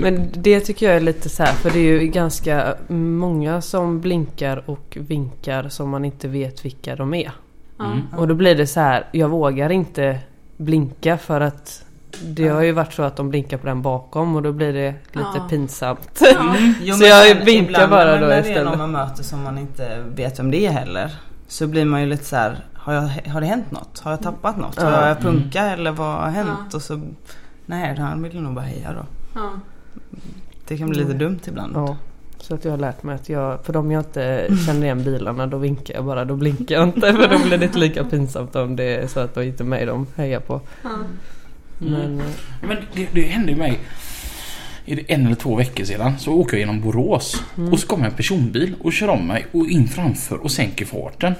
Men 0.00 0.28
det 0.34 0.60
tycker 0.60 0.86
jag 0.86 0.96
är 0.96 1.00
lite 1.00 1.28
så 1.28 1.42
här 1.42 1.52
för 1.52 1.70
det 1.70 1.78
är 1.78 2.00
ju 2.00 2.06
ganska 2.06 2.74
många 2.88 3.60
som 3.60 4.00
blinkar 4.00 4.70
och 4.70 4.98
vinkar 5.00 5.68
som 5.68 5.90
man 5.90 6.04
inte 6.04 6.28
vet 6.28 6.64
vilka 6.64 6.96
de 6.96 7.14
är. 7.14 7.32
Mm. 7.80 8.00
Och 8.16 8.28
då 8.28 8.34
blir 8.34 8.54
det 8.54 8.66
så 8.66 8.80
här, 8.80 9.06
jag 9.12 9.28
vågar 9.28 9.72
inte 9.72 10.18
blinka 10.56 11.18
för 11.18 11.40
att 11.40 11.83
det 12.22 12.48
har 12.48 12.62
ju 12.62 12.72
varit 12.72 12.92
så 12.92 13.02
att 13.02 13.16
de 13.16 13.30
blinkar 13.30 13.56
på 13.58 13.66
den 13.66 13.82
bakom 13.82 14.36
och 14.36 14.42
då 14.42 14.52
blir 14.52 14.72
det 14.72 14.94
lite 15.12 15.28
Ja. 15.34 15.46
pinsamt. 15.50 16.22
Jo, 16.82 16.94
Så 16.94 17.04
jag 17.04 17.34
vinkar 17.44 17.64
ibland 17.70 17.90
bara 17.90 18.04
när 18.04 18.20
då 18.20 18.26
det 18.26 18.34
är 18.34 18.40
istället. 18.40 18.64
någon 18.64 18.78
man 18.78 18.90
möter 18.92 19.22
som 19.22 19.42
man 19.42 19.58
inte 19.58 20.04
vet 20.14 20.38
vem 20.38 20.50
det 20.50 20.66
är 20.66 20.70
heller. 20.70 21.10
så 21.48 21.66
blir 21.66 21.84
man 21.84 22.00
ju 22.00 22.06
lite 22.06 22.24
så 22.24 22.36
här, 22.36 22.64
har, 22.74 22.92
jag, 22.92 23.30
har 23.32 23.40
det 23.40 23.46
hänt 23.46 23.70
något? 23.70 23.98
Har 24.04 24.10
jag 24.10 24.20
tappat 24.22 24.56
något? 24.56 24.74
Ja. 24.76 24.84
Har 24.90 25.08
jag 25.08 25.18
punka 25.20 25.62
eller 25.62 25.90
vad 25.92 26.16
har 26.20 26.30
hänt? 26.30 26.48
Ja. 26.70 26.76
Och 26.76 26.82
så, 26.82 27.00
nej 27.66 27.96
han 27.98 28.22
vill 28.22 28.40
nog 28.40 28.54
bara 28.54 28.64
heja 28.64 28.92
då. 28.92 29.06
Ja. 29.34 29.50
Det 30.68 30.78
kan 30.78 30.88
bli 30.90 30.98
lite 30.98 31.12
dumt 31.12 31.40
ibland. 31.46 31.72
Ja. 31.76 31.96
Så 32.38 32.54
att 32.54 32.64
jag 32.64 32.72
har 32.72 32.78
lärt 32.78 33.02
mig 33.02 33.14
att 33.14 33.28
jag, 33.28 33.64
för 33.64 33.72
de 33.72 33.90
jag 33.90 34.00
inte 34.00 34.46
känner 34.66 34.82
igen 34.84 35.04
bilarna 35.04 35.46
då 35.46 35.56
vinkar 35.58 35.94
jag 35.94 36.04
bara, 36.04 36.24
då 36.24 36.36
blinkar 36.36 36.74
jag 36.74 36.84
inte 36.84 37.12
för 37.12 37.28
då 37.28 37.38
blir 37.38 37.58
det 37.58 37.64
inte 37.64 37.78
lika 37.78 38.04
pinsamt 38.04 38.56
om 38.56 38.76
det 38.76 38.84
är 38.96 39.06
så 39.06 39.20
att 39.20 39.34
det 39.34 39.46
inte 39.46 39.62
är 39.62 39.66
mig 39.66 39.86
de 39.86 40.06
hejar 40.16 40.40
på. 40.40 40.60
Men 41.78 42.20
eh, 42.20 42.26
Men 42.60 42.76
det, 42.94 43.08
det 43.12 43.22
hände 43.22 43.52
ju 43.52 43.58
mig. 43.58 43.78
Är 44.86 44.96
det 44.96 45.12
en 45.12 45.26
eller 45.26 45.36
två 45.36 45.56
veckor 45.56 45.84
sedan 45.84 46.18
så 46.18 46.32
åker 46.32 46.52
jag 46.52 46.60
genom 46.60 46.80
Borås 46.80 47.42
och 47.72 47.80
så 47.80 47.86
kommer 47.86 48.06
en 48.06 48.12
personbil 48.12 48.74
och 48.80 48.92
kör 48.92 49.08
om 49.08 49.26
mig 49.26 49.46
och 49.52 49.66
in 49.66 49.88
framför 49.88 50.36
och 50.36 50.50
sänker 50.50 50.84
farten. 50.84 51.34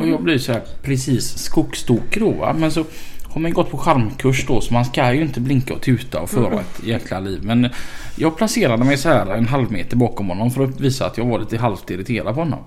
Och 0.00 0.08
jag 0.08 0.22
blir 0.22 0.38
så 0.38 0.52
här 0.52 0.62
precis 0.82 1.38
skogstokig 1.38 2.22
då 2.22 2.30
va. 2.30 2.52
Men 2.58 2.70
så 2.70 2.84
har 3.28 3.40
man 3.40 3.52
gått 3.52 3.70
på 3.70 3.78
charmkurs 3.78 4.46
då 4.46 4.60
så 4.60 4.72
man 4.72 4.84
ska 4.84 5.14
ju 5.14 5.22
inte 5.22 5.40
blinka 5.40 5.74
och 5.74 5.80
tuta 5.80 6.20
och 6.20 6.30
föra 6.30 6.60
ett 6.60 6.84
jäkla 6.84 7.20
liv. 7.20 7.40
Men 7.42 7.68
jag 8.16 8.36
placerade 8.36 8.84
mig 8.84 8.96
så 8.96 9.08
här 9.08 9.26
en 9.26 9.46
halv 9.46 9.72
meter 9.72 9.96
bakom 9.96 10.28
honom 10.28 10.50
för 10.50 10.64
att 10.64 10.80
visa 10.80 11.06
att 11.06 11.18
jag 11.18 11.24
var 11.24 11.38
lite 11.38 11.58
halvt 11.58 11.90
irriterad 11.90 12.34
på 12.34 12.40
honom. 12.40 12.60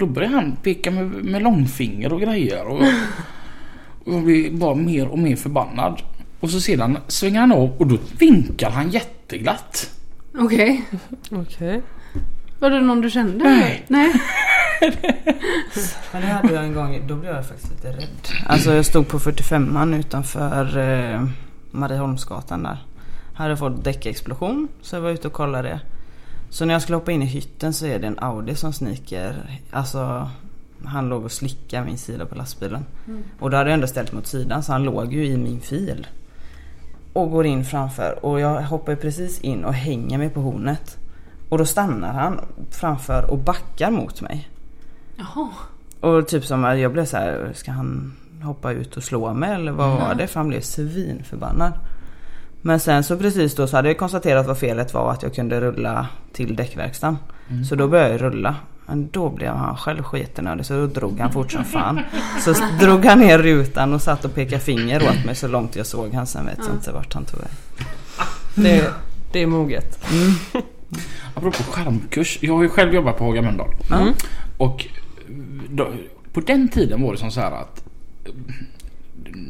Då 0.00 0.06
började 0.06 0.34
han 0.34 0.56
peka 0.62 0.90
med, 0.90 1.04
med 1.04 1.42
långfinger 1.42 2.12
och 2.12 2.20
grejer. 2.20 2.66
Och, 2.66 2.80
och 4.04 4.14
jag 4.14 4.24
blev 4.24 4.58
bara 4.58 4.74
mer 4.74 5.08
och 5.08 5.18
mer 5.18 5.36
förbannad. 5.36 6.02
Och 6.40 6.50
så 6.50 6.60
sedan 6.60 6.98
svänger 7.08 7.40
han 7.40 7.52
av 7.52 7.76
och 7.78 7.86
då 7.86 7.98
vinkar 8.18 8.70
han 8.70 8.90
jätteglatt. 8.90 9.90
Okej. 10.38 10.84
okej. 11.30 11.82
Var 12.58 12.70
det 12.70 12.80
någon 12.80 13.00
du 13.00 13.10
kände? 13.10 13.44
Nej. 13.44 13.84
Nej. 13.88 14.12
Men 16.12 16.22
det 16.22 16.28
hade 16.28 16.52
jag 16.52 16.64
en 16.64 16.74
gång, 16.74 17.02
då 17.06 17.16
blev 17.16 17.34
jag 17.34 17.46
faktiskt 17.46 17.70
lite 17.70 17.88
rädd. 17.88 18.28
Alltså 18.46 18.74
jag 18.74 18.86
stod 18.86 19.08
på 19.08 19.18
45an 19.18 19.98
utanför 19.98 20.78
eh, 20.78 21.24
Marieholmsgatan 21.70 22.62
där. 22.62 22.78
Hade 23.34 23.56
fått 23.56 23.84
däckexplosion 23.84 24.68
så 24.82 24.96
jag 24.96 25.00
var 25.00 25.10
ute 25.10 25.28
och 25.28 25.32
kollade 25.32 25.68
det. 25.68 25.80
Så 26.50 26.64
när 26.64 26.74
jag 26.74 26.82
skulle 26.82 26.96
hoppa 26.96 27.12
in 27.12 27.22
i 27.22 27.26
hytten 27.26 27.74
så 27.74 27.86
är 27.86 27.98
det 27.98 28.06
en 28.06 28.18
Audi 28.18 28.54
som 28.54 28.72
sniker. 28.72 29.60
Alltså 29.70 30.30
han 30.84 31.08
låg 31.08 31.24
och 31.24 31.32
slickade 31.32 31.86
min 31.86 31.98
sida 31.98 32.26
på 32.26 32.34
lastbilen. 32.34 32.84
Och 33.40 33.50
då 33.50 33.56
hade 33.56 33.70
jag 33.70 33.74
ändå 33.74 33.86
ställt 33.86 34.12
mot 34.12 34.26
sidan 34.26 34.62
så 34.62 34.72
han 34.72 34.84
låg 34.84 35.12
ju 35.12 35.26
i 35.26 35.36
min 35.36 35.60
fil. 35.60 36.06
Och 37.12 37.30
går 37.30 37.46
in 37.46 37.64
framför 37.64 38.24
och 38.24 38.40
jag 38.40 38.62
hoppar 38.62 38.94
precis 38.94 39.40
in 39.40 39.64
och 39.64 39.74
hänger 39.74 40.18
mig 40.18 40.30
på 40.30 40.40
hornet. 40.40 40.98
Och 41.48 41.58
då 41.58 41.64
stannar 41.64 42.12
han 42.12 42.40
framför 42.70 43.30
och 43.30 43.38
backar 43.38 43.90
mot 43.90 44.20
mig. 44.20 44.48
Jaha. 45.16 45.48
Och 46.00 46.28
typ 46.28 46.44
som 46.44 46.64
att 46.64 46.78
jag 46.78 46.92
blev 46.92 47.04
så 47.04 47.16
här, 47.16 47.52
ska 47.54 47.70
han 47.70 48.16
hoppa 48.42 48.72
ut 48.72 48.96
och 48.96 49.02
slå 49.02 49.34
mig 49.34 49.54
eller 49.54 49.72
vad 49.72 50.00
var 50.00 50.14
det? 50.14 50.26
För 50.26 50.40
han 50.40 50.48
blev 50.48 50.60
svinförbannad. 50.60 51.72
Men 52.62 52.80
sen 52.80 53.04
så 53.04 53.16
precis 53.16 53.54
då 53.54 53.66
så 53.66 53.76
hade 53.76 53.88
jag 53.88 53.98
konstaterat 53.98 54.46
vad 54.46 54.58
felet 54.58 54.94
var 54.94 55.12
att 55.12 55.22
jag 55.22 55.34
kunde 55.34 55.60
rulla 55.60 56.06
till 56.32 56.56
däckverkstan. 56.56 57.18
Så 57.68 57.74
då 57.74 57.88
började 57.88 58.10
jag 58.10 58.22
rulla. 58.22 58.56
Men 58.88 59.08
då 59.12 59.30
blev 59.30 59.52
han 59.54 59.76
själv 59.76 60.02
skitnödig 60.02 60.66
så 60.66 60.74
då 60.74 60.86
drog 60.86 61.20
han 61.20 61.32
fort 61.32 61.52
som 61.52 61.64
fan. 61.64 62.00
Så 62.44 62.54
drog 62.80 63.04
han 63.04 63.18
ner 63.18 63.38
rutan 63.38 63.92
och 63.94 64.02
satt 64.02 64.24
och 64.24 64.34
pekade 64.34 64.60
finger 64.62 65.02
åt 65.02 65.24
mig 65.24 65.34
så 65.34 65.48
långt 65.48 65.76
jag 65.76 65.86
såg 65.86 66.14
han. 66.14 66.26
Sen 66.26 66.46
vet 66.46 66.58
jag 66.58 66.74
inte 66.76 66.92
vart 66.92 67.14
han 67.14 67.24
tog 67.24 67.40
vägen. 67.40 67.56
Det, 68.54 68.90
det 69.32 69.42
är 69.42 69.46
moget. 69.46 70.04
Apropå 71.34 71.62
charmkurs. 71.70 72.38
Jag 72.40 72.54
har 72.56 72.62
ju 72.62 72.68
själv 72.68 72.94
jobbat 72.94 73.18
på 73.18 73.24
Haga 73.24 73.42
Mölndal. 73.42 73.68
Ja. 73.90 74.06
Och 74.58 74.86
då, 75.70 75.88
på 76.32 76.40
den 76.40 76.68
tiden 76.68 77.02
var 77.02 77.12
det 77.12 77.18
som 77.18 77.30
så 77.30 77.40
här 77.40 77.52
att 77.52 77.82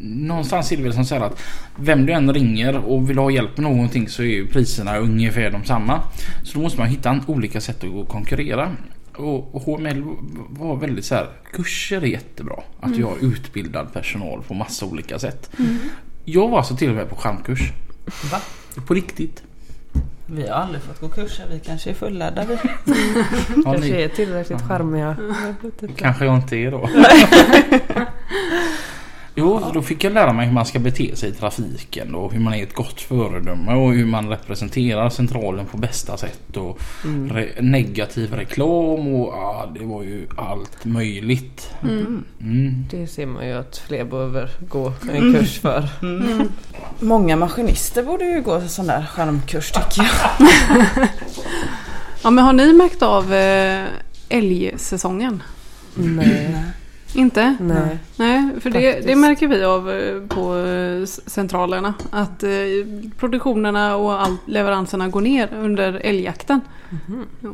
Någonstans 0.02 0.72
är 0.72 0.76
det 0.76 0.82
väl 0.82 0.92
som 0.94 1.04
så 1.04 1.14
här 1.14 1.22
att 1.22 1.40
vem 1.76 2.06
du 2.06 2.12
än 2.12 2.34
ringer 2.34 2.76
och 2.76 3.10
vill 3.10 3.18
ha 3.18 3.30
hjälp 3.30 3.56
med 3.58 3.70
någonting 3.72 4.08
så 4.08 4.22
är 4.22 4.26
ju 4.26 4.46
priserna 4.46 4.96
ungefär 4.98 5.50
de 5.50 5.64
samma. 5.64 6.00
Så 6.42 6.54
då 6.54 6.60
måste 6.62 6.78
man 6.78 6.88
hitta 6.88 7.10
en- 7.10 7.22
olika 7.26 7.60
sätt 7.60 7.84
att 7.84 8.08
konkurrera. 8.08 8.70
Och, 9.18 9.54
och 9.54 9.62
HML 9.62 10.02
var 10.48 10.76
väldigt 10.76 11.04
så 11.04 11.14
här, 11.14 11.28
kurser 11.52 12.02
är 12.02 12.06
jättebra. 12.06 12.62
Att 12.80 12.94
du 12.94 13.04
har 13.04 13.16
utbildad 13.20 13.92
personal 13.92 14.42
på 14.42 14.54
massa 14.54 14.86
olika 14.86 15.18
sätt. 15.18 15.50
Jag 16.24 16.48
var 16.48 16.58
alltså 16.58 16.76
till 16.76 16.88
och 16.90 16.96
med 16.96 17.08
på 17.08 17.16
charmkurs. 17.16 17.72
Va? 18.32 18.40
På 18.86 18.94
riktigt. 18.94 19.42
Vi 20.26 20.48
har 20.48 20.54
aldrig 20.54 20.82
fått 20.82 21.00
gå 21.00 21.08
kurser. 21.08 21.44
Vi 21.50 21.60
kanske 21.60 21.90
är 21.90 21.94
fulladda 21.94 22.44
vi. 22.44 22.54
Ja, 23.56 23.62
Kanske 23.64 23.90
ni, 23.92 24.02
är 24.02 24.08
tillräckligt 24.08 24.60
charmiga. 24.60 25.16
Jag 25.80 25.96
kanske 25.96 26.24
jag 26.24 26.36
inte 26.36 26.56
är 26.56 26.70
då. 26.70 26.88
Jo, 29.38 29.60
då 29.74 29.82
fick 29.82 30.04
jag 30.04 30.12
lära 30.12 30.32
mig 30.32 30.46
hur 30.46 30.52
man 30.54 30.66
ska 30.66 30.78
bete 30.78 31.16
sig 31.16 31.28
i 31.28 31.32
trafiken 31.32 32.14
och 32.14 32.32
hur 32.32 32.40
man 32.40 32.54
är 32.54 32.62
ett 32.62 32.74
gott 32.74 33.00
föredöme 33.00 33.72
och 33.74 33.92
hur 33.92 34.06
man 34.06 34.28
representerar 34.28 35.10
centralen 35.10 35.66
på 35.66 35.76
bästa 35.76 36.16
sätt 36.16 36.56
och 36.56 36.78
re- 37.04 37.62
negativ 37.62 38.34
reklam 38.34 39.14
och 39.14 39.28
ja, 39.34 39.70
det 39.78 39.84
var 39.84 40.02
ju 40.02 40.26
allt 40.36 40.84
möjligt. 40.84 41.70
Mm. 41.82 42.24
Mm. 42.40 42.84
Det 42.90 43.06
ser 43.06 43.26
man 43.26 43.46
ju 43.46 43.52
att 43.52 43.78
fler 43.78 44.04
behöver 44.04 44.50
gå 44.68 44.92
en 45.12 45.34
kurs 45.34 45.58
för. 45.60 45.88
Många 47.00 47.36
maskinister 47.36 48.02
borde 48.02 48.24
ju 48.24 48.42
gå 48.42 48.60
sån 48.60 48.86
där 48.86 49.06
charmkurs 49.06 49.72
tycker 49.72 50.02
jag. 50.02 51.08
Ja 52.22 52.30
men 52.30 52.44
har 52.44 52.52
ni 52.52 52.72
märkt 52.72 53.02
av 53.02 53.34
eh, 53.34 53.84
älgsäsongen? 54.28 55.42
Nej. 55.94 56.56
Inte? 57.14 57.56
Nej. 57.60 57.98
Nej, 58.16 58.50
för 58.60 58.70
det, 58.70 59.00
det 59.00 59.16
märker 59.16 59.48
vi 59.48 59.64
av 59.64 59.90
eh, 59.90 60.22
på 60.28 60.56
eh, 60.56 61.04
centralerna. 61.06 61.94
Att 62.10 62.42
eh, 62.42 62.50
produktionerna 63.18 63.96
och 63.96 64.22
all, 64.22 64.36
leveranserna 64.46 65.08
går 65.08 65.20
ner 65.20 65.48
under 65.54 66.00
älgjakten. 66.04 66.60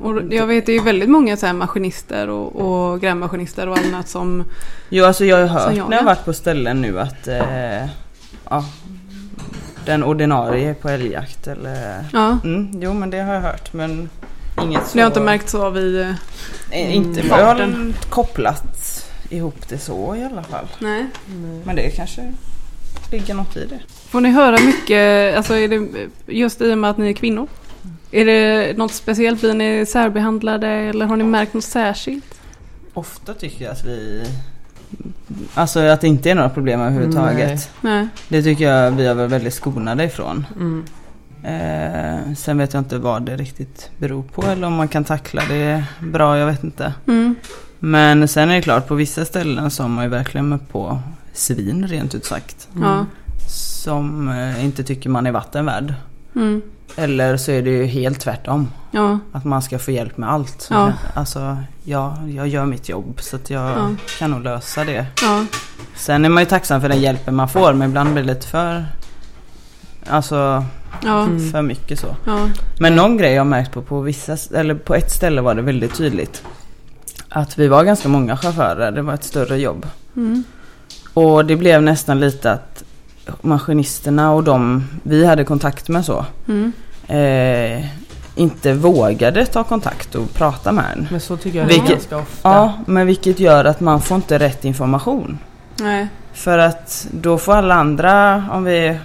Och 0.02 0.34
jag 0.34 0.46
vet 0.46 0.66
det 0.66 0.72
är 0.72 0.80
väldigt 0.80 1.10
många 1.10 1.36
så 1.36 1.52
maskinister 1.52 2.28
och, 2.28 2.56
och 2.56 3.00
grävmaskinister 3.00 3.68
och 3.68 3.78
annat 3.78 4.08
som... 4.08 4.44
Jo 4.88 5.04
alltså 5.04 5.24
jag 5.24 5.36
har 5.36 5.46
hört 5.46 5.76
jag, 5.76 5.90
när 5.90 5.96
jag 5.96 6.02
ja. 6.02 6.06
varit 6.06 6.24
på 6.24 6.32
ställen 6.32 6.80
nu 6.80 7.00
att 7.00 7.28
eh, 7.28 7.86
ja, 8.50 8.64
den 9.84 10.04
ordinarie 10.04 10.70
är 10.70 10.74
på 10.74 10.88
älgjakt 10.88 11.46
eller 11.46 12.04
Ja, 12.12 12.38
mm, 12.44 12.70
Jo 12.74 12.92
men 12.92 13.10
det 13.10 13.18
har 13.18 13.34
jag 13.34 13.40
hört 13.40 13.72
men 13.72 14.08
inget 14.62 14.86
så 14.86 14.96
det 14.96 15.02
har 15.02 15.06
inte 15.10 15.20
märkts 15.20 15.54
av 15.54 15.78
i... 15.78 16.14
Inte 16.72 17.20
Mm, 17.20 17.30
jag 17.30 17.46
har 17.46 17.92
kopplat 18.10 19.03
ihop 19.36 19.68
det 19.68 19.78
så 19.78 20.16
i 20.16 20.24
alla 20.24 20.42
fall. 20.42 20.66
Nej. 20.78 21.06
Men 21.64 21.76
det 21.76 21.90
kanske 21.90 22.32
ligger 23.10 23.34
något 23.34 23.56
i 23.56 23.66
det. 23.66 23.80
Får 23.88 24.20
ni 24.20 24.30
höra 24.30 24.58
mycket, 24.66 25.36
alltså 25.36 25.54
är 25.54 25.68
det 25.68 25.88
just 26.26 26.60
i 26.60 26.72
och 26.72 26.78
med 26.78 26.90
att 26.90 26.98
ni 26.98 27.08
är 27.08 27.12
kvinnor? 27.12 27.48
Är 28.10 28.24
det 28.24 28.78
något 28.78 28.92
speciellt? 28.92 29.40
Blir 29.40 29.54
ni 29.54 29.86
särbehandlade 29.86 30.68
eller 30.68 31.06
har 31.06 31.16
ni 31.16 31.24
märkt 31.24 31.54
något 31.54 31.64
särskilt? 31.64 32.40
Ofta 32.94 33.34
tycker 33.34 33.64
jag 33.64 33.72
att 33.72 33.84
vi 33.84 34.26
Alltså 35.54 35.80
att 35.80 36.00
det 36.00 36.08
inte 36.08 36.30
är 36.30 36.34
några 36.34 36.50
problem 36.50 36.80
överhuvudtaget. 36.80 37.70
Nej. 37.80 38.08
Det 38.28 38.42
tycker 38.42 38.64
jag 38.64 38.90
vi 38.90 39.06
är 39.06 39.14
väl 39.14 39.28
väldigt 39.28 39.54
skonade 39.54 40.04
ifrån. 40.04 40.46
Mm. 40.56 40.84
Eh, 41.44 42.34
sen 42.34 42.58
vet 42.58 42.72
jag 42.74 42.80
inte 42.80 42.98
vad 42.98 43.22
det 43.22 43.36
riktigt 43.36 43.90
beror 43.98 44.22
på 44.22 44.42
eller 44.42 44.66
om 44.66 44.72
man 44.72 44.88
kan 44.88 45.04
tackla 45.04 45.42
det 45.48 45.84
bra, 46.00 46.38
jag 46.38 46.46
vet 46.46 46.64
inte. 46.64 46.94
Mm. 47.06 47.34
Men 47.84 48.28
sen 48.28 48.50
är 48.50 48.54
det 48.54 48.62
klart, 48.62 48.86
på 48.88 48.94
vissa 48.94 49.24
ställen 49.24 49.70
så 49.70 49.82
har 49.82 49.88
man 49.90 50.04
ju 50.04 50.10
verkligen 50.10 50.48
mött 50.48 50.68
på 50.72 50.98
svin 51.32 51.86
rent 51.88 52.14
ut 52.14 52.24
sagt. 52.24 52.68
Ja. 52.80 53.06
Som 53.48 54.28
eh, 54.28 54.64
inte 54.64 54.84
tycker 54.84 55.10
man 55.10 55.26
är 55.26 55.32
vatten 55.32 55.66
värd. 55.66 55.94
Mm. 56.36 56.62
Eller 56.96 57.36
så 57.36 57.50
är 57.50 57.62
det 57.62 57.70
ju 57.70 57.84
helt 57.84 58.20
tvärtom. 58.20 58.68
Ja. 58.90 59.18
Att 59.32 59.44
man 59.44 59.62
ska 59.62 59.78
få 59.78 59.90
hjälp 59.90 60.16
med 60.16 60.30
allt. 60.30 60.68
Ja. 60.70 60.92
Alltså, 61.14 61.56
ja, 61.84 62.18
jag 62.28 62.48
gör 62.48 62.66
mitt 62.66 62.88
jobb 62.88 63.18
så 63.20 63.36
att 63.36 63.50
jag 63.50 63.70
Ja. 63.70 63.90
kan 64.18 64.30
nog 64.30 64.42
lösa 64.42 64.84
det. 64.84 65.06
Ja. 65.22 65.44
Sen 65.96 66.24
är 66.24 66.28
man 66.28 66.42
ju 66.42 66.46
tacksam 66.48 66.80
för 66.80 66.88
den 66.88 67.00
hjälpen 67.00 67.34
man 67.34 67.48
får 67.48 67.72
men 67.72 67.88
ibland 67.88 68.12
blir 68.12 68.22
det 68.22 68.34
lite 68.34 68.46
för 68.46 68.86
Alltså 70.06 70.64
Ja. 71.04 71.22
Mm. 71.22 71.52
för 71.52 71.62
mycket 71.62 71.98
så. 72.00 72.16
Ja. 72.26 72.48
Men 72.80 72.96
någon 72.96 73.16
grej 73.16 73.32
jag 73.32 73.40
har 73.40 73.44
märkt 73.44 73.72
på 73.72 73.82
på 73.82 74.00
vissa, 74.00 74.36
eller 74.54 74.74
på 74.74 74.94
ett 74.94 75.10
ställe 75.10 75.40
var 75.40 75.54
det 75.54 75.62
väldigt 75.62 75.94
tydligt. 75.94 76.42
Att 77.28 77.58
vi 77.58 77.68
var 77.68 77.84
ganska 77.84 78.08
många 78.08 78.36
chaufförer, 78.36 78.90
det 78.92 79.02
var 79.02 79.14
ett 79.14 79.24
större 79.24 79.58
jobb. 79.58 79.86
Mm. 80.16 80.44
Och 81.14 81.44
det 81.44 81.56
blev 81.56 81.82
nästan 81.82 82.20
lite 82.20 82.52
att 82.52 82.84
maskinisterna 83.40 84.32
och 84.32 84.44
de 84.44 84.84
vi 85.02 85.26
hade 85.26 85.44
kontakt 85.44 85.88
med 85.88 86.04
så. 86.04 86.24
Mm. 86.48 86.72
Eh, 87.08 87.86
inte 88.36 88.72
vågade 88.72 89.46
ta 89.46 89.64
kontakt 89.64 90.14
och 90.14 90.34
prata 90.34 90.72
med 90.72 90.84
en. 90.92 91.08
Men 91.10 91.20
så 91.20 91.36
tycker 91.36 91.58
jag 91.58 91.66
Vilket- 91.66 91.86
det 91.86 91.92
är 91.92 91.94
ganska 91.94 92.16
ofta. 92.18 92.48
Ja, 92.48 92.72
men 92.86 93.06
vilket 93.06 93.40
gör 93.40 93.64
att 93.64 93.80
man 93.80 94.00
får 94.00 94.14
inte 94.14 94.38
rätt 94.38 94.64
information. 94.64 95.38
Nej. 95.80 96.08
För 96.32 96.58
att 96.58 97.06
då 97.12 97.38
får 97.38 97.52
alla 97.54 97.74
andra, 97.74 98.44
om 98.52 98.64
vi 98.64 98.86
är 98.86 98.98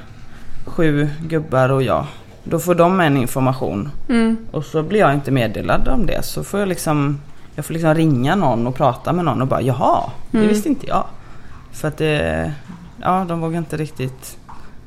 sju 0.66 1.10
gubbar 1.28 1.70
och 1.70 1.84
jag, 1.84 2.06
då 2.44 2.60
får 2.60 2.76
de 2.76 3.00
en 3.00 3.18
information. 3.18 3.90
Mm. 4.10 4.38
Och 4.52 4.66
så 4.66 4.84
blir 4.84 5.00
jag 5.00 5.14
inte 5.14 5.32
meddelad 5.32 5.88
om 5.88 6.06
det. 6.06 6.24
Så 6.26 6.44
får 6.44 6.60
jag 6.60 6.70
liksom, 6.70 7.22
Jag 7.60 7.66
får 7.66 7.74
liksom 7.74 7.96
ringa 7.96 8.36
någon 8.36 8.68
och 8.68 8.76
prata 8.76 9.14
med 9.14 9.26
någon 9.26 9.42
och 9.42 9.48
bara 9.48 9.62
jaha, 9.62 10.10
det 10.32 10.38
Mm. 10.38 10.50
visste 10.50 10.70
inte 10.70 10.88
jag. 10.88 11.04
För 11.72 11.88
att 11.88 11.98
det, 11.98 12.52
ja 13.02 13.26
de 13.30 13.42
vågar 13.42 13.58
inte 13.58 13.78
riktigt 13.78 14.38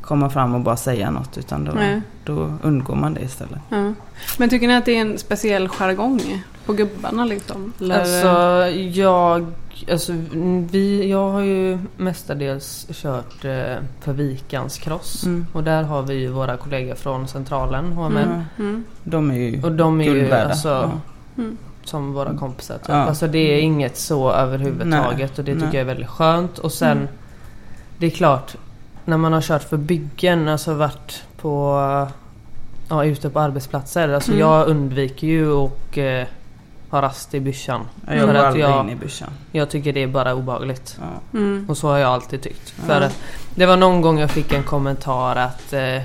komma 0.01 0.31
fram 0.31 0.55
och 0.55 0.61
bara 0.61 0.77
säga 0.77 1.11
något 1.11 1.39
utan 1.39 1.65
då, 1.65 1.73
Nej. 1.73 2.01
då 2.25 2.53
undgår 2.63 2.95
man 2.95 3.15
det 3.15 3.21
istället. 3.21 3.59
Ja. 3.69 3.93
Men 4.39 4.49
tycker 4.49 4.67
ni 4.69 4.77
att 4.77 4.85
det 4.85 4.93
är 4.97 5.01
en 5.01 5.19
speciell 5.19 5.69
jargong 5.69 6.43
på 6.67 6.73
gubbarna 6.73 7.25
liksom? 7.25 7.73
Eller- 7.81 8.01
Alltså 8.01 8.69
jag, 9.01 9.47
alltså 9.91 10.13
vi, 10.71 11.11
jag 11.11 11.31
har 11.31 11.41
ju 11.41 11.79
mestadels 11.97 12.87
kört 12.93 13.45
eh, 13.45 13.77
för 14.01 14.13
Vikans 14.13 14.79
cross. 14.79 15.25
Mm. 15.27 15.47
Och 15.53 15.65
där 15.65 15.83
har 15.83 16.03
vi 16.03 16.15
ju 16.15 16.29
våra 16.29 16.57
kollegor 16.57 16.95
från 16.95 17.29
centralen, 17.29 17.93
HMN. 17.93 18.17
Mm. 18.17 18.43
Mm. 18.59 18.85
De 19.05 19.31
är 19.31 19.35
ju 19.35 19.63
Och 19.63 19.73
de 19.73 20.01
är 20.01 20.05
ju 20.05 20.13
guldvärda. 20.15 20.45
alltså 20.51 20.91
Ja. 21.37 21.43
Mm. 21.83 21.89
som 21.89 22.13
våra 22.13 22.37
kompisar 22.39 22.79
typ. 22.79 22.89
Ja. 22.89 22.95
Alltså 22.95 23.27
det 23.27 23.39
är 23.39 23.61
inget 23.61 23.97
så 23.97 24.31
överhuvudtaget 24.33 25.39
och 25.39 25.45
det 25.45 25.53
tycker 25.55 25.67
Nej. 25.67 25.75
jag 25.77 25.81
är 25.81 25.85
väldigt 25.85 26.09
skönt. 26.09 26.59
Och 26.59 26.73
sen 26.73 26.97
Mm. 26.97 27.09
det 27.99 28.07
är 28.07 28.11
klart 28.11 28.57
när 29.05 29.17
man 29.17 29.33
har 29.33 29.41
kört 29.41 29.63
för 29.63 29.77
byggen, 29.77 30.49
alltså 30.49 30.75
varit 30.75 31.23
på 31.37 31.77
ja, 32.89 33.05
ute 33.05 33.31
på 33.31 33.41
arbetsplatser. 33.41 34.09
Alltså 34.09 34.31
Mm. 34.31 34.41
jag 34.41 34.67
undviker 34.69 35.27
ju 35.27 35.49
och 35.51 35.99
eh, 35.99 36.27
ha 36.91 37.03
rast 37.03 37.35
i 37.35 37.41
byschan. 37.41 37.81
Jag 38.09 38.27
går 38.27 38.35
aldrig 38.35 38.65
jag- 38.65 38.85
in 38.85 38.91
i 38.91 38.97
byschan. 38.97 39.31
Jag 39.53 39.71
tycker 39.71 39.93
det 39.93 40.03
är 40.03 40.07
bara 40.07 40.35
obehagligt. 40.35 40.99
Ja. 41.01 41.39
Mm. 41.39 41.67
Och 41.69 41.77
så 41.79 41.89
har 41.89 41.99
jag 41.99 42.11
alltid 42.11 42.43
tyckt. 42.43 42.71
För 42.71 43.01
att 43.01 43.19
det 43.55 43.67
var 43.67 43.77
någon 43.77 44.01
gång 44.01 44.19
jag 44.19 44.31
fick 44.31 44.53
en 44.53 44.63
kommentar 44.63 45.37
att 45.37 45.73
eh, 45.73 46.03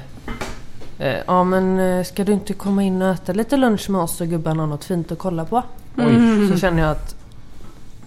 Ja 1.25 1.43
men 1.43 1.79
eh, 1.79 2.03
ska 2.03 2.23
du 2.23 2.31
inte 2.31 2.53
komma 2.53 2.83
in 2.83 3.01
och 3.01 3.09
äta 3.13 3.33
lite 3.33 3.57
lunch 3.57 3.89
med 3.89 4.01
oss 4.01 4.21
och 4.21 4.27
gubbarna 4.27 4.63
har 4.63 4.67
något 4.67 4.85
fint 4.85 5.11
att 5.11 5.17
kolla 5.17 5.45
på? 5.45 5.63
Mm. 5.97 6.49
Så 6.51 6.57
känner 6.59 6.81
jag 6.83 6.91
att 6.91 7.15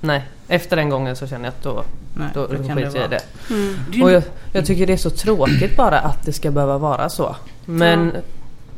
Nej, 0.01 0.25
efter 0.49 0.77
den 0.77 0.89
gången 0.91 1.17
så 1.17 1.27
känner 1.27 1.45
jag 1.45 1.53
att 1.53 1.63
då, 1.63 1.85
Nej, 2.15 2.29
då 2.35 2.47
det 2.47 2.57
kan 2.67 2.77
skiter 2.77 2.97
jag 3.01 3.05
i 3.07 3.09
det. 3.09 3.21
Mm. 3.55 4.03
Och 4.03 4.11
jag, 4.13 4.23
jag 4.53 4.67
tycker 4.67 4.87
det 4.87 4.93
är 4.93 4.97
så 4.97 5.11
tråkigt 5.11 5.77
bara 5.77 5.99
att 5.99 6.27
det 6.27 6.33
ska 6.33 6.51
behöva 6.51 6.79
vara 6.79 7.09
så. 7.09 7.37
Men 7.65 8.13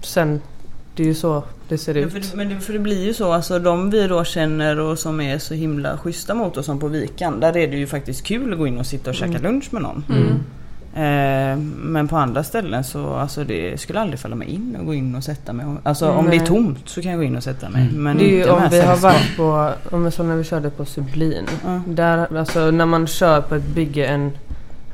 sen, 0.01 0.41
det 0.97 1.03
är 1.03 1.07
ju 1.07 1.15
så 1.15 1.43
det 1.69 1.79
ser 1.79 1.95
Ja, 1.95 2.01
ut. 2.07 2.13
för, 2.13 2.21
det- 2.21 2.35
men 2.35 2.49
det, 2.49 2.61
för 2.61 2.73
det 2.73 2.79
blir 2.79 3.05
ju 3.05 3.15
så, 3.15 3.33
alltså 3.33 3.59
de 3.59 3.91
vi 3.91 4.07
då 4.07 4.25
känner 4.25 4.81
och 4.81 4.99
som 4.99 5.21
är 5.21 5.39
så 5.39 5.55
himla 5.55 5.99
schyssta 5.99 6.35
mot 6.35 6.57
oss 6.57 6.67
som 6.67 6.79
på 6.79 6.89
Vikan. 6.89 7.41
Där 7.41 7.57
är 7.57 7.69
det 7.69 7.77
ju 7.77 7.87
faktiskt 7.87 8.25
kul 8.25 8.53
att 8.53 8.59
gå 8.59 8.67
in 8.67 8.79
och 8.79 8.87
sitta 8.87 9.11
och 9.11 9.17
käka 9.17 9.39
lunch 9.39 9.69
med 9.71 9.83
någon. 9.83 10.05
Mm. 10.95 11.53
Eh, 11.53 11.57
men 11.77 12.09
på 12.09 12.17
andra 12.17 12.45
ställen 12.45 12.85
så 12.85 13.15
alltså 13.15 13.45
det 13.45 13.81
skulle 13.81 14.01
aldrig 14.01 14.21
falla 14.21 14.37
mig 14.37 14.49
in 14.49 14.77
och 14.81 14.87
gå 14.87 14.95
in 14.95 15.15
och 15.15 15.25
sätta 15.25 15.53
mig. 15.53 15.67
Alltså 15.83 16.11
om 16.11 16.25
det 16.31 16.37
är 16.37 16.39
Nej. 16.39 16.47
tomt 16.47 16.89
så 16.89 17.03
kan 17.03 17.11
jag 17.11 17.21
gå 17.21 17.25
in 17.25 17.37
och 17.37 17.43
sätta 17.43 17.69
mig. 17.69 17.83
Mm. 17.83 18.03
Men 18.03 18.19
Det 18.19 18.25
är 18.25 18.29
ju 18.47 18.51
om 18.51 18.63
vi 18.71 18.81
har 18.81 18.97
varit 18.97 19.37
på, 19.37 19.71
om 19.91 20.11
som 20.11 20.29
när 20.29 20.37
vi 20.37 20.45
körde 20.45 20.71
på 20.71 20.85
Sublin. 20.85 21.45
Ja. 21.65 21.81
Där, 21.87 22.39
alltså 22.39 22.71
när 22.71 22.87
man 22.87 23.07
kör 23.07 23.41
på 23.41 23.55
ett 23.55 23.67
bygge 23.67 24.07
en 24.07 24.33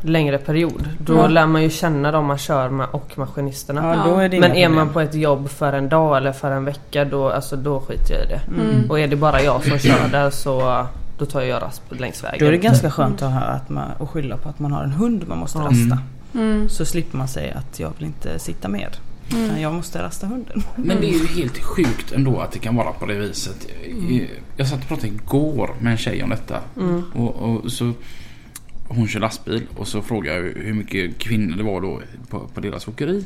längre 0.01 0.39
period. 0.39 0.89
Då 0.99 1.15
Ja. 1.15 1.27
lär 1.27 1.47
man 1.47 1.63
ju 1.63 1.71
känna 1.71 2.13
de 2.13 2.27
man 2.27 2.39
kör 2.39 2.69
med 2.69 2.87
och 2.91 3.19
maskinisterna. 3.19 3.97
Ja, 4.07 4.11
då 4.11 4.17
är 4.19 4.29
det 4.29 4.41
Men 4.41 4.53
är 4.57 4.69
man 4.69 4.89
på 4.89 5.01
ett 5.01 5.15
jobb 5.15 5.49
för 5.51 5.73
en 5.73 5.89
dag 5.89 6.17
eller 6.17 6.33
för 6.33 6.51
en 6.51 6.65
vecka 6.65 7.05
då, 7.05 7.31
alltså, 7.31 7.57
då 7.57 7.81
skiter 7.81 8.15
jag 8.15 8.25
i 8.25 8.27
det. 8.29 8.41
Mm. 8.63 8.91
Och 8.91 9.01
är 9.01 9.07
det 9.09 9.17
bara 9.17 9.43
jag 9.43 9.65
som 9.65 9.79
kör 9.79 10.09
där 10.13 10.31
så 10.31 10.87
då 11.19 11.27
tar 11.27 11.43
jag 11.43 11.63
rast 11.63 11.83
längs 11.89 12.25
vägen. 12.25 12.39
Då 12.39 12.47
är 12.47 12.53
det 12.53 12.59
ganska 12.59 12.91
skönt 12.91 13.23
att, 13.23 13.33
ha, 13.33 13.41
att, 13.41 13.69
man, 13.69 13.91
att 14.01 14.09
skylla 14.09 14.37
på 14.37 14.49
att 14.49 14.59
man 14.59 14.73
har 14.73 14.85
en 14.85 14.93
hund 14.93 15.29
man 15.29 15.39
måste 15.39 15.59
rasta. 15.59 15.99
Mm. 16.35 16.69
Så 16.69 16.85
slipper 16.85 17.19
man 17.19 17.29
säga 17.29 17.55
att 17.55 17.81
jag 17.81 17.93
vill 17.99 18.07
inte 18.07 18.39
sitta 18.39 18.69
med. 18.69 18.97
Mm. 19.33 19.61
Jag 19.61 19.75
måste 19.75 20.03
rasta 20.03 20.27
hunden. 20.27 20.63
Men 20.77 21.01
det 21.01 21.07
är 21.09 21.19
ju 21.19 21.27
helt 21.27 21.59
sjukt 21.59 22.13
ändå 22.13 22.41
att 22.41 22.53
det 22.53 22.59
kan 22.59 22.77
vara 22.77 22.93
på 22.93 23.07
det 23.07 23.15
viset. 23.15 23.67
Jag 24.57 24.69
satt 24.69 24.81
och 24.81 24.89
pratade 24.89 25.09
igår 25.09 25.71
med 25.81 25.91
en 25.91 25.99
tjej 25.99 26.23
om 26.23 26.31
detta. 26.31 26.61
Mm. 26.77 27.03
Och, 27.15 27.35
och 27.35 27.73
så 27.73 27.93
hon 28.89 29.09
kör 29.09 29.21
lastbil 29.21 29.67
och 29.77 29.89
så 29.89 30.03
frågade 30.03 30.39
jag 30.39 30.45
hur 30.45 30.75
mycket 30.75 31.19
kvinnor 31.19 31.57
det 31.57 31.63
var 31.63 31.81
då 31.81 32.03
på, 32.29 32.41
på 32.55 32.61
deras 32.61 32.89
åkeri. 32.89 33.25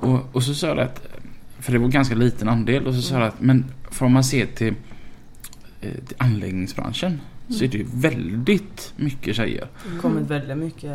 Och, 0.00 0.20
och 0.32 0.42
så 0.42 0.54
sa 0.54 0.66
jag 0.66 0.78
att, 0.78 1.06
för 1.58 1.72
det 1.72 1.78
var 1.78 1.88
ganska 1.88 2.14
liten 2.14 2.48
andel, 2.48 2.86
och 2.86 2.94
så 2.94 3.02
sa 3.02 3.14
jag 3.14 3.28
att 3.28 3.40
men 3.40 3.64
för 3.90 4.06
om 4.06 4.12
man 4.12 4.22
eh, 4.34 4.46
till 4.46 4.74
anläggningsbranschen 6.18 7.20
så 7.48 7.64
är 7.64 7.68
det 7.68 7.78
ju 7.78 7.86
väldigt 7.94 8.92
mycket 8.96 9.36
tjejer. 9.36 9.66
kommit 10.00 10.30
väldigt 10.30 10.56
mycket 10.58 10.92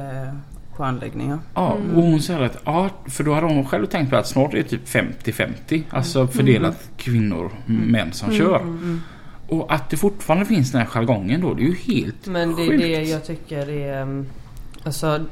på 0.77 0.83
anläggningar. 0.83 1.39
Ja, 1.53 1.75
Mm. 1.75 1.95
och 1.97 2.03
hon 2.03 2.21
säger 2.21 2.41
att 2.41 2.57
ja, 2.65 2.89
för 3.05 3.23
då 3.23 3.33
hade 3.33 3.47
hon 3.47 3.65
själv 3.65 3.85
tänkt 3.85 4.09
på 4.09 4.15
att 4.15 4.27
snart 4.27 4.53
är 4.53 4.57
det 4.57 4.63
typ 4.63 4.87
50-50. 4.87 5.83
Alltså 5.89 6.27
fördelat 6.27 6.89
kvinnor, 6.97 7.51
män 7.65 8.11
som 8.13 8.31
kör. 8.31 8.59
Mm. 8.59 9.01
Och 9.47 9.73
att 9.73 9.89
det 9.89 9.97
fortfarande 9.97 10.45
finns 10.45 10.71
den 10.71 10.81
här 10.81 10.87
jargongen 10.87 11.41
då, 11.41 11.53
det 11.53 11.63
är 11.63 11.65
ju 11.67 11.75
helt 11.75 12.27
Men 12.27 12.55
det 12.55 12.61
är 12.63 12.67
sjukt. 12.69 12.81
det 12.83 13.03
jag 13.03 13.25
tycker 13.25 13.69
är... 13.69 14.25
Alltså... 14.83 15.25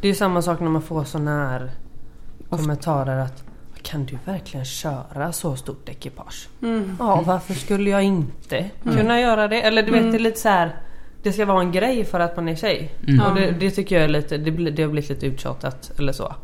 Det 0.00 0.08
är 0.08 0.14
samma 0.14 0.42
sak 0.42 0.60
när 0.60 0.68
man 0.68 0.82
får 0.82 1.04
såna 1.04 1.30
här 1.48 1.70
kommentarer 2.48 3.18
att 3.18 3.44
kan 3.90 4.04
du 4.06 4.18
verkligen 4.24 4.64
köra 4.66 5.32
så 5.32 5.56
stort 5.56 5.88
ekipage? 5.88 6.48
Mm. 6.62 6.96
Ja, 6.98 7.22
varför 7.26 7.54
skulle 7.54 7.90
jag 7.90 8.02
inte 8.02 8.70
kunna 8.84 9.20
göra 9.20 9.48
det? 9.48 9.62
Eller 9.62 9.82
du 9.82 9.92
vet, 9.92 10.12
det 10.12 10.16
är 10.16 10.22
lite 10.22 10.40
så 10.40 10.48
här. 10.48 10.76
Det 11.22 11.32
ska 11.32 11.44
vara 11.46 11.60
en 11.60 11.72
grej 11.72 12.04
för 12.04 12.20
att 12.20 12.36
man 12.36 12.48
är 12.48 12.54
tjej. 12.56 12.94
Mm. 13.08 13.26
Och 13.26 13.34
det, 13.34 13.50
det 13.50 13.70
tycker 13.70 13.94
jag 13.94 14.04
är 14.04 14.08
lite, 14.08 14.38
det, 14.38 14.50
det 14.70 14.82
har 14.82 14.90
blivit 14.90 15.10
lite 15.10 15.26
uttjatat 15.26 15.92
eller 15.98 16.12
så. 16.12 16.34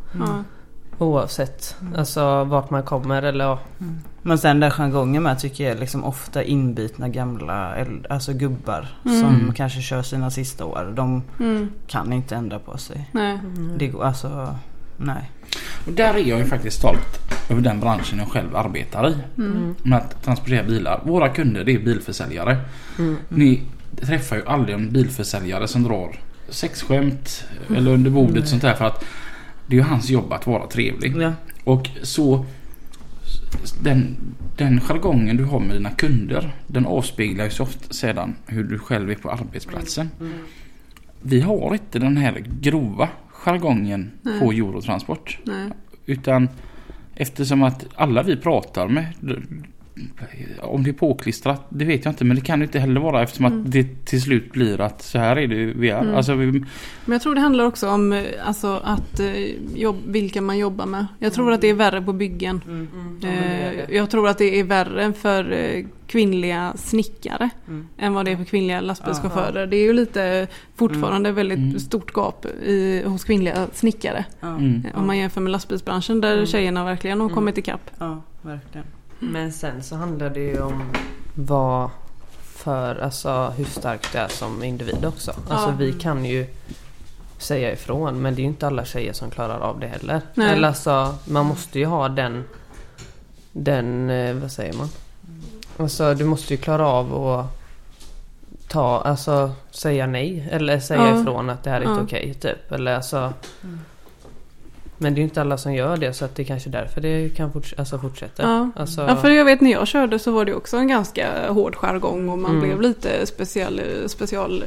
Oavsett 0.99 1.77
alltså 1.97 2.45
vart 2.45 2.71
man 2.71 2.83
kommer 2.83 3.23
eller 3.23 3.59
Men 4.23 4.39
sen 4.39 4.61
den 4.61 4.71
jargongen 4.71 5.23
med 5.23 5.39
tycker 5.39 5.65
jag 5.65 5.73
är 5.77 5.81
liksom 5.81 6.05
ofta 6.05 6.43
inbitna 6.43 7.09
gamla 7.09 7.75
alltså 8.11 8.33
gubbar 8.33 8.89
Mm. 9.05 9.21
som 9.21 9.53
kanske 9.55 9.81
kör 9.81 10.03
sina 10.03 10.31
sista 10.31 10.65
år. 10.65 10.93
De 10.97 11.23
Mm. 11.41 11.71
kan 11.87 12.13
inte 12.13 12.37
ändra 12.37 12.59
på 12.59 12.79
sig. 12.79 13.09
Nej. 13.13 13.39
Det 13.79 13.87
går 13.89 14.05
alltså, 14.05 14.55
nej. 14.97 15.31
Och 15.87 15.93
där 15.93 16.15
är 16.15 16.19
jag 16.19 16.39
ju 16.39 16.45
faktiskt 16.45 16.79
stolt 16.79 17.21
över 17.51 17.61
den 17.61 17.81
branschen 17.81 18.19
jag 18.19 18.29
själv 18.29 18.57
arbetar 18.57 19.11
i. 19.11 19.17
Mm. 19.39 19.75
Med 19.83 19.99
att 19.99 20.23
transportera 20.23 20.63
bilar. 20.63 21.01
Våra 21.05 21.29
kunder 21.29 21.65
det 21.65 21.75
är 21.75 21.79
bilförsäljare. 21.79 22.57
Mm. 22.99 23.17
Ni 23.29 23.63
träffar 24.01 24.37
ju 24.37 24.47
aldrig 24.47 24.75
en 24.75 24.93
bilförsäljare 24.93 25.69
som 25.69 25.83
drar 25.83 26.17
sexskämt 26.49 27.45
eller 27.77 27.91
under 27.91 28.11
bordet 28.11 28.49
sånt 28.49 28.63
där 28.63 28.75
för 28.75 28.85
att 28.85 29.05
det 29.67 29.77
är 29.77 29.81
ju 29.81 29.87
hans 29.87 30.11
jobb 30.11 30.33
att 30.33 30.47
vara 30.47 30.67
trevlig. 30.67 31.17
Ja. 31.17 31.33
Och 31.65 31.89
så 32.03 32.45
den, 33.83 34.17
den 34.57 34.81
jargongen 34.81 35.37
du 35.37 35.45
har 35.45 35.61
med 35.61 35.77
dina 35.77 35.91
kunder 35.91 36.55
den 36.67 36.87
avspeglar 36.87 37.45
ju 37.45 37.51
så 37.51 37.63
ofta 37.63 37.95
sedan 37.95 38.37
hur 38.47 38.65
du 38.65 38.79
själv 38.79 39.11
är 39.11 39.15
på 39.15 39.31
arbetsplatsen. 39.31 40.11
Vi 41.23 41.41
har 41.41 41.73
inte 41.73 41.99
den 41.99 42.17
här 42.17 42.45
grova 42.61 43.09
jargongen 43.47 44.11
Nej. 44.23 44.41
på 44.41 44.53
Eurotransport. 44.53 45.39
Nej. 45.45 45.71
Utan 46.07 46.49
eftersom 47.15 47.63
att 47.63 47.87
alla 47.95 48.23
vi 48.23 48.37
pratar 48.37 48.89
med 48.89 49.07
om 50.61 50.83
det 50.83 50.91
är 50.91 50.93
påklistrat, 50.93 51.67
det 51.69 51.85
vet 51.85 52.05
jag 52.05 52.13
inte 52.13 52.25
men 52.25 52.37
det 52.37 52.43
kan 52.43 52.59
det 52.59 52.65
inte 52.65 52.79
heller 52.79 53.01
vara 53.01 53.23
eftersom 53.23 53.47
Mm. 53.47 53.61
att 53.65 53.73
det 53.73 54.05
till 54.07 54.23
slut 54.23 54.53
blir 54.53 54.81
att 54.81 55.03
så 55.03 55.19
här 55.19 55.37
är 55.39 55.47
det 55.47 55.65
vi 55.67 55.91
är. 55.91 56.03
Mm. 56.03 56.15
Alltså, 56.15 56.35
vi, 56.35 56.47
Men 56.53 56.65
jag 57.13 57.23
tror 57.23 57.35
det 57.35 57.41
handlar 57.41 57.65
också 57.65 57.89
om 57.89 58.13
eh, 58.13 58.25
alltså, 58.45 58.81
att, 58.85 59.21
eh, 59.21 59.35
jobb, 59.75 59.97
vilka 60.07 60.41
man 60.41 60.59
jobbar 60.59 60.87
med. 60.87 61.07
Jag 61.19 61.33
tror 61.33 61.53
att 61.53 61.61
det 61.61 61.69
är 61.71 61.75
värre 61.75 62.03
på 62.03 62.13
byggen. 62.13 62.61
Eh, 63.23 63.95
jag 63.97 64.11
tror 64.11 64.29
att 64.29 64.39
det 64.39 64.61
är 64.61 64.65
värre 64.65 65.13
för 65.13 65.57
kvinnliga 66.07 66.73
snickare 66.77 67.51
Mm. 67.69 67.87
än 67.99 68.15
vad 68.15 68.25
det 68.25 68.33
är 68.33 68.37
för 68.37 68.45
kvinnliga 68.45 68.81
lastbilschaufförer. 68.81 69.67
Det 69.67 69.77
är 69.77 69.85
ju 69.85 69.93
lite 69.93 70.47
fortfarande 70.75 71.33
väldigt 71.33 71.59
Mm. 71.59 71.79
stort 71.79 72.15
gap 72.15 72.47
i, 72.47 73.03
hos 73.07 73.25
kvinnliga 73.25 73.67
snickare. 73.73 74.25
Ja, 74.41 74.49
mm. 74.49 74.83
Om 74.95 75.07
man 75.07 75.19
jämför 75.19 75.41
med 75.41 75.53
lastbilsbranschen 75.53 76.21
där 76.21 76.33
Mm. 76.35 76.47
tjejerna 76.47 76.85
verkligen 76.85 77.21
har 77.21 77.27
Mm. 77.27 77.35
kommit 77.35 77.59
ikapp. 77.59 77.91
ja, 77.99 78.23
verkligen. 78.43 78.87
Men 79.19 79.53
sen 79.53 79.83
så 79.83 79.97
handlar 79.97 80.31
det 80.31 80.41
ju 80.41 80.61
om 80.63 80.83
vad 81.35 81.91
för, 82.43 82.97
alltså 82.97 83.53
hur 83.57 83.65
stark 83.65 84.13
du 84.13 84.19
är 84.19 84.29
som 84.29 84.63
individ 84.65 85.05
också. 85.05 85.33
Alltså 85.49 85.71
vi 85.79 85.93
kan 85.93 86.25
ju 86.25 86.47
säga 87.39 87.73
ifrån 87.73 88.23
men 88.23 88.35
det 88.35 88.41
är 88.41 88.43
ju 88.43 88.49
inte 88.49 88.67
alla 88.67 88.85
tjejer 88.85 89.13
som 89.13 89.31
klarar 89.31 89.61
av 89.61 89.81
det 89.81 89.87
heller. 89.87 90.21
Nej. 90.35 90.53
Eller 90.53 90.69
alltså 90.69 91.15
man 91.25 91.47
måste 91.47 91.79
ju 91.79 91.87
ha 91.87 92.09
den, 92.09 92.45
den, 93.53 94.11
eh, 94.11 94.35
vad 94.37 94.53
säger 94.53 94.73
man? 94.73 94.89
Alltså 95.77 96.15
du 96.15 96.25
måste 96.25 96.55
ju 96.55 96.59
klara 96.61 96.89
av 96.89 97.27
att 97.29 97.47
ta, 98.69 99.01
alltså 99.01 99.53
säga 99.71 100.07
nej 100.07 100.49
eller 100.51 100.81
säga 100.81 101.09
Ja. 101.09 101.21
ifrån 101.21 101.51
att 101.51 101.63
det 101.63 101.71
här 101.71 101.81
är 101.81 101.85
Ja. 101.85 101.91
inte 101.91 102.03
okej 102.05 102.35
typ. 102.35 102.73
Eller 102.73 102.95
alltså 102.95 103.33
Men 104.99 105.15
det 105.15 105.19
är 105.19 105.23
ju 105.23 105.25
inte 105.29 105.41
alla 105.41 105.59
som 105.59 105.75
gör 105.75 105.97
det 105.97 106.13
så 106.13 106.25
att 106.25 106.35
det 106.37 106.43
är 106.43 106.45
kanske 106.45 106.71
därför 106.71 107.01
det 107.01 107.37
kan 107.37 107.51
forts- 107.53 107.75
alltså 107.79 107.99
fortsätta. 107.99 108.43
Ja. 108.43 108.71
Alltså, 108.77 109.01
Ja, 109.01 109.17
för 109.17 109.31
jag 109.31 109.45
vet 109.45 109.61
när 109.61 109.71
jag 109.73 109.87
körde 109.89 110.19
så 110.19 110.31
var 110.31 110.45
det 110.45 110.55
också 110.55 110.77
en 110.77 110.89
ganska 110.89 111.53
hård 111.53 111.77
jargong 111.77 112.29
och 112.29 112.39
man 112.39 112.51
Mm. 112.51 112.63
blev 112.63 112.81
lite 112.81 113.27
special, 113.27 113.81
special 114.07 114.65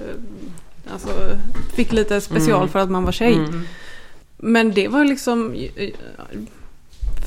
alltså 0.94 1.10
fick 1.76 1.92
lite 1.92 2.22
special 2.22 2.58
Mm. 2.58 2.70
för 2.70 2.80
att 2.80 2.90
man 2.90 3.04
var 3.04 3.12
tjej. 3.12 3.34
Mm. 3.34 3.62
Men 4.38 4.72
det 4.74 4.88
var 4.88 5.06
liksom 5.06 5.56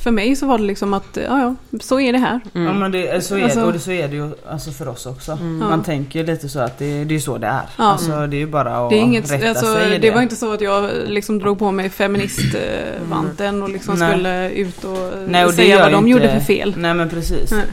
för 0.03 0.11
mig 0.11 0.37
så 0.37 0.47
var 0.47 0.59
det 0.59 0.65
liksom 0.65 0.95
att 0.95 1.05
ja, 1.29 1.55
ja, 1.71 1.79
så 1.81 2.01
är 2.01 2.13
det 2.13 2.19
här. 2.19 2.41
Ja 2.53 2.73
men 2.73 2.93
det, 2.93 3.25
så, 3.25 3.37
är 3.37 3.43
Alltså- 3.45 3.59
det, 3.61 3.65
och 3.67 3.73
det, 3.73 3.79
så 3.79 3.91
är 3.91 4.09
det 4.09 4.15
ju 4.17 4.31
alltså 4.49 4.71
för 4.71 4.89
oss 4.89 5.07
också. 5.07 5.31
Ja. 5.31 5.37
Man 5.69 5.83
tänker 5.83 6.19
ju 6.21 6.27
lite 6.27 6.49
så 6.49 6.61
att 6.61 6.79
det, 6.79 7.05
det 7.05 7.15
är 7.15 7.19
så 7.19 7.39
det 7.39 7.47
är. 7.47 7.63
Ja. 7.79 7.85
Alltså 7.85 8.27
det 8.27 8.37
är 8.37 8.39
ju 8.39 8.47
bara 8.47 8.77
att 8.85 8.91
Det, 8.91 8.97
är 8.97 9.01
inget, 9.01 9.31
rätta 9.33 9.49
alltså, 9.49 9.75
sig 9.75 9.95
i 9.95 9.99
det 9.99 10.11
var 10.11 10.23
inte 10.23 10.37
så 10.37 10.53
att 10.53 10.61
jag 10.61 10.91
liksom 11.07 11.39
drog 11.39 11.59
på 11.59 11.71
mig 11.71 11.91
feministvanten 11.91 13.63
och 13.63 13.69
liksom 13.71 13.95
Nej. 13.99 14.11
skulle 14.11 14.51
ut 14.51 14.85
och, 14.85 14.99
Nej, 15.29 15.45
och 15.45 15.51
det 15.51 15.57
säga 15.57 15.79
vad 15.79 15.93
de 15.93 15.97
inte- 15.99 16.11
gjorde 16.11 16.33
för 16.33 16.41
fel. 16.41 16.75
Nej 16.77 16.95
men 16.95 17.09
precis. 17.09 17.51
Nej. 17.51 17.65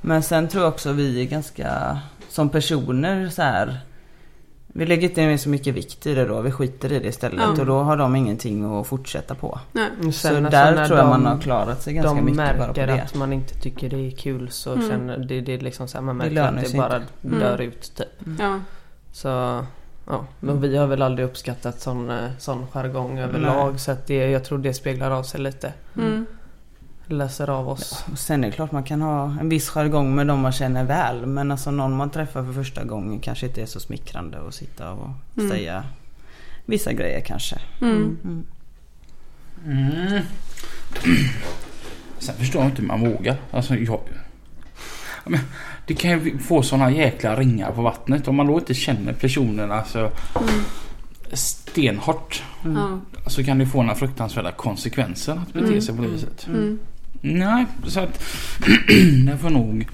Men 0.00 0.22
sen 0.22 0.48
tror 0.48 0.62
jag 0.64 0.72
också 0.72 0.92
vi 0.92 1.20
är 1.20 1.24
ganska, 1.24 1.98
som 2.28 2.48
personer 2.48 3.28
så 3.28 3.42
här. 3.42 3.78
Vi 4.72 4.86
lägger 4.86 5.08
inte 5.08 5.20
ner 5.26 5.36
så 5.36 5.48
mycket 5.48 5.74
vikt 5.74 6.06
i 6.06 6.14
det 6.14 6.24
då, 6.24 6.40
vi 6.40 6.50
skiter 6.50 6.92
i 6.92 6.98
det 6.98 7.08
istället 7.08 7.40
Ja. 7.56 7.60
och 7.60 7.66
då 7.66 7.78
har 7.78 7.96
de 7.96 8.16
ingenting 8.16 8.80
att 8.80 8.86
fortsätta 8.86 9.34
på. 9.34 9.58
Nej. 9.72 9.88
Sen 10.00 10.12
så 10.12 10.28
alltså 10.28 10.40
där 10.50 10.74
när 10.74 10.86
tror 10.86 10.98
jag 10.98 11.06
de- 11.06 11.10
man 11.10 11.26
har 11.26 11.38
klarat 11.40 11.82
sig 11.82 11.94
ganska 11.94 12.14
de 12.14 12.24
mycket 12.24 12.36
bara 12.36 12.52
på 12.52 12.66
märker 12.66 12.86
det. 12.86 13.02
att 13.02 13.14
man 13.14 13.32
inte 13.32 13.54
tycker 13.54 13.88
det 13.88 14.06
är 14.06 14.10
kul 14.10 14.50
så 14.50 14.72
Mm. 14.74 14.88
känner 14.90 15.18
det, 15.18 15.40
det 15.40 15.54
är 15.54 15.58
liksom 15.58 15.88
så 15.88 15.98
här, 15.98 16.04
man 16.04 16.16
märker 16.16 16.42
att 16.42 16.64
det 16.72 16.76
bara 16.78 17.00
Mm. 17.24 17.38
dör 17.40 17.60
ut 17.60 17.92
typ. 17.96 18.38
Ja. 18.38 18.60
Så 19.12 19.28
ja, 20.06 20.24
men 20.40 20.60
vi 20.60 20.76
har 20.76 20.86
väl 20.86 21.02
aldrig 21.02 21.26
uppskattat 21.28 21.80
sån, 21.80 22.10
eh, 22.10 22.16
sån 22.38 22.66
jargong 22.72 23.18
överlag 23.18 23.80
så 23.80 23.92
att 23.92 24.06
det, 24.06 24.30
jag 24.30 24.44
tror 24.44 24.58
det 24.58 24.74
speglar 24.74 25.10
av 25.10 25.22
sig 25.22 25.40
lite. 25.40 25.72
Mm. 25.96 26.26
Läser 27.10 27.50
av 27.50 27.68
oss. 27.68 28.04
Och 28.12 28.18
sen 28.18 28.44
är 28.44 28.48
det 28.48 28.54
klart 28.54 28.72
man 28.72 28.82
kan 28.84 29.02
ha 29.02 29.36
en 29.40 29.48
viss 29.48 29.68
jargong 29.68 30.14
med 30.14 30.26
de 30.26 30.40
man 30.40 30.52
känner 30.52 30.84
väl. 30.84 31.26
Men 31.26 31.50
alltså 31.50 31.70
någon 31.70 31.96
man 31.96 32.10
träffar 32.10 32.44
för 32.44 32.52
första 32.52 32.84
gången 32.84 33.20
kanske 33.20 33.46
inte 33.46 33.62
är 33.62 33.66
så 33.66 33.80
smickrande 33.80 34.38
att 34.48 34.54
sitta 34.54 34.92
och 34.92 35.08
Mm. 35.36 35.50
säga 35.50 35.84
vissa 36.66 36.92
grejer 36.92 37.20
kanske. 37.20 37.56
Mm. 37.80 38.16
Mm. 38.24 38.44
Mm. 39.66 40.22
Sen 42.18 42.34
förstår 42.36 42.62
jag 42.62 42.70
inte 42.70 42.82
hur 42.82 42.88
man 42.88 43.00
vågar. 43.00 43.36
Alltså 43.50 43.74
jag... 43.74 44.00
Ja, 45.24 45.30
Men, 45.30 45.40
det 45.86 45.94
kan 45.94 46.10
ju 46.10 46.38
få 46.38 46.62
såna 46.62 46.90
jäkla 46.90 47.36
ringar 47.36 47.72
på 47.72 47.82
vattnet. 47.82 48.28
Om 48.28 48.36
man 48.36 48.46
då 48.46 48.58
inte 48.58 48.74
känner 48.74 49.12
personen 49.12 49.72
alltså 49.72 50.10
stenhårt. 51.32 52.42
Ja. 52.64 53.00
Så 53.26 53.44
kan 53.44 53.58
det 53.58 53.66
få 53.66 53.82
några 53.82 53.94
fruktansvärda 53.94 54.52
konsekvenser 54.52 55.32
att 55.32 55.52
bete 55.52 55.66
Mm. 55.66 55.80
sig 55.80 55.96
på 55.96 56.02
det 56.02 56.08
viset. 56.08 56.46
Mm. 56.46 56.78
Nej, 57.20 57.66
så 57.86 58.00
att 58.00 58.22
får 59.40 59.50
nog 59.50 59.86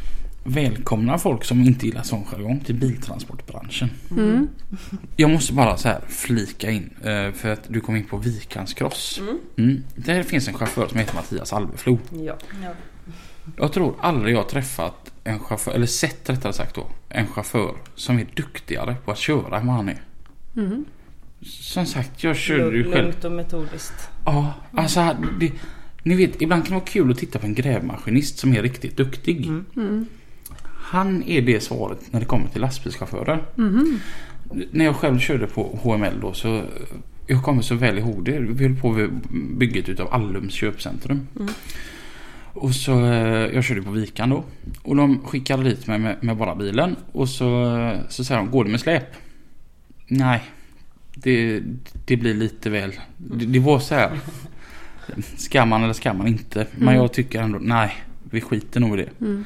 välkomna 0.45 1.19
folk 1.19 1.45
som 1.45 1.61
inte 1.61 1.87
gillar 1.87 2.03
sån 2.03 2.25
jargong 2.25 2.61
till 2.61 2.75
biltransportbranschen. 2.75 3.91
Mm. 4.11 4.49
Jag 5.17 5.31
måste 5.31 5.53
bara 5.53 5.77
så 5.77 5.89
här 5.89 6.01
flika 6.09 6.71
in 6.71 6.91
eh, 7.03 7.33
för 7.33 7.49
att 7.53 7.65
du 7.69 7.81
kom 7.81 7.97
in 7.97 8.05
på 8.05 8.17
Vikans 8.17 8.75
Cross. 8.75 9.19
Mm. 9.19 9.39
Mm. 9.57 9.83
Där 9.95 10.23
finns 10.23 10.49
en 10.49 10.55
chaufför 10.55 10.89
som 10.89 10.99
heter 10.99 11.15
Mattias 11.15 11.53
Alveflo. 11.53 11.99
Ja. 12.11 12.37
Jag 13.57 13.73
tror 13.73 13.95
aldrig 14.01 14.35
jag 14.35 14.43
har 14.43 14.49
träffat 14.49 15.13
en 15.25 15.39
chaufför, 15.39 15.73
eller 15.73 15.87
sett 15.87 16.31
rättare 16.31 16.53
sagt 16.53 16.75
då, 16.75 16.87
en 17.09 17.27
chaufför 17.27 17.75
som 17.95 18.19
är 18.19 18.27
duktigare 18.35 18.97
på 19.05 19.11
att 19.11 19.19
köra 19.19 19.59
än 19.59 19.67
vad 19.67 19.77
han 19.77 19.89
är. 19.89 20.03
Mm. 20.57 20.85
Som 21.43 21.87
sagt, 21.87 22.25
jag 22.25 22.37
körde 22.37 22.77
ju 22.77 22.93
själv. 22.93 23.05
Lugnt 23.05 23.25
och 23.25 23.33
metodiskt. 23.33 24.09
Ja, 24.25 24.55
alltså 24.73 25.17
det, 25.41 25.53
ni 26.05 26.15
vet, 26.15 26.43
ibland 26.43 26.65
kan 26.65 26.71
det 26.71 26.81
vara 26.81 26.91
kul 26.91 27.11
att 27.11 27.19
titta 27.19 27.39
på 27.39 27.47
en 27.47 27.55
grävmaskinist 27.55 28.39
som 28.39 28.55
är 28.55 28.63
riktigt 28.63 28.97
duktig. 28.97 29.47
Mm. 29.47 29.65
Mm. 29.77 30.07
Han 30.65 31.23
är 31.23 31.43
det 31.43 31.61
svaret 31.61 32.13
när 32.13 32.21
det 32.21 32.27
kommer 32.27 32.49
till 32.49 32.61
lastbilschaufförer. 32.61 33.43
Mhm. 33.55 34.01
När 34.71 34.85
jag 34.85 34.97
själv 34.97 35.19
körde 35.19 35.47
på 35.47 35.79
HML 35.83 36.21
då 36.21 36.33
så 36.33 36.63
jag 37.27 37.43
kommer 37.43 37.63
så 37.63 37.75
väl 37.75 37.99
ihåg 37.99 38.25
det. 38.25 38.39
Vi 38.39 38.65
höll 38.65 38.77
på 38.77 38.93
med 38.93 39.11
bygget 39.57 39.89
utav 39.89 40.15
Allums 40.15 40.55
köpcentrum. 40.55 41.29
Mm. 41.41 41.53
Och 42.53 42.75
så 42.75 43.05
eh, 43.05 43.55
jag 43.55 43.65
körde 43.65 43.83
på 43.83 43.91
Vikan 43.91 44.31
då. 44.31 44.45
Och 44.83 44.97
de 44.97 45.21
skickade 45.25 45.63
dit 45.63 45.87
mig 45.87 45.99
med, 45.99 46.17
med 46.21 46.37
bara 46.37 46.55
bilen. 46.55 46.97
Och 47.13 47.29
så, 47.29 47.99
så 48.09 48.25
säger 48.25 48.41
de, 48.41 48.51
går 48.51 48.65
det 48.65 48.71
med 48.71 48.81
släp? 48.81 49.07
Nej. 50.07 50.43
Det, 51.15 51.63
det 52.05 52.17
blir 52.17 52.35
lite 52.35 52.71
väl. 52.71 52.93
Det, 53.17 53.47
det 53.47 53.59
var 53.59 53.79
så 53.79 53.95
här. 53.95 54.11
Ska 55.37 55.65
man 55.65 55.83
eller 55.85 55.93
ska 55.93 56.13
man 56.13 56.27
inte? 56.27 56.67
Men 56.75 56.89
Mm. 56.89 57.01
jag 57.01 57.13
tycker 57.13 57.43
ändå, 57.43 57.59
nej. 57.63 57.93
Vi 58.31 58.41
skiter 58.41 58.81
nog 58.81 58.99
i 59.01 59.03
det. 59.03 59.25
Mm. 59.27 59.45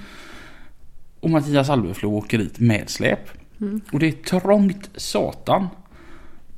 Och 1.21 1.31
Mattias 1.31 1.71
Alveflo 1.71 2.11
åker 2.11 2.39
dit 2.39 2.59
med 2.61 2.91
släp. 2.91 3.21
Mm. 3.61 3.81
Och 3.93 3.99
det 3.99 4.07
är 4.09 4.41
trångt 4.41 4.91
satan. 4.97 5.67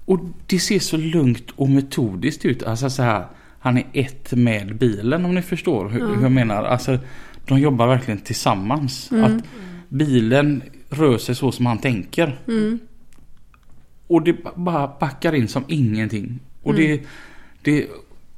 Och 0.04 0.20
det 0.46 0.58
ser 0.58 0.78
så 0.78 0.96
lugnt 0.96 1.50
och 1.56 1.68
metodiskt 1.68 2.44
ut. 2.44 2.62
Alltså 2.62 2.90
så 2.90 3.02
här. 3.02 3.26
Han 3.62 3.78
är 3.78 3.84
ett 3.92 4.32
med 4.32 4.76
bilen 4.76 5.24
om 5.24 5.34
ni 5.34 5.42
förstår 5.42 5.88
hur, 5.88 6.14
hur 6.14 6.22
jag 6.22 6.32
menar. 6.32 6.64
Alltså 6.64 6.98
de 7.46 7.58
jobbar 7.60 7.86
verkligen 7.86 8.20
tillsammans. 8.20 9.10
Mm. 9.12 9.24
Att 9.24 9.44
bilen 9.88 10.62
rör 10.90 11.18
sig 11.18 11.34
så 11.34 11.52
som 11.52 11.66
han 11.66 11.78
tänker. 11.78 12.38
Mm. 12.48 12.78
Och 14.06 14.22
det 14.22 14.32
ba- 14.32 14.52
bara 14.56 14.92
backar 15.00 15.34
in 15.34 15.48
som 15.48 15.64
ingenting. 15.68 16.38
Och 16.62 16.70
Mm. 16.74 16.82
det, 16.82 17.02
det... 17.62 17.86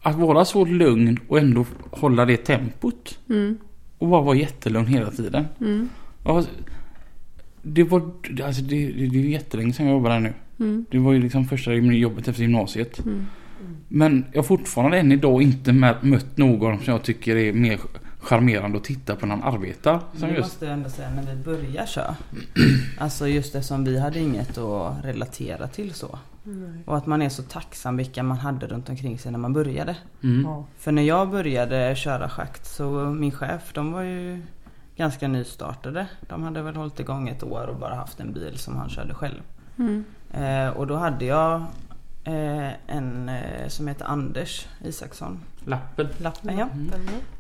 Att 0.02 0.16
vara 0.16 0.44
så 0.44 0.64
lugn 0.64 1.18
och 1.28 1.38
ändå 1.38 1.66
hålla 1.90 2.24
det 2.24 2.36
tempot. 2.36 3.18
Mm. 3.28 3.58
Och 3.98 4.08
bara 4.08 4.22
vara 4.22 4.36
jättelugn 4.36 4.86
hela 4.86 5.10
tiden. 5.10 5.44
Mm. 5.60 5.88
Ja, 6.24 6.44
det 7.62 7.82
var... 7.84 8.02
Alltså 8.44 8.62
det, 8.62 8.86
det, 8.86 8.92
det 8.92 9.18
är 9.18 9.22
ju 9.22 9.30
jättelänge 9.30 9.72
sedan 9.72 9.86
jag 9.86 9.92
jobbade 9.94 10.14
här 10.14 10.20
nu. 10.20 10.32
Mm. 10.60 10.86
Det 10.90 10.98
var 10.98 11.12
ju 11.12 11.22
liksom 11.22 11.44
första 11.44 11.72
jobbet 11.74 12.28
efter 12.28 12.42
gymnasiet. 12.42 12.98
Mm. 12.98 13.26
Men 13.88 14.24
jag 14.32 14.38
har 14.38 14.44
fortfarande 14.44 14.98
än 14.98 15.12
idag 15.12 15.42
inte 15.42 15.70
mö- 15.72 16.02
mött 16.04 16.36
någon 16.36 16.78
som 16.78 16.92
jag 16.92 17.02
tycker 17.02 17.36
är 17.36 17.52
mer 17.52 17.80
charmerande 18.18 18.76
att 18.78 18.84
titta 18.84 19.16
på 19.16 19.26
när 19.26 19.36
han 19.36 19.54
arbetar. 19.54 20.00
Som 20.16 20.28
Det 20.28 20.40
måste 20.40 20.64
jag 20.64 20.74
ändå 20.74 20.90
säga 20.90 21.10
när 21.10 21.34
vi 21.34 21.42
började 21.44 21.86
köra. 21.86 22.16
Alltså 22.98 23.28
just 23.28 23.52
det 23.52 23.62
som 23.62 23.84
vi 23.84 23.98
hade 24.00 24.18
inget 24.18 24.58
att 24.58 25.04
relatera 25.04 25.68
till 25.68 25.94
så. 25.94 26.18
Och 26.84 26.96
att 26.96 27.06
man 27.06 27.22
är 27.22 27.28
så 27.28 27.42
tacksam 27.42 27.96
vilka 27.96 28.22
man 28.22 28.36
hade 28.36 28.66
runt 28.66 28.88
omkring 28.88 29.18
sig 29.18 29.32
när 29.32 29.38
man 29.38 29.52
började. 29.52 29.96
Mm. 30.22 30.44
Ja. 30.44 30.64
För 30.78 30.92
när 30.92 31.02
jag 31.02 31.30
började 31.30 31.94
köra 31.96 32.28
schakt 32.28 32.66
så 32.66 32.90
min 33.04 33.32
chef 33.32 33.72
de 33.74 33.92
var 33.92 34.02
ju 34.02 34.42
ganska 34.96 35.28
nystartade. 35.28 36.06
De 36.28 36.42
hade 36.42 36.62
väl 36.62 36.76
hållit 36.76 37.00
igång 37.00 37.28
ett 37.28 37.42
år 37.42 37.66
och 37.66 37.76
bara 37.76 37.94
haft 37.94 38.20
en 38.20 38.32
bil 38.32 38.58
som 38.58 38.76
han 38.76 38.88
körde 38.88 39.14
själv. 39.14 39.42
Mm. 39.78 40.04
Eh, 40.30 40.68
och 40.68 40.86
då 40.86 40.96
hade 40.96 41.24
jag 41.24 41.64
eh, 42.24 42.70
en 42.86 43.28
eh, 43.28 43.68
som 43.68 43.88
heter 43.88 44.04
Anders 44.04 44.66
Isaksson. 44.84 45.40
Lappen. 45.64 46.08
Lappen 46.18 46.58
ja. 46.58 46.68
Mm. 46.74 46.90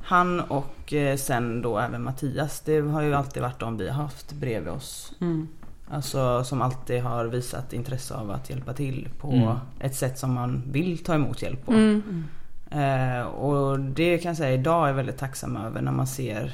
Han 0.02 0.40
och 0.40 0.92
eh, 0.92 1.16
sen 1.16 1.62
då 1.62 1.78
även 1.78 2.02
Mattias. 2.02 2.60
Det 2.60 2.80
har 2.80 3.02
ju 3.02 3.14
alltid 3.14 3.42
varit 3.42 3.60
de 3.60 3.76
vi 3.76 3.88
har 3.88 4.02
haft 4.02 4.32
bredvid 4.32 4.72
oss. 4.72 5.12
Mm. 5.20 5.48
Alltså 5.92 6.44
som 6.44 6.62
alltid 6.62 7.02
har 7.02 7.24
visat 7.24 7.72
intresse 7.72 8.14
av 8.14 8.30
att 8.30 8.50
hjälpa 8.50 8.72
till 8.72 9.08
på 9.18 9.30
Mm. 9.32 9.56
ett 9.80 9.94
sätt 9.94 10.18
som 10.18 10.32
man 10.34 10.62
vill 10.66 10.98
ta 11.04 11.14
emot 11.14 11.42
hjälp 11.42 11.66
på. 11.66 11.72
Mm. 11.72 12.24
Eh, 12.70 13.22
och 13.26 13.80
det 13.80 14.18
kan 14.18 14.28
jag 14.30 14.36
säga 14.36 14.54
idag 14.54 14.84
är 14.84 14.88
jag 14.88 14.94
väldigt 14.94 15.18
tacksam 15.18 15.56
över 15.56 15.82
när 15.82 15.92
man 15.92 16.06
ser 16.06 16.52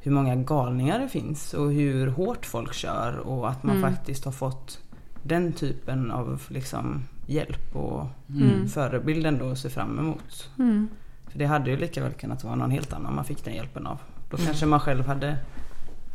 hur 0.00 0.10
många 0.12 0.36
galningar 0.36 0.98
det 0.98 1.08
finns 1.08 1.54
och 1.54 1.72
hur 1.72 2.06
hårt 2.06 2.46
folk 2.46 2.74
kör 2.74 3.16
och 3.18 3.48
att 3.50 3.62
man 3.62 3.76
Mm. 3.76 3.90
faktiskt 3.94 4.24
har 4.24 4.32
fått 4.32 4.78
den 5.22 5.52
typen 5.52 6.10
av 6.10 6.42
liksom 6.48 7.02
hjälp 7.26 7.76
och 7.76 8.06
Mm. 8.28 8.68
förebild 8.68 9.26
ändå 9.26 9.50
att 9.50 9.58
se 9.58 9.68
fram 9.70 9.98
emot. 9.98 10.50
Mm. 10.58 10.88
För 11.28 11.38
det 11.38 11.44
hade 11.46 11.70
ju 11.70 11.76
lika 11.76 12.02
väl 12.02 12.12
kunnat 12.12 12.44
vara 12.44 12.54
någon 12.54 12.70
helt 12.70 12.92
annan 12.92 13.14
man 13.14 13.24
fick 13.24 13.44
den 13.44 13.54
hjälpen 13.54 13.86
av. 13.86 13.98
Då 14.30 14.36
Mm. 14.36 14.46
kanske 14.46 14.66
man 14.66 14.80
själv 14.80 15.06
hade 15.06 15.36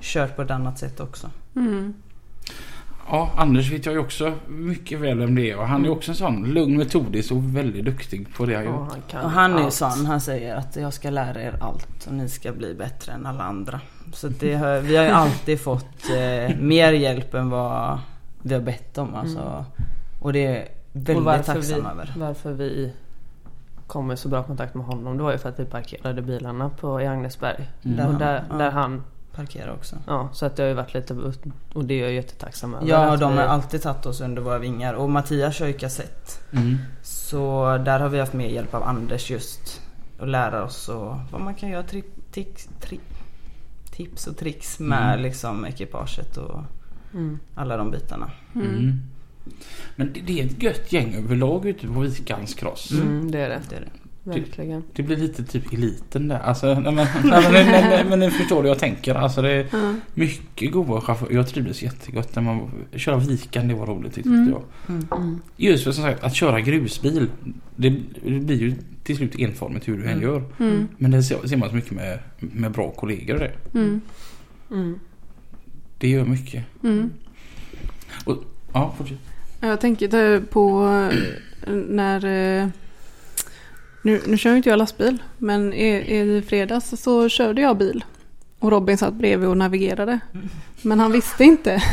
kört 0.01 0.35
på 0.35 0.41
ett 0.41 0.51
annat 0.51 0.79
sätt 0.79 0.99
också. 0.99 1.29
Mm. 3.09 3.19
Ja, 3.19 3.31
Anders 3.35 3.71
vet 3.71 3.85
jag 3.85 3.93
ju 3.93 3.99
också 3.99 4.33
mycket 4.47 4.99
väl 4.99 5.19
vem 5.19 5.35
det 5.35 5.51
är. 5.51 5.57
Och 5.57 5.67
han 5.67 5.85
är 5.85 5.89
också 5.89 6.11
en 6.11 6.15
sån 6.15 6.43
lugn, 6.53 6.77
metodisk 6.77 7.31
och 7.31 7.55
väldigt 7.55 7.85
duktig 7.85 8.35
på 8.35 8.45
det 8.45 8.55
han 8.55 8.63
gör. 8.63 8.71
han 8.71 9.01
kan 9.07 9.23
Och 9.25 9.31
han 9.31 9.57
är 9.57 9.63
ju 9.63 9.71
sån, 9.71 10.05
han 10.05 10.21
säger 10.21 10.55
att 10.55 10.75
jag 10.75 10.93
ska 10.93 11.09
lära 11.09 11.41
er 11.41 11.55
allt 11.61 12.07
och 12.07 12.13
ni 12.13 12.29
ska 12.29 12.51
bli 12.51 12.73
bättre 12.73 13.11
än 13.11 13.25
alla 13.25 13.43
andra. 13.43 13.81
Så 14.13 14.27
det 14.27 14.55
har, 14.55 14.79
vi 14.79 14.95
har 14.97 15.03
ju 15.03 15.09
alltid 15.09 15.59
fått 15.69 16.09
eh, 16.09 16.57
mer 16.57 16.93
hjälp 16.93 17.33
än 17.33 17.49
vad 17.49 17.99
vi 18.41 18.53
har 18.53 18.61
bett 18.61 18.97
om. 18.97 19.15
Alltså. 19.15 19.65
Och 20.19 20.33
det 20.33 20.45
är 20.45 20.67
väldigt 20.91 21.25
varför 21.25 21.53
tacksam 21.53 21.79
vi, 21.83 21.89
över. 21.89 22.13
Varför 22.17 22.53
vi 22.53 22.93
kom 23.87 24.11
i 24.11 24.17
så 24.17 24.29
bra 24.29 24.43
kontakt 24.43 24.75
med 24.75 24.85
honom 24.85 25.17
det 25.17 25.23
var 25.23 25.31
ju 25.31 25.37
för 25.37 25.49
att 25.49 25.59
vi 25.59 25.65
parkerade 25.65 26.21
bilarna 26.21 26.69
på, 26.69 27.01
i 27.01 27.07
Agnesberg. 27.07 27.69
Mm. 27.83 28.07
Och 28.07 28.19
där, 28.19 28.43
Ja. 28.49 28.55
där 28.55 28.71
han, 28.71 29.03
Parkera 29.39 29.73
också. 29.73 29.95
ja 30.07 30.29
så 30.33 30.45
att 30.45 30.55
det 30.55 30.63
har 30.63 30.67
ju 30.67 30.73
varit 30.75 30.93
lite, 30.93 31.13
och 31.73 31.85
det 31.85 31.93
är 31.93 32.03
jag 32.03 32.13
jättetacksam 32.13 32.73
över. 32.75 32.87
Ja, 32.87 33.17
de 33.17 33.31
vi- 33.31 33.37
har 33.39 33.45
alltid 33.45 33.81
tagit 33.81 34.05
oss 34.05 34.21
under 34.21 34.41
våra 34.41 34.57
vingar. 34.59 34.93
Och 34.93 35.09
Mattias 35.09 35.55
kör 35.55 35.67
ju 35.67 35.73
kassett. 35.73 36.39
Mm. 36.51 36.77
Så 37.01 37.77
där 37.85 37.99
har 37.99 38.09
vi 38.09 38.19
haft 38.19 38.33
mer 38.33 38.47
hjälp 38.49 38.73
av 38.73 38.83
Anders 38.83 39.31
just. 39.31 39.81
Att 40.19 40.27
lära 40.29 40.63
oss 40.63 40.89
och 40.89 41.15
vad 41.31 41.41
man 41.41 41.55
kan 41.55 41.69
göra. 41.69 41.83
Tri, 41.83 42.03
tix, 42.31 42.69
tri, 42.81 42.99
tips 43.91 44.27
och 44.27 44.37
tricks 44.37 44.79
med 44.79 45.09
Mm. 45.13 45.21
liksom 45.21 45.65
ekipaget 45.65 46.37
och 46.37 46.59
Mm. 47.13 47.39
alla 47.55 47.77
de 47.77 47.91
bitarna. 47.91 48.31
Mm. 48.55 48.67
Mm. 48.67 48.99
Men 49.95 50.13
det, 50.13 50.19
det 50.21 50.41
är 50.41 50.45
ett 50.45 50.63
gött 50.63 50.91
gäng 50.91 51.15
överlag 51.15 51.65
ute 51.65 51.87
på 51.87 51.99
Vikans 51.99 52.53
cross. 52.53 52.91
Mm, 52.91 53.31
det 53.31 53.39
är 53.39 53.49
det. 53.49 53.61
Det 53.69 53.75
är 53.75 53.79
det. 53.81 54.08
Verkligen. 54.33 54.83
Det 54.93 55.03
blir 55.03 55.17
lite 55.17 55.43
typ 55.43 55.73
eliten 55.73 56.27
där. 56.27 56.39
Alltså, 56.39 56.67
nej, 56.79 56.81
men, 56.93 56.95
nej, 56.95 57.07
men, 57.23 57.51
nej, 57.51 57.83
nej, 57.89 58.05
men 58.09 58.19
ni 58.19 58.31
förstår 58.31 58.61
hur 58.61 58.69
jag 58.69 58.79
tänker. 58.79 59.15
Alltså, 59.15 59.41
det 59.41 59.51
är 59.51 59.65
Ja. 59.71 59.93
mycket 60.13 60.71
goda 60.71 61.01
chaufförer. 61.01 61.33
Jag 61.33 61.47
trivdes 61.47 61.83
jättegott 61.83 62.35
när 62.35 62.43
man 62.43 62.71
köra 62.95 63.17
vikan. 63.17 63.67
Det 63.67 63.73
var 63.73 63.85
roligt 63.85 64.13
tyckte 64.13 64.29
Mm. 64.29 64.49
jag. 64.49 64.63
Mm. 65.17 65.41
Just 65.57 65.83
för 65.83 65.91
som 65.91 66.03
sagt 66.03 66.23
att 66.23 66.35
köra 66.35 66.61
grusbil. 66.61 67.27
Det, 67.75 67.89
det 68.23 68.39
blir 68.39 68.61
ju 68.61 68.73
till 69.03 69.17
slut 69.17 69.35
enformigt 69.39 69.87
hur 69.87 69.97
du 69.97 70.03
än 70.03 70.09
Mm. 70.11 70.21
gör. 70.23 70.43
Mm. 70.59 70.87
Men 70.97 71.11
det 71.11 71.23
ser, 71.23 71.47
ser 71.47 71.57
man 71.57 71.69
så 71.69 71.75
mycket 71.75 71.91
med, 71.91 72.19
med 72.39 72.71
bra 72.71 72.91
kollegor 72.91 73.33
och 73.33 73.39
det. 73.39 73.51
Mm. 73.79 74.01
Mm. 74.71 74.99
Det 75.97 76.09
gör 76.09 76.25
mycket. 76.25 76.65
Mm. 76.83 77.09
Ja, 78.73 78.93
fortsätt. 78.97 79.17
Jag 79.61 79.81
tänker 79.81 80.39
på 80.39 80.85
eh, 81.67 81.73
när... 81.73 82.71
Nu, 84.01 84.21
nu 84.27 84.37
kör 84.37 84.55
inte 84.55 84.69
jag 84.69 84.77
lastbil, 84.77 85.17
men 85.37 85.73
i, 85.73 85.87
i 85.87 86.43
fredags 86.47 86.93
så 87.01 87.29
körde 87.29 87.61
jag 87.61 87.77
bil. 87.77 88.03
Och 88.59 88.71
Robin 88.71 88.97
satt 88.97 89.13
bredvid 89.13 89.49
och 89.49 89.57
navigerade. 89.57 90.19
Men 90.81 90.99
han 90.99 91.11
visste 91.11 91.43
inte 91.43 91.83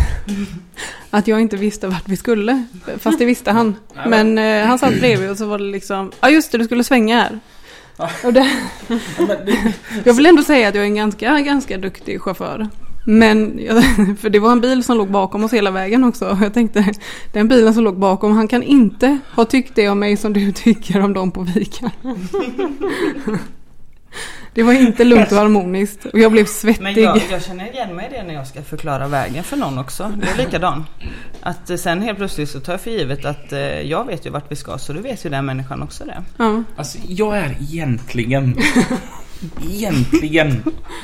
att 1.11 1.29
jag 1.29 1.41
inte 1.41 1.57
visste 1.57 1.87
vart 1.89 2.09
vi 2.09 2.17
skulle. 2.17 2.65
Fast 2.99 3.19
det 3.19 3.25
visste 3.25 3.51
han. 3.51 3.77
Men 4.07 4.39
eh, 4.39 4.67
han 4.67 4.79
satt 4.79 4.99
bredvid 4.99 5.31
och 5.31 5.39
så 5.39 5.47
var 5.47 5.59
det 5.59 5.65
liksom, 5.65 6.13
ja 6.21 6.31
just 6.31 6.53
det, 6.53 6.59
du 6.59 6.65
skulle 6.65 6.85
svänga 6.85 7.21
här. 7.21 7.41
Och 8.25 8.33
det, 8.33 8.51
jag 10.05 10.15
vill 10.15 10.27
ändå 10.27 10.43
säga 10.43 10.69
att 10.69 10.75
jag 10.75 10.83
är 10.83 10.89
en 10.89 10.95
ganska, 10.95 11.41
ganska 11.41 11.79
duktig 11.79 12.21
chaufför. 12.21 12.69
Men, 13.09 13.59
för 14.21 14.31
det 14.31 14.39
var 14.39 14.53
en 14.53 14.61
bil 14.61 14.85
som 14.85 14.97
låg 14.97 15.11
bakom 15.11 15.45
oss 15.45 15.53
hela 15.53 15.71
vägen 15.71 16.05
också. 16.05 16.39
Jag 16.43 16.55
tänkte, 16.55 16.95
den 17.33 17.49
bilen 17.49 17.75
som 17.75 17.85
låg 17.85 17.99
bakom, 17.99 18.33
han 18.33 18.49
kan 18.49 18.63
inte 18.63 19.19
ha 19.35 19.45
tyckt 19.45 19.75
det 19.75 19.89
om 19.89 19.99
mig 19.99 20.17
som 20.17 20.33
du 20.33 20.53
tycker 20.65 21.01
om 21.01 21.13
dem 21.13 21.31
på 21.31 21.43
viken. 21.43 21.91
Det 24.55 24.63
var 24.63 24.73
inte 24.73 25.05
lugnt 25.05 25.33
och 25.33 25.39
harmoniskt 25.39 26.05
och 26.05 26.19
jag 26.19 26.33
blev 26.33 26.43
Men 26.45 26.75
svettig. 26.75 26.99
jag, 27.03 27.21
jag 27.31 27.45
känner 27.45 27.73
igen 27.73 27.97
mig 27.97 28.07
i 28.13 28.15
det 28.17 28.23
när 28.23 28.35
jag 28.35 28.47
ska 28.47 28.63
förklara 28.63 29.09
vägen 29.09 29.45
för 29.45 29.57
någon 29.57 29.79
också. 29.79 30.13
Det 30.23 30.29
är 30.31 30.37
likadan. 30.45 30.85
Att 31.41 31.71
eh, 31.71 31.77
sen 31.77 32.03
helt 32.03 32.19
plötsligt 32.19 32.51
så 32.51 32.61
tar 32.61 32.73
jag 32.73 32.81
för 32.81 32.91
givet 32.91 33.25
att 33.25 33.53
eh, 33.53 33.61
jag 33.81 34.05
vet 34.07 34.27
ju 34.27 34.31
vart 34.31 34.53
vi 34.53 34.57
ska 34.57 34.79
så 34.79 34.93
då 34.93 35.01
vet 35.01 35.25
ju 35.27 35.31
den 35.31 35.47
människan 35.47 35.83
också 35.83 36.05
det. 36.05 36.23
Ja, 36.37 36.63
Alltså 36.77 36.99
jag 37.09 37.39
är 37.39 37.57
egentligen 37.61 38.57
Egentligen 39.71 40.63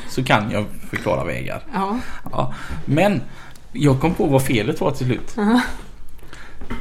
så 0.08 0.24
kan 0.24 0.50
jag 0.50 0.64
förklara 0.90 1.24
vägar. 1.24 1.62
ja, 1.72 1.98
Ja, 2.30 2.54
men 2.84 3.20
jag 3.72 4.00
kom 4.00 4.14
på 4.14 4.26
vad 4.26 4.42
felet 4.42 4.80
var 4.80 4.90
till 4.90 5.06
slut. 5.06 5.38
Aha. 5.38 5.60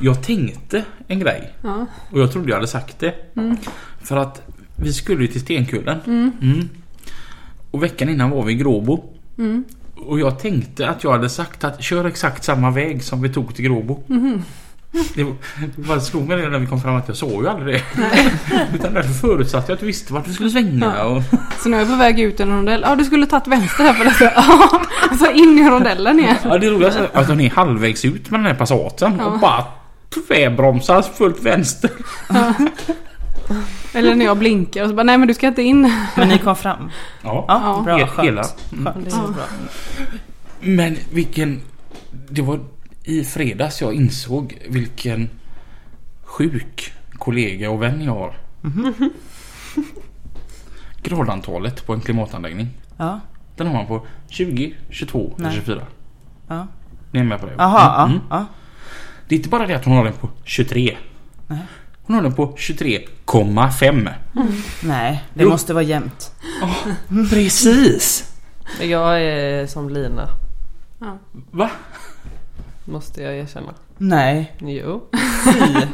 Jag 0.01 0.23
tänkte 0.23 0.83
en 1.07 1.19
grej 1.19 1.53
ja. 1.63 1.85
och 2.11 2.19
jag 2.19 2.31
trodde 2.31 2.49
jag 2.49 2.55
hade 2.55 2.67
sagt 2.67 2.99
det. 2.99 3.15
Mm. 3.35 3.57
För 4.01 4.17
att 4.17 4.41
vi 4.75 4.93
skulle 4.93 5.21
ju 5.21 5.27
till 5.27 5.41
Stenkullen. 5.41 5.99
Mm. 6.05 6.31
Mm. 6.41 6.69
Och 7.71 7.83
veckan 7.83 8.09
innan 8.09 8.29
var 8.29 8.43
vi 8.43 8.53
i 8.53 8.55
Gråbo. 8.55 9.03
Mm. 9.37 9.63
Och 9.95 10.19
jag 10.19 10.39
tänkte 10.39 10.89
att 10.89 11.03
jag 11.03 11.11
hade 11.11 11.29
sagt 11.29 11.63
att 11.63 11.83
kör 11.83 12.05
exakt 12.05 12.43
samma 12.43 12.71
väg 12.71 13.03
som 13.03 13.21
vi 13.21 13.29
tog 13.29 13.55
till 13.55 13.65
Gråbo. 13.65 14.03
Det 15.15 15.23
var- 15.23 15.35
det 15.75 15.81
bara 15.87 15.99
slog 15.99 16.27
mig 16.27 16.49
när 16.49 16.59
vi 16.59 16.67
kom 16.67 16.81
fram 16.81 16.95
att 16.95 17.07
jag 17.07 17.17
såg 17.17 17.43
ju 17.43 17.49
aldrig 17.49 17.75
det. 17.75 17.81
Utan 18.75 18.93
därför 18.93 19.13
förutsatte 19.13 19.71
jag 19.71 19.73
att 19.75 19.79
du 19.79 19.85
visste 19.85 20.13
vart 20.13 20.25
du 20.25 20.33
skulle 20.33 20.49
svänga. 20.49 20.93
Ja. 20.97 21.03
Och, 21.03 21.23
Så 21.59 21.69
nu 21.69 21.75
är 21.75 21.79
jag 21.79 21.89
på 21.89 21.95
väg 21.95 22.19
ut 22.19 22.39
i 22.39 22.43
en 22.43 22.49
rondell. 22.49 22.81
Ja, 22.87 22.95
du 22.95 23.03
skulle 23.03 23.25
tagit 23.25 23.47
vänster 23.47 23.83
här 23.83 23.93
för 23.93 24.05
det. 24.05 24.33
Ja, 24.35 24.81
så 25.17 25.31
in 25.31 25.59
i 25.59 25.69
rondellen 25.69 26.19
igen. 26.19 26.35
ja, 26.43 26.57
det 26.57 26.69
roliga 26.69 26.91
är 26.93 27.09
att 27.13 27.27
hon 27.27 27.41
är 27.41 27.49
halvvägs 27.49 28.05
ut 28.05 28.29
med 28.29 28.39
den 28.39 28.47
här 28.47 28.53
Passaten 28.53 29.15
Ja. 29.19 29.25
och 29.25 29.39
bara 29.39 29.65
tvärbromsar 30.27 31.01
fullt 31.01 31.41
vänster. 31.43 31.89
Eller 33.93 34.15
när 34.15 34.25
jag 34.25 34.37
blinkar 34.37 34.83
och 34.83 34.89
så 34.89 34.95
bara, 34.95 35.03
nej 35.03 35.17
men 35.17 35.27
du 35.27 35.33
ska 35.33 35.47
inte 35.47 35.61
in. 35.61 35.93
Men 36.15 36.27
ni 36.29 36.37
kom 36.37 36.55
fram? 36.55 36.89
Ja, 37.23 37.45
Ja, 37.47 37.61
Ja. 37.63 37.81
bra. 37.85 37.97
he- 37.97 38.07
Skönt. 38.07 38.27
hela. 38.27 38.43
Skönt. 38.43 39.05
Det 39.05 39.11
är 39.11 39.15
Ja. 39.15 39.27
bra. 39.35 39.43
Men 40.61 40.97
vilken... 41.11 41.61
Det 42.29 42.41
var 42.41 42.59
i 43.03 43.23
fredags 43.23 43.81
jag 43.81 43.93
insåg 43.93 44.57
vilken 44.69 45.29
sjuk 46.23 46.93
kollega 47.13 47.69
och 47.69 47.81
vän 47.81 48.01
jag 48.03 48.13
har. 48.13 48.37
Gradantalet 51.03 51.85
på 51.85 51.93
en 51.93 52.01
klimatanläggning. 52.01 52.67
Ja. 52.97 53.19
Den 53.55 53.67
har 53.67 53.73
man 53.73 53.87
på 53.87 54.05
20, 54.29 54.75
22 54.89 55.33
eller 55.37 55.47
Nej. 55.47 55.55
24. 55.55 55.81
Ja. 56.47 56.67
Ni 57.11 57.19
är 57.19 57.23
med 57.23 57.39
på 57.39 57.45
det? 57.45 57.53
Jaha, 57.57 57.95
ja. 57.97 58.03
Mm, 58.03 58.15
mm. 58.15 58.27
ja. 58.29 58.45
Det 59.27 59.35
är 59.35 59.37
inte 59.37 59.49
bara 59.49 59.67
det 59.67 59.73
att 59.75 59.85
hon 59.85 59.97
har 59.97 60.03
den 60.03 60.13
på 60.13 60.29
23. 60.43 60.97
Nej. 61.47 61.59
Hon 62.03 62.15
har 62.15 62.23
den 62.23 62.33
på 62.33 62.55
23,5. 62.55 64.09
Nej, 64.83 65.23
det 65.33 65.43
Jo. 65.43 65.49
måste 65.49 65.73
vara 65.73 65.83
jämnt. 65.83 66.31
Precis! 67.29 68.33
Jag 68.81 69.21
är 69.21 69.67
som 69.67 69.89
Lina. 69.89 70.27
Va? 71.51 71.69
Måste 72.91 73.21
jag 73.23 73.37
erkänna. 73.37 73.73
Nej, 73.97 74.55
Jo. 74.59 75.03
fy. 75.53 75.87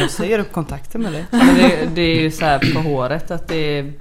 Jag 0.00 0.10
säger 0.10 0.38
upp 0.38 0.52
kontakten 0.52 1.02
med 1.02 1.12
dig. 1.12 1.24
Men 1.30 1.54
det, 1.54 1.88
det 1.94 2.00
är 2.02 2.20
ju 2.20 2.30
så 2.30 2.44
här 2.44 2.74
på 2.74 2.80
håret 2.88 3.30
att 3.30 3.48
det 3.48 3.78
är 3.78 3.92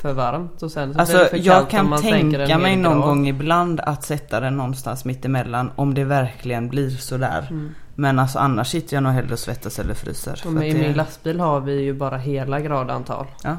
för 0.00 0.12
varmt 0.12 0.62
och 0.62 0.70
sen 0.72 0.88
så 0.88 0.92
blir 0.92 1.00
Alltså 1.00 1.18
det 1.18 1.28
för 1.28 1.36
jag 1.36 1.44
kallt 1.44 1.64
om 1.64 1.70
kan 1.70 1.90
man 1.90 2.02
tänka 2.02 2.58
mig 2.58 2.76
någon 2.76 2.92
grad. 2.92 3.02
gång 3.02 3.28
ibland 3.28 3.80
att 3.80 4.04
sätta 4.04 4.40
den 4.40 4.56
någonstans 4.56 5.04
mitt 5.04 5.24
emellan 5.24 5.70
om 5.76 5.94
det 5.94 6.04
verkligen 6.04 6.68
blir 6.68 6.90
sådär. 6.90 7.46
Mm. 7.50 7.74
Men 7.94 8.18
alltså 8.18 8.38
annars 8.38 8.68
sitter 8.68 8.96
jag 8.96 9.02
nog 9.02 9.12
hellre 9.12 9.32
och 9.32 9.38
svettas 9.38 9.78
eller 9.78 9.94
fryser. 9.94 10.42
Och 10.46 10.64
I 10.64 10.72
det- 10.72 10.78
min 10.78 10.92
lastbil 10.92 11.40
har 11.40 11.60
vi 11.60 11.80
ju 11.82 11.92
bara 11.94 12.16
hela 12.18 12.60
gradantal. 12.60 13.26
Ja. 13.44 13.56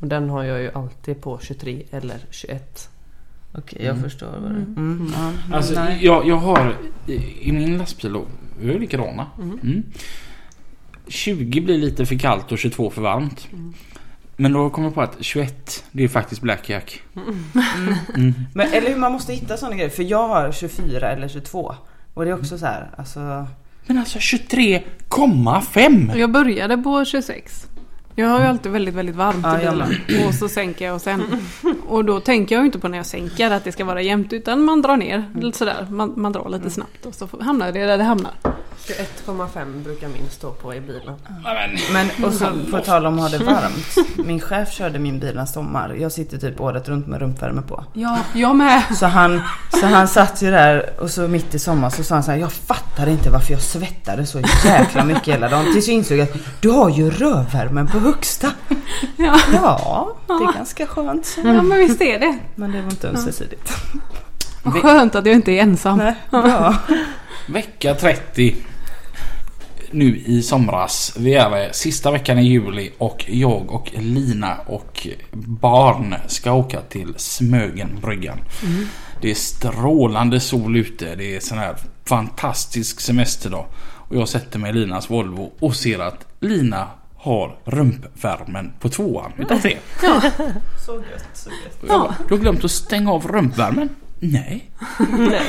Och 0.00 0.06
den 0.06 0.30
har 0.30 0.44
jag 0.44 0.60
ju 0.60 0.70
alltid 0.74 1.20
på 1.22 1.38
23 1.42 1.82
eller 1.90 2.16
21. 2.30 2.88
Okej, 3.52 3.78
jag 3.84 3.90
Mm. 3.96 4.02
förstår 4.02 4.26
vad 4.26 4.50
det 4.50 4.56
Mm. 4.56 4.74
mm. 4.76 5.12
ja, 5.16 5.32
Alltså, 5.56 5.74
nej. 5.74 5.98
jag, 6.04 6.26
jag 6.28 6.36
har 6.36 6.76
i, 7.06 7.48
i 7.48 7.52
min 7.52 7.78
lastbil 7.78 8.12
då, 8.12 8.26
vi 8.60 8.74
är 8.74 8.78
likadana. 8.78 9.26
Mm. 9.38 9.58
Mm. 9.62 9.82
20 11.08 11.60
blir 11.60 11.78
lite 11.78 12.06
för 12.06 12.14
kallt 12.18 12.52
och 12.52 12.58
22 12.58 12.90
för 12.90 13.02
varmt. 13.02 13.48
Men 14.36 14.52
då 14.52 14.70
kommer 14.70 14.86
jag 14.88 14.94
på 14.94 15.02
att 15.02 15.16
21 15.20 15.84
det 15.92 16.04
är 16.04 16.08
faktiskt 16.08 16.40
Black 16.42 16.68
Jack. 16.68 17.02
Mm. 18.14 18.34
Men, 18.54 18.72
eller 18.72 18.90
hur 18.90 18.96
man 18.96 19.12
måste 19.12 19.32
hitta 19.32 19.56
sådana 19.56 19.76
grejer. 19.76 19.90
För 19.90 20.02
jag 20.02 20.28
har 20.28 20.52
24 20.52 21.10
eller 21.10 21.28
22. 21.28 21.74
Och 22.14 22.24
det 22.24 22.30
är 22.30 22.34
också 22.34 22.58
så 22.58 22.66
här, 22.66 22.90
alltså. 22.96 23.46
Men 23.86 23.98
alltså 23.98 24.18
23,5! 24.18 26.16
Jag 26.16 26.30
började 26.32 26.76
på 26.78 27.04
26. 27.04 27.66
Jag 28.18 28.28
har 28.28 28.40
ju 28.40 28.46
alltid 28.46 28.72
väldigt, 28.72 28.94
väldigt 28.94 29.16
varmt 29.16 29.46
i 29.46 29.66
bilen. 29.66 30.26
Och 30.26 30.34
så 30.34 30.48
sänker 30.48 30.84
jag 30.84 30.94
och 30.94 31.00
sen. 31.00 31.22
Och 31.88 32.04
då 32.04 32.20
tänker 32.20 32.54
jag 32.54 32.66
inte 32.66 32.78
på 32.78 32.88
när 32.88 32.98
jag 32.98 33.06
sänker 33.06 33.50
att 33.50 33.64
det 33.64 33.72
ska 33.72 33.84
vara 33.84 34.02
jämnt. 34.02 34.32
Utan 34.32 34.64
man 34.64 34.82
drar 34.82 34.96
ner 34.96 35.24
lite 35.34 35.58
sådär. 35.58 35.86
Man, 35.90 36.12
man 36.16 36.32
drar 36.32 36.48
lite 36.48 36.70
snabbt 36.70 37.06
och 37.06 37.14
så 37.14 37.28
hamnar 37.40 37.72
det 37.72 37.86
där 37.86 37.98
det 37.98 38.04
hamnar. 38.04 38.32
21,5 38.88 39.82
brukar 39.84 40.08
min 40.08 40.30
stå 40.30 40.50
på 40.52 40.74
i 40.74 40.80
bilen. 40.80 41.14
Men 41.92 42.24
och 42.24 42.32
så 42.32 42.46
på 42.70 42.78
tal 42.78 43.06
om 43.06 43.18
att 43.18 43.32
ha 43.32 43.38
det 43.38 43.44
varmt. 43.44 44.18
Min 44.26 44.40
chef 44.40 44.72
körde 44.72 44.98
min 44.98 45.18
bil 45.18 45.38
en 45.38 45.46
sommar. 45.46 45.94
Jag 46.00 46.12
sitter 46.12 46.38
typ 46.38 46.60
året 46.60 46.88
runt 46.88 47.06
med 47.06 47.20
rumpvärme 47.20 47.62
på. 47.62 47.84
Ja, 47.92 48.18
jag 48.34 48.56
med. 48.56 48.82
Så 48.96 49.06
han, 49.06 49.40
så 49.80 49.86
han 49.86 50.08
satt 50.08 50.42
ju 50.42 50.50
där 50.50 50.90
och 51.00 51.10
så 51.10 51.28
mitt 51.28 51.54
i 51.54 51.58
sommar 51.58 51.90
så 51.90 52.04
sa 52.04 52.14
han 52.14 52.22
så 52.24 52.30
här, 52.30 52.38
Jag 52.38 52.52
fattar 52.52 53.06
inte 53.08 53.30
varför 53.30 53.52
jag 53.52 53.62
svettade 53.62 54.26
så 54.26 54.40
jäkla 54.64 55.04
mycket 55.04 55.34
hela 55.34 55.48
dagen. 55.48 55.72
Tills 55.72 55.88
jag 55.88 55.94
insåg 55.94 56.20
att 56.20 56.36
du 56.60 56.68
har 56.70 56.90
ju 56.90 57.10
rövvärmen 57.10 57.86
på 57.86 57.98
högsta. 57.98 58.50
Ja. 59.16 59.38
Ja, 59.52 60.16
det 60.26 60.32
är 60.32 60.52
ganska 60.52 60.86
skönt. 60.86 61.26
så. 61.26 61.40
ja, 61.44 61.62
men 61.62 61.78
visst 61.78 62.00
är 62.00 62.18
det. 62.18 62.38
Men 62.54 62.72
det 62.72 62.82
var 62.82 62.90
inte 62.90 63.08
ömsesidigt. 63.08 63.72
Vad 64.62 64.74
skönt 64.82 65.14
att 65.14 65.26
jag 65.26 65.34
inte 65.34 65.52
är 65.52 65.62
ensam. 65.62 65.98
Nej, 65.98 66.14
bra. 66.30 66.74
Vecka 67.48 67.94
30. 67.94 68.56
Nu 69.90 70.16
i 70.26 70.42
somras. 70.42 71.14
Vi 71.18 71.34
är 71.34 71.72
sista 71.72 72.10
veckan 72.10 72.38
i 72.38 72.42
juli 72.48 72.90
och 72.98 73.24
jag 73.28 73.72
och 73.72 73.90
Lina 73.98 74.56
och 74.66 75.06
barn 75.32 76.14
ska 76.26 76.52
åka 76.52 76.80
till 76.80 77.14
Smögenbryggan. 77.16 78.38
Det 79.20 79.30
är 79.30 79.34
strålande 79.34 80.40
sol 80.40 80.76
ute. 80.76 81.14
Det 81.14 81.36
är 81.36 81.40
sån 81.40 81.58
här 81.58 81.76
fantastisk 82.04 83.00
semesterdag. 83.00 83.66
Och 84.08 84.16
jag 84.16 84.28
sätter 84.28 84.58
mig 84.58 84.70
i 84.70 84.74
Linas 84.74 85.10
Volvo 85.10 85.52
och 85.60 85.76
ser 85.76 85.98
att 85.98 86.26
Lina 86.40 86.88
har 87.16 87.58
rumpvärmen 87.64 88.72
på 88.80 88.88
tvåan 88.88 89.32
utav 89.38 89.58
tre. 89.58 89.76
Så 90.86 90.94
gött, 90.94 91.28
så 91.34 91.50
gött. 91.50 91.78
Jag 91.88 92.00
bara, 92.00 92.14
Du 92.28 92.34
har 92.34 92.40
glömt 92.40 92.64
att 92.64 92.70
stänga 92.70 93.12
av 93.12 93.26
rumpvärmen? 93.28 93.88
Nej. 94.20 94.70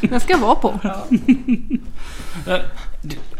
Den 0.00 0.20
ska 0.20 0.36
vara 0.36 0.54
på. 0.54 0.80
Det- 0.82 1.77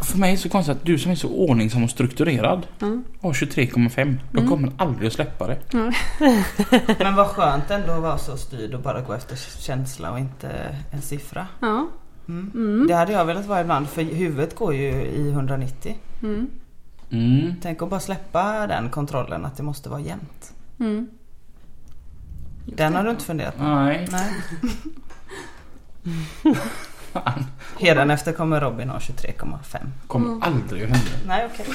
För 0.03 0.19
mig 0.19 0.31
är 0.31 0.37
det 0.37 0.43
så 0.43 0.49
konstigt 0.49 0.77
att 0.77 0.85
du 0.85 0.99
som 0.99 1.11
är 1.11 1.15
så 1.15 1.29
ordningsam 1.29 1.85
och 1.85 1.91
strukturerad 1.91 2.67
Mm. 2.83 3.05
har 3.21 3.33
23,5. 3.33 4.17
Jag 4.33 4.49
kommer 4.49 4.73
aldrig 4.77 5.07
att 5.07 5.13
släppa 5.13 5.47
det. 5.47 5.59
Men 6.99 7.15
vad 7.15 7.27
skönt 7.27 7.71
ändå 7.71 7.93
att 7.93 8.03
vara 8.03 8.19
så 8.19 8.37
styrd 8.37 8.75
och 8.75 8.81
bara 8.81 9.01
gå 9.01 9.13
efter 9.13 9.37
känsla 9.61 10.11
och 10.11 10.19
inte 10.19 10.77
en 10.91 11.03
siffra. 11.03 11.47
Ja. 11.61 11.89
Mm. 12.29 12.51
Mm. 12.55 12.87
Det 12.87 12.95
hade 12.95 13.13
jag 13.13 13.25
velat 13.25 13.47
vara 13.47 13.61
ibland 13.61 13.89
för 13.89 14.03
huvudet 14.03 14.57
går 14.57 14.75
ju 14.75 14.91
i 15.03 15.31
190. 15.31 15.97
Mm. 16.23 16.51
Mm. 17.11 17.55
Tänk 17.63 17.83
att 17.83 17.91
bara 17.91 18.01
släppa 18.01 18.67
den 18.67 18.91
kontrollen 18.91 19.45
att 19.45 19.57
det 19.57 19.63
måste 19.63 19.89
vara 19.89 20.01
jämnt. 20.01 20.53
Mm. 20.81 21.09
Den 22.67 22.95
har 22.95 23.05
du 23.05 23.11
inte 23.11 23.25
funderat 23.25 23.57
på? 23.57 23.63
Nej. 23.63 24.09
Nej. 24.11 24.33
Hädanefter 27.81 28.33
kommer 28.33 28.61
Robin 28.61 28.89
ha 28.89 28.99
23,5. 28.99 29.79
Kommer 30.07 30.47
aldrig 30.47 30.83
att 30.83 30.89
hända. 30.89 31.11
Nej 31.27 31.49
okej. 31.53 31.67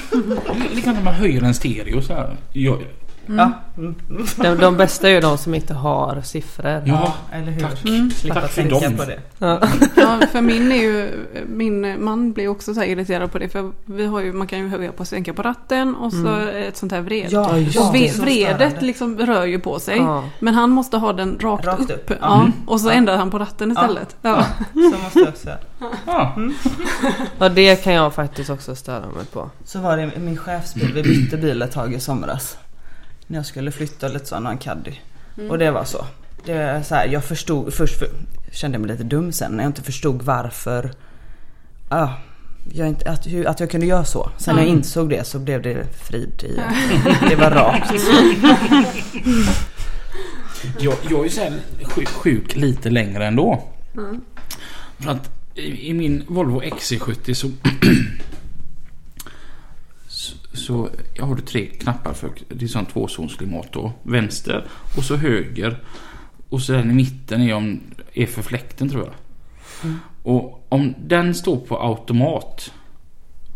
Likadant 0.74 0.98
när 0.98 1.04
man 1.04 1.14
höjer 1.14 1.42
en 1.42 1.54
stereo 1.54 2.02
så 2.02 2.14
här. 2.14 2.36
Jag, 2.52 2.78
Ja. 3.26 3.50
Mm. 3.78 3.94
De, 4.36 4.54
de 4.54 4.76
bästa 4.76 5.08
är 5.08 5.12
ju 5.12 5.20
de 5.20 5.38
som 5.38 5.54
inte 5.54 5.74
har 5.74 6.20
siffror. 6.22 6.82
ja, 6.86 7.14
Eller 7.32 7.52
hur? 7.52 7.60
tack. 7.60 7.78
Slippa 8.14 8.40
Tack 8.40 8.50
för 8.50 8.62
tänka 8.62 8.80
dem. 8.88 8.96
på 8.96 9.04
det. 9.04 9.18
Ja. 9.38 9.60
Ja, 9.96 10.26
för 10.32 10.40
min 10.40 10.72
är 10.72 10.76
ju, 10.76 11.10
min 11.48 12.04
man 12.04 12.32
blir 12.32 12.48
också 12.48 12.74
så 12.74 12.80
här 12.80 12.86
irriterad 12.86 13.32
på 13.32 13.38
det 13.38 13.48
för 13.48 13.70
vi 13.84 14.06
har 14.06 14.20
ju, 14.20 14.32
man 14.32 14.46
kan 14.46 14.58
ju 14.58 14.68
höja 14.68 14.92
på 14.92 15.00
och 15.00 15.08
sänka 15.08 15.34
på 15.34 15.42
ratten 15.42 15.94
och 15.94 16.12
så 16.12 16.36
ett 16.36 16.76
sånt 16.76 16.92
här 16.92 17.00
vred. 17.00 17.26
Ja, 17.30 17.50
och 17.88 17.94
ve- 17.94 18.12
vredet 18.20 18.82
liksom 18.82 19.18
rör 19.18 19.44
ju 19.44 19.58
på 19.60 19.78
sig. 19.80 19.96
Ja. 19.96 20.24
Men 20.40 20.54
han 20.54 20.70
måste 20.70 20.96
ha 20.96 21.12
den 21.12 21.38
rakt, 21.40 21.66
Rakt 21.66 21.80
upp. 21.80 21.90
upp. 21.90 22.10
Ja. 22.10 22.16
Ja. 22.20 22.46
Och 22.66 22.80
så 22.80 22.88
Ja. 22.88 22.92
ändrar 22.92 23.16
han 23.16 23.30
på 23.30 23.38
ratten 23.38 23.70
istället. 23.72 24.16
Ja. 24.22 24.44
Så 24.72 24.78
måste 25.04 25.18
jag 25.18 25.28
också. 25.28 25.48
Ja. 26.06 26.34
ja, 27.38 27.48
det 27.48 27.76
kan 27.84 27.92
jag 27.94 28.14
faktiskt 28.14 28.50
också 28.50 28.74
störa 28.76 29.00
mig 29.16 29.24
på. 29.32 29.50
Så 29.64 29.78
var 29.80 29.96
det 29.96 30.10
min 30.20 30.36
chefsbil. 30.36 30.92
Vi 30.94 31.02
bytte 31.02 31.36
bil 31.36 31.62
ett 31.62 31.72
tag 31.72 31.94
i 31.94 32.00
somras. 32.00 32.56
När 33.26 33.38
jag 33.38 33.46
skulle 33.46 33.70
flytta 33.70 34.08
lite 34.08 34.26
så, 34.26 34.36
en 34.36 34.58
caddy. 34.58 34.92
Och 35.50 35.58
det 35.58 35.70
var 35.70 35.84
så. 35.84 36.06
Det 36.44 36.84
så 36.86 36.94
här, 36.94 37.06
jag 37.06 37.24
förstod, 37.24 37.74
först 37.74 37.98
för, 37.98 38.08
kände 38.52 38.74
jag 38.74 38.80
mig 38.80 38.90
lite 38.90 39.04
dum 39.04 39.32
sen 39.32 39.52
när 39.52 39.64
jag 39.64 39.68
inte 39.68 39.82
förstod 39.82 40.22
varför. 40.22 40.90
Ja, 41.88 42.14
jag 42.72 42.88
inte, 42.88 43.10
att, 43.10 43.26
hur, 43.26 43.46
att 43.46 43.60
jag 43.60 43.70
kunde 43.70 43.86
göra 43.86 44.04
så. 44.04 44.30
Sen 44.36 44.56
när 44.56 44.62
jag 44.62 44.70
insåg 44.70 45.10
det 45.10 45.26
så 45.26 45.38
blev 45.38 45.62
det 45.62 45.86
frid 45.92 46.42
i 46.44 46.56
det. 47.28 47.36
var 47.36 47.50
rakt. 47.50 47.92
Jag, 50.78 50.94
jag 51.10 51.20
är 51.20 51.24
ju 51.24 51.30
så 51.30 51.40
här 51.40 51.52
sjuk, 51.82 52.08
sjuk 52.08 52.56
lite 52.56 52.90
längre 52.90 53.26
ändå. 53.26 53.62
För 54.98 55.10
att 55.10 55.30
i, 55.54 55.90
i 55.90 55.94
min 55.94 56.24
Volvo 56.28 56.62
XC70 56.62 57.34
så, 57.34 57.50
så... 60.54 60.88
Har 61.20 61.34
du 61.34 61.42
tre 61.42 61.66
knappar 61.66 62.12
för 62.12 62.30
det 62.48 62.64
är 62.64 62.68
sån 62.68 62.86
tvåzonsklimat 62.86 63.72
då. 63.72 63.92
Vänster 64.02 64.66
och 64.96 65.04
så 65.04 65.16
höger. 65.16 65.82
Och 66.48 66.60
så 66.60 66.72
den 66.72 66.90
i 66.90 66.94
mitten 66.94 67.40
är, 67.40 67.54
om, 67.54 67.80
är 68.12 68.26
för 68.26 68.42
fläkten 68.42 68.88
tror 68.88 69.04
jag. 69.04 69.14
Och 70.22 70.66
om 70.68 70.94
den 70.98 71.34
står 71.34 71.56
på 71.56 71.82
automat. 71.82 72.72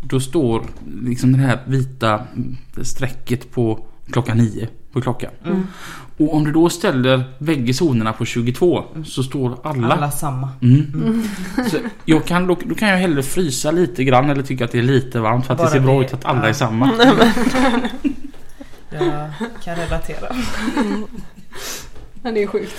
Då 0.01 0.19
står 0.19 0.65
liksom 1.03 1.31
det 1.31 1.37
här 1.37 1.59
vita 1.67 2.27
strecket 2.81 3.51
på 3.51 3.85
klockan 4.11 4.37
nio 4.37 4.67
på 4.91 5.01
klockan. 5.01 5.31
Och 6.19 6.33
om 6.33 6.43
du 6.43 6.51
då 6.51 6.69
ställer 6.69 7.23
bägge 7.37 7.73
zonerna 7.73 8.13
på 8.13 8.25
22 8.25 8.83
så 9.05 9.23
står 9.23 9.57
alla. 9.63 9.93
Alla 9.93 10.11
samma. 10.11 10.49
Mm. 10.61 11.23
Så 11.71 11.77
jag 12.05 12.25
kan, 12.25 12.47
då, 12.47 12.57
då 12.65 12.75
kan 12.75 12.89
jag 12.89 12.97
hellre 12.97 13.23
frysa 13.23 13.71
lite 13.71 14.03
grann 14.03 14.29
eller 14.29 14.43
tycka 14.43 14.65
att 14.65 14.71
det 14.71 14.79
är 14.79 14.83
lite 14.83 15.19
varmt 15.19 15.45
för 15.45 15.53
att 15.53 15.57
Bara 15.57 15.67
det 15.67 15.73
ser 15.73 15.79
bra 15.79 15.99
det, 15.99 16.05
ut 16.05 16.13
att 16.13 16.25
alla 16.25 16.49
är 16.49 16.53
samma. 16.53 16.91
Jag 18.91 19.29
kan 19.63 19.75
relatera. 19.75 20.35
Ja, 22.23 22.31
det 22.31 22.43
är 22.43 22.47
sjukt. 22.47 22.73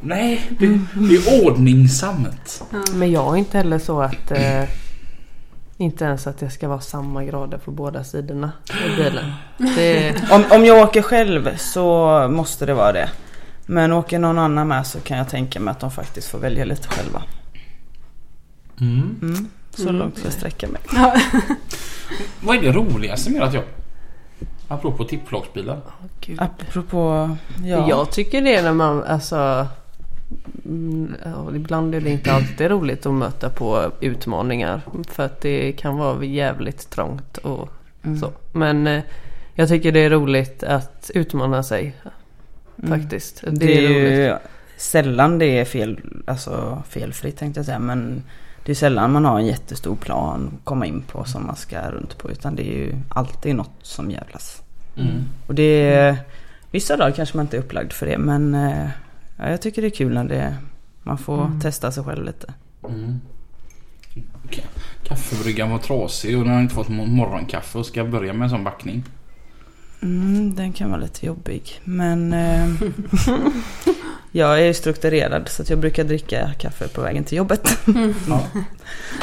Nej, 0.00 0.50
det, 0.58 0.80
det 0.94 1.14
är 1.14 1.46
ordningsamt. 1.46 2.64
Men 2.94 3.12
jag 3.12 3.34
är 3.34 3.36
inte 3.36 3.58
heller 3.58 3.78
så 3.78 4.00
att 4.00 4.30
eh, 4.30 4.62
inte 5.80 6.04
ens 6.04 6.26
att 6.26 6.38
det 6.38 6.50
ska 6.50 6.68
vara 6.68 6.80
samma 6.80 7.24
grader 7.24 7.58
på 7.58 7.70
båda 7.70 8.04
sidorna 8.04 8.52
i 8.86 8.96
bilen. 9.02 9.32
Det, 9.58 10.14
Om, 10.32 10.44
om 10.50 10.64
jag 10.64 10.82
åker 10.88 11.02
själv 11.02 11.56
så 11.56 12.08
måste 12.30 12.66
det 12.66 12.74
vara 12.74 12.92
det. 12.92 13.10
Men 13.66 13.92
åker 13.92 14.18
någon 14.18 14.38
annan 14.38 14.68
med 14.68 14.86
så 14.86 15.00
kan 15.00 15.18
jag 15.18 15.28
tänka 15.28 15.60
mig 15.60 15.72
att 15.72 15.80
de 15.80 15.90
faktiskt 15.90 16.28
får 16.28 16.38
välja 16.38 16.64
lite 16.64 16.88
själva. 16.88 17.22
Mm. 18.80 19.48
Så 19.74 19.82
Mm. 19.82 19.96
långt 19.96 20.20
jag 20.24 20.32
sträcka 20.32 20.66
mig. 20.68 20.80
Vad 22.40 22.56
är 22.56 22.60
det 22.60 22.72
roligaste 22.72 23.30
med 23.30 23.42
att 23.42 23.54
jag... 23.54 23.62
Apropå 24.68 25.04
tippflaksbilar. 25.04 25.80
Gud. 26.20 26.40
Apropå... 26.40 27.30
Ja. 27.64 27.88
Jag 27.88 28.10
tycker 28.10 28.42
det 28.42 28.54
är 28.54 28.62
när 28.62 28.72
man 28.72 29.04
alltså 29.04 29.36
mm, 29.36 29.66
ja, 31.24 31.56
Ibland 31.56 31.94
är 31.94 32.00
det 32.00 32.10
inte 32.10 32.32
alltid 32.32 32.70
roligt 32.70 33.06
att 33.06 33.14
möta 33.14 33.50
på 33.50 33.92
utmaningar. 34.00 34.80
För 35.08 35.22
att 35.24 35.40
det 35.40 35.72
kan 35.72 35.96
vara 35.96 36.24
jävligt 36.24 36.90
trångt 36.90 37.38
och 37.38 37.68
Mm. 38.02 38.18
så. 38.18 38.32
Men 38.52 38.86
eh, 38.86 39.02
jag 39.54 39.68
tycker 39.68 39.92
det 39.92 40.00
är 40.00 40.10
roligt 40.10 40.62
att 40.62 41.10
utmana 41.14 41.62
sig. 41.62 41.96
Mm. 42.82 43.00
Faktiskt. 43.00 43.44
Det 43.50 43.86
är 43.86 43.88
roligt. 43.88 44.18
ju 44.18 44.36
sällan 44.76 45.38
det 45.38 45.58
är 45.58 45.64
fel, 45.64 46.00
alltså 46.26 46.82
felfritt 46.88 47.36
tänkte 47.36 47.58
jag 47.58 47.66
säga. 47.66 47.78
Men 47.78 48.22
det 48.64 48.72
är 48.72 48.76
sällan 48.76 49.12
man 49.12 49.24
har 49.24 49.38
en 49.38 49.46
jättestor 49.46 49.96
plan 49.96 50.50
att 50.58 50.64
komma 50.64 50.86
in 50.86 51.02
på 51.02 51.24
som 51.24 51.46
man 51.46 51.56
ska 51.56 51.90
runt 51.90 52.18
på. 52.18 52.30
Utan 52.30 52.56
det 52.56 52.62
är 52.62 52.76
ju 52.78 52.94
alltid 53.08 53.54
något 53.56 53.78
som 53.82 54.10
jävlas. 54.10 54.62
Mm. 54.96 55.24
Och 55.46 55.54
det 55.54 55.92
är, 55.92 56.16
vissa 56.70 56.96
dagar 56.96 57.10
kanske 57.10 57.36
man 57.36 57.46
inte 57.46 57.56
är 57.56 57.60
upplagd 57.60 57.92
för 57.92 58.06
det. 58.06 58.18
Men 58.18 58.54
eh, 58.54 58.88
ja, 59.40 59.50
jag 59.50 59.62
tycker 59.62 59.82
det 59.82 59.88
är 59.88 59.90
kul 59.90 60.14
när 60.14 60.24
det, 60.24 60.56
man 61.02 61.18
får 61.18 61.50
testa 61.62 61.92
sig 61.92 62.04
själv 62.04 62.24
lite. 62.24 62.54
Mm. 62.88 63.20
Ka- 64.50 64.60
Kaffebryggan 65.04 65.70
var 65.70 65.78
trasig 65.78 66.38
och 66.38 66.44
den 66.44 66.52
har 66.54 66.60
inte 66.60 66.74
fått 66.74 66.88
mo- 66.88 67.06
morgonkaffe 67.06 67.78
och 67.78 67.86
ska 67.86 68.04
börja 68.04 68.32
med 68.32 68.44
en 68.44 68.50
sån 68.50 68.64
backning. 68.64 69.04
Mm, 70.02 70.54
den 70.54 70.72
kan 70.72 70.90
vara 70.90 71.00
lite 71.00 71.26
jobbig. 71.26 71.80
Men 71.84 72.32
eh, 72.32 72.68
jag 74.32 74.62
är 74.66 74.72
strukturerad 74.72 75.48
så 75.48 75.62
att 75.62 75.70
jag 75.70 75.78
brukar 75.78 76.04
dricka 76.04 76.50
kaffe 76.58 76.88
på 76.88 77.00
vägen 77.00 77.24
till 77.24 77.38
jobbet. 77.38 77.78
Ja. 78.28 78.40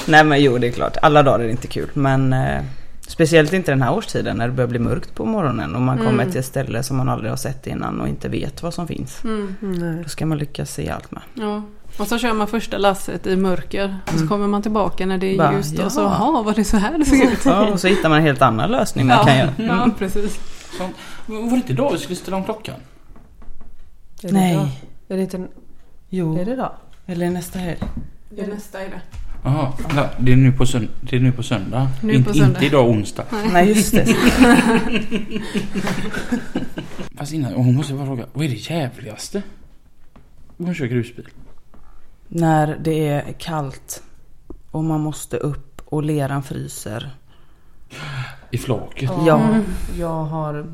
Nej 0.08 0.24
men 0.24 0.42
jo 0.44 0.58
det 0.58 0.68
är 0.68 0.72
klart, 0.72 0.98
alla 1.02 1.24
dagar 1.24 1.40
är 1.40 1.44
det 1.44 1.52
inte 1.52 1.68
kul. 1.68 1.90
Men 1.94 2.34
eh, 2.34 2.62
speciellt 3.08 3.54
inte 3.54 3.72
den 3.72 3.82
här 3.82 3.94
årstiden 3.94 4.38
när 4.38 4.48
det 4.48 4.54
börjar 4.54 4.68
bli 4.68 4.80
mörkt 4.80 5.16
på 5.16 5.26
morgonen 5.26 5.76
och 5.76 5.82
man 5.82 5.98
kommer 5.98 6.26
till 6.26 6.40
ett 6.40 6.46
ställe 6.46 6.84
som 6.84 6.98
man 6.98 7.10
aldrig 7.10 7.32
har 7.32 7.38
sett 7.38 7.68
innan 7.68 8.02
och 8.02 8.08
inte 8.08 8.30
vet 8.30 8.64
vad 8.64 8.74
som 8.74 8.88
finns. 8.88 9.24
Mm. 9.24 9.56
Nej. 9.62 10.04
Då 10.04 10.10
ska 10.10 10.26
man 10.26 10.38
lyckas 10.38 10.72
se 10.74 10.90
allt 10.90 11.12
med. 11.12 11.22
Ja. 11.34 11.64
Och 12.00 12.08
så 12.08 12.18
kör 12.18 12.34
man 12.34 12.48
första 12.48 12.78
lasset 12.78 13.28
i 13.28 13.36
mörker. 13.36 13.98
Och 14.14 14.20
så 14.20 14.28
kommer 14.28 14.48
man 14.48 14.62
tillbaka 14.62 15.06
när 15.06 15.18
det 15.18 15.34
är 15.34 15.38
Bara, 15.38 15.54
ljust. 15.54 15.80
Och 15.80 15.92
så, 15.92 16.02
jaha. 16.02 16.44
var 16.44 16.54
det 16.54 16.64
så 16.64 16.78
här 16.78 16.98
det 16.98 17.06
såg 17.06 17.20
ut? 17.20 17.46
Ja, 17.46 17.68
och 17.72 17.80
så 17.80 17.88
hittar 17.88 18.10
man 18.10 18.18
en 18.18 18.24
helt 18.24 18.42
annan 18.42 18.72
lösning 18.72 19.08
man 19.08 19.26
kan 19.26 19.38
göra. 19.38 19.50
ja, 19.58 19.90
precis. 19.98 20.40
Så, 20.78 20.84
var 21.26 21.50
det 21.50 21.56
inte 21.56 21.72
idag 21.74 21.92
vi 21.92 21.98
skulle 21.98 22.16
ställa 22.16 22.38
om 22.38 22.44
klockan? 22.44 22.76
Är 24.24 24.32
Nej. 24.32 24.82
Är 25.10 25.16
det 25.16 25.22
inte 25.22 25.48
Jo, 26.10 26.40
är 26.40 26.46
det 26.46 26.52
idag? 26.54 26.72
eller 27.06 27.30
nästa 27.30 27.60
helg. 27.60 27.80
Det 28.30 28.42
är 28.42 28.48
nästa 28.48 28.82
är 28.82 28.90
det. 28.90 29.02
Jaha, 29.48 29.74
ja, 29.96 30.10
det 30.18 30.32
är 30.32 30.36
nu 30.36 30.52
på, 30.52 30.64
sönd- 30.66 30.88
det 31.02 31.16
är 31.16 31.20
nu 31.20 31.32
på 31.32 31.44
söndag. 31.44 31.88
Nu 32.02 32.14
In- 32.14 32.24
på 32.24 32.34
söndag. 32.34 32.48
Inte 32.48 32.66
idag 32.66 32.90
onsdag. 32.90 33.24
Nej 33.54 33.68
just 33.68 33.92
det. 33.92 34.06
Fast 37.18 37.34
innan, 37.34 37.54
hon 37.54 37.76
måste 37.76 37.94
bara 37.94 38.06
fråga, 38.06 38.26
vad 38.34 38.46
är 38.46 38.50
det 38.50 38.70
jävligaste? 38.70 39.42
Hon 40.58 40.74
kör 40.76 40.86
grusbil. 40.86 41.28
när 42.28 42.78
det 42.84 43.08
är 43.08 43.34
kallt 43.38 44.04
och 44.72 44.84
man 44.84 45.02
måste 45.02 45.38
upp 45.38 45.82
och 45.86 46.04
leran 46.04 46.44
fryser. 46.44 47.10
I 48.52 48.58
flaket. 48.58 49.12
Ja. 49.26 49.60
Jag 49.98 50.24
har 50.24 50.66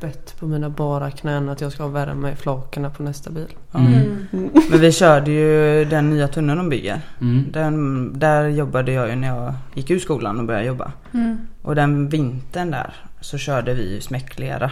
bett 0.00 0.36
på 0.38 0.46
mina 0.46 0.70
bara 0.70 1.10
knän 1.10 1.48
att 1.48 1.60
jag 1.60 1.72
ska 1.72 1.82
ha 1.82 1.90
värme 1.90 2.32
i 2.32 2.36
flakarna 2.36 2.90
på 2.90 3.02
nästa 3.02 3.30
bil. 3.30 3.48
Mm. 3.74 4.26
Men 4.70 4.80
vi 4.80 4.92
körde 4.92 5.30
ju 5.30 5.84
den 5.84 6.10
nya 6.10 6.28
tunneln 6.28 6.58
de 6.58 6.68
bygger. 6.68 7.00
Mm. 7.20 7.44
Den, 7.52 8.18
där 8.18 8.48
jobbade 8.48 8.92
jag 8.92 9.08
ju 9.08 9.16
när 9.16 9.28
jag 9.28 9.54
gick 9.74 9.90
ur 9.90 9.98
skolan 9.98 10.40
och 10.40 10.46
började 10.46 10.66
jobba. 10.66 10.92
Mm. 11.14 11.38
Och 11.62 11.74
den 11.74 12.08
vintern 12.08 12.70
där 12.70 12.94
så 13.20 13.38
körde 13.38 13.74
vi 13.74 13.94
ju 13.94 14.00
smäcklera 14.00 14.70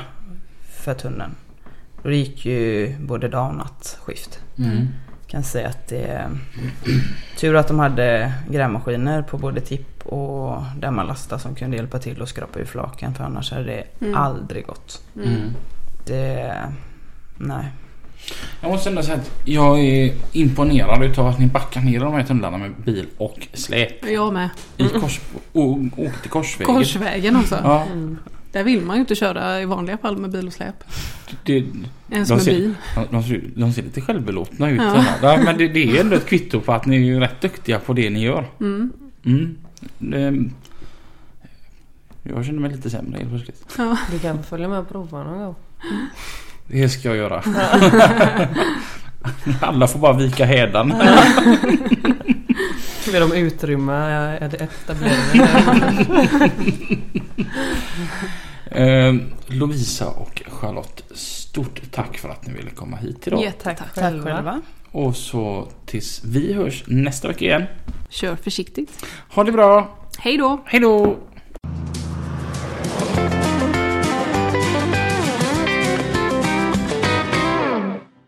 för 0.85 0.95
tunneln. 0.95 1.35
Och 2.03 2.11
det 2.11 2.16
gick 2.16 2.47
ju 2.47 2.95
både 2.99 3.29
dag 3.29 3.49
och 3.51 3.57
nattskift. 3.57 4.41
Mm. 4.59 4.87
Kan 5.35 5.43
säga 5.43 5.68
att 5.68 5.89
det 5.89 6.03
är 6.03 6.28
tur 7.39 7.57
att 7.57 7.68
de 7.68 7.78
hade 7.78 8.32
grävmaskiner 8.51 9.22
på 9.22 9.39
både 9.39 9.61
tipp 9.61 10.07
och 10.07 10.62
där 10.78 10.91
man 10.91 11.07
lastar 11.07 11.39
som 11.39 11.55
kunde 11.55 11.76
hjälpa 11.76 11.99
till 11.99 12.22
att 12.22 12.28
skrapa 12.28 12.59
ur 12.59 12.64
flaken 12.64 13.14
för 13.14 13.24
annars 13.24 13.53
hade 13.53 13.64
det 13.64 13.85
Mm. 14.01 14.14
aldrig 14.14 14.66
gått. 14.66 15.03
Mm. 15.16 15.41
Det... 16.07 16.55
Nej. 17.37 17.64
Jag 18.61 18.70
måste 18.70 18.89
ändå 18.89 19.03
säga 19.03 19.16
att 19.16 19.30
jag 19.45 19.80
är 19.80 20.14
imponerad 20.32 21.05
utav 21.05 21.26
att 21.26 21.39
ni 21.39 21.47
backar 21.47 21.80
ner 21.80 22.01
de 22.01 22.14
här 22.14 22.22
tunnlarna 22.22 22.59
med 22.59 22.72
bil 22.85 23.07
och 23.18 23.49
släp. 23.53 24.07
Jag 24.11 24.32
med. 24.32 24.49
I 24.76 24.89
kors, 24.89 25.20
och 25.53 25.78
till 26.22 26.30
korsvägen. 26.30 26.74
Korsvägen 26.74 27.37
också. 27.37 27.59
Ja, 27.64 27.87
Där 28.55 28.65
vill 28.65 28.81
man 28.81 28.97
ju 28.97 29.01
inte 29.01 29.15
köra 29.15 29.61
i 29.61 29.65
vanliga 29.65 29.99
fall 29.99 30.17
med 30.17 30.31
bil 30.31 30.47
och 30.47 30.53
släp. 30.53 30.85
det, 31.45 31.65
Ens 32.11 32.29
De 32.29 32.35
med 32.35 32.43
ser- 32.45 32.51
bil. 32.55 32.75
de, 32.95 33.07
de, 33.11 33.23
ser, 33.23 33.43
de 33.57 33.73
ser 33.73 33.83
lite 33.83 34.01
självbelåtna 34.01 34.71
ut. 34.71 34.81
Ja. 34.81 35.05
Ja. 35.23 35.37
men 35.45 35.59
det, 35.59 35.69
det 35.69 35.97
är 35.97 36.01
ändå 36.01 36.17
ett 36.17 36.27
kvitto 36.27 36.61
på 36.61 36.73
att 36.73 36.87
ni 36.87 37.09
är 37.11 37.21
rätt 37.21 37.41
duktiga 37.41 37.79
på 37.79 37.93
det 37.93 38.11
ni 38.11 38.23
gör. 38.25 38.45
Mm. 38.61 38.93
Mm. 39.25 39.57
Det, 39.99 40.45
Jag 42.23 42.45
känner 42.45 42.61
mig 42.61 42.71
lite 42.71 42.91
sämre 42.91 43.19
helt 43.19 43.31
plötsligt. 43.31 43.65
Ja. 43.79 43.97
Du 44.13 44.19
kan 44.19 44.43
följa 44.43 44.69
med 44.69 44.79
och 44.79 44.89
prova 44.89 45.25
någon 45.25 45.39
gång. 45.39 45.55
Det 46.67 46.89
ska 46.89 47.09
jag 47.09 47.17
göra. 47.17 47.43
Alla 49.61 49.87
får 49.87 49.99
bara 49.99 50.13
vika 50.13 50.45
hädan. 50.45 50.95
Vill 53.13 53.21
de 53.21 53.33
utrymma 53.33 54.09
etableringen? 54.37 55.49
Eh, 58.75 59.14
Lovisa 59.47 60.09
och 60.09 60.43
Charlotte, 60.47 61.05
stort 61.14 61.81
tack 61.93 62.18
för 62.18 62.29
att 62.29 62.47
ni 62.47 62.53
ville 62.53 62.70
komma 62.70 62.97
hit 62.97 63.27
idag. 63.27 63.43
Jättetack 63.43 63.79
tack 63.79 63.89
själva. 63.95 64.35
själva. 64.35 64.61
Och 64.91 65.16
så 65.16 65.68
tills 65.87 66.25
vi 66.25 66.53
hörs 66.53 66.85
nästa 66.87 67.29
vecka 67.29 67.45
igen. 67.45 67.64
Kör 68.09 68.37
försiktigt. 68.37 69.05
Ha 69.29 69.45
det 69.45 69.53
bra. 69.53 69.99
Hej 70.18 70.37
då. 70.37 70.62
Hej 70.64 70.81
då. 70.81 71.16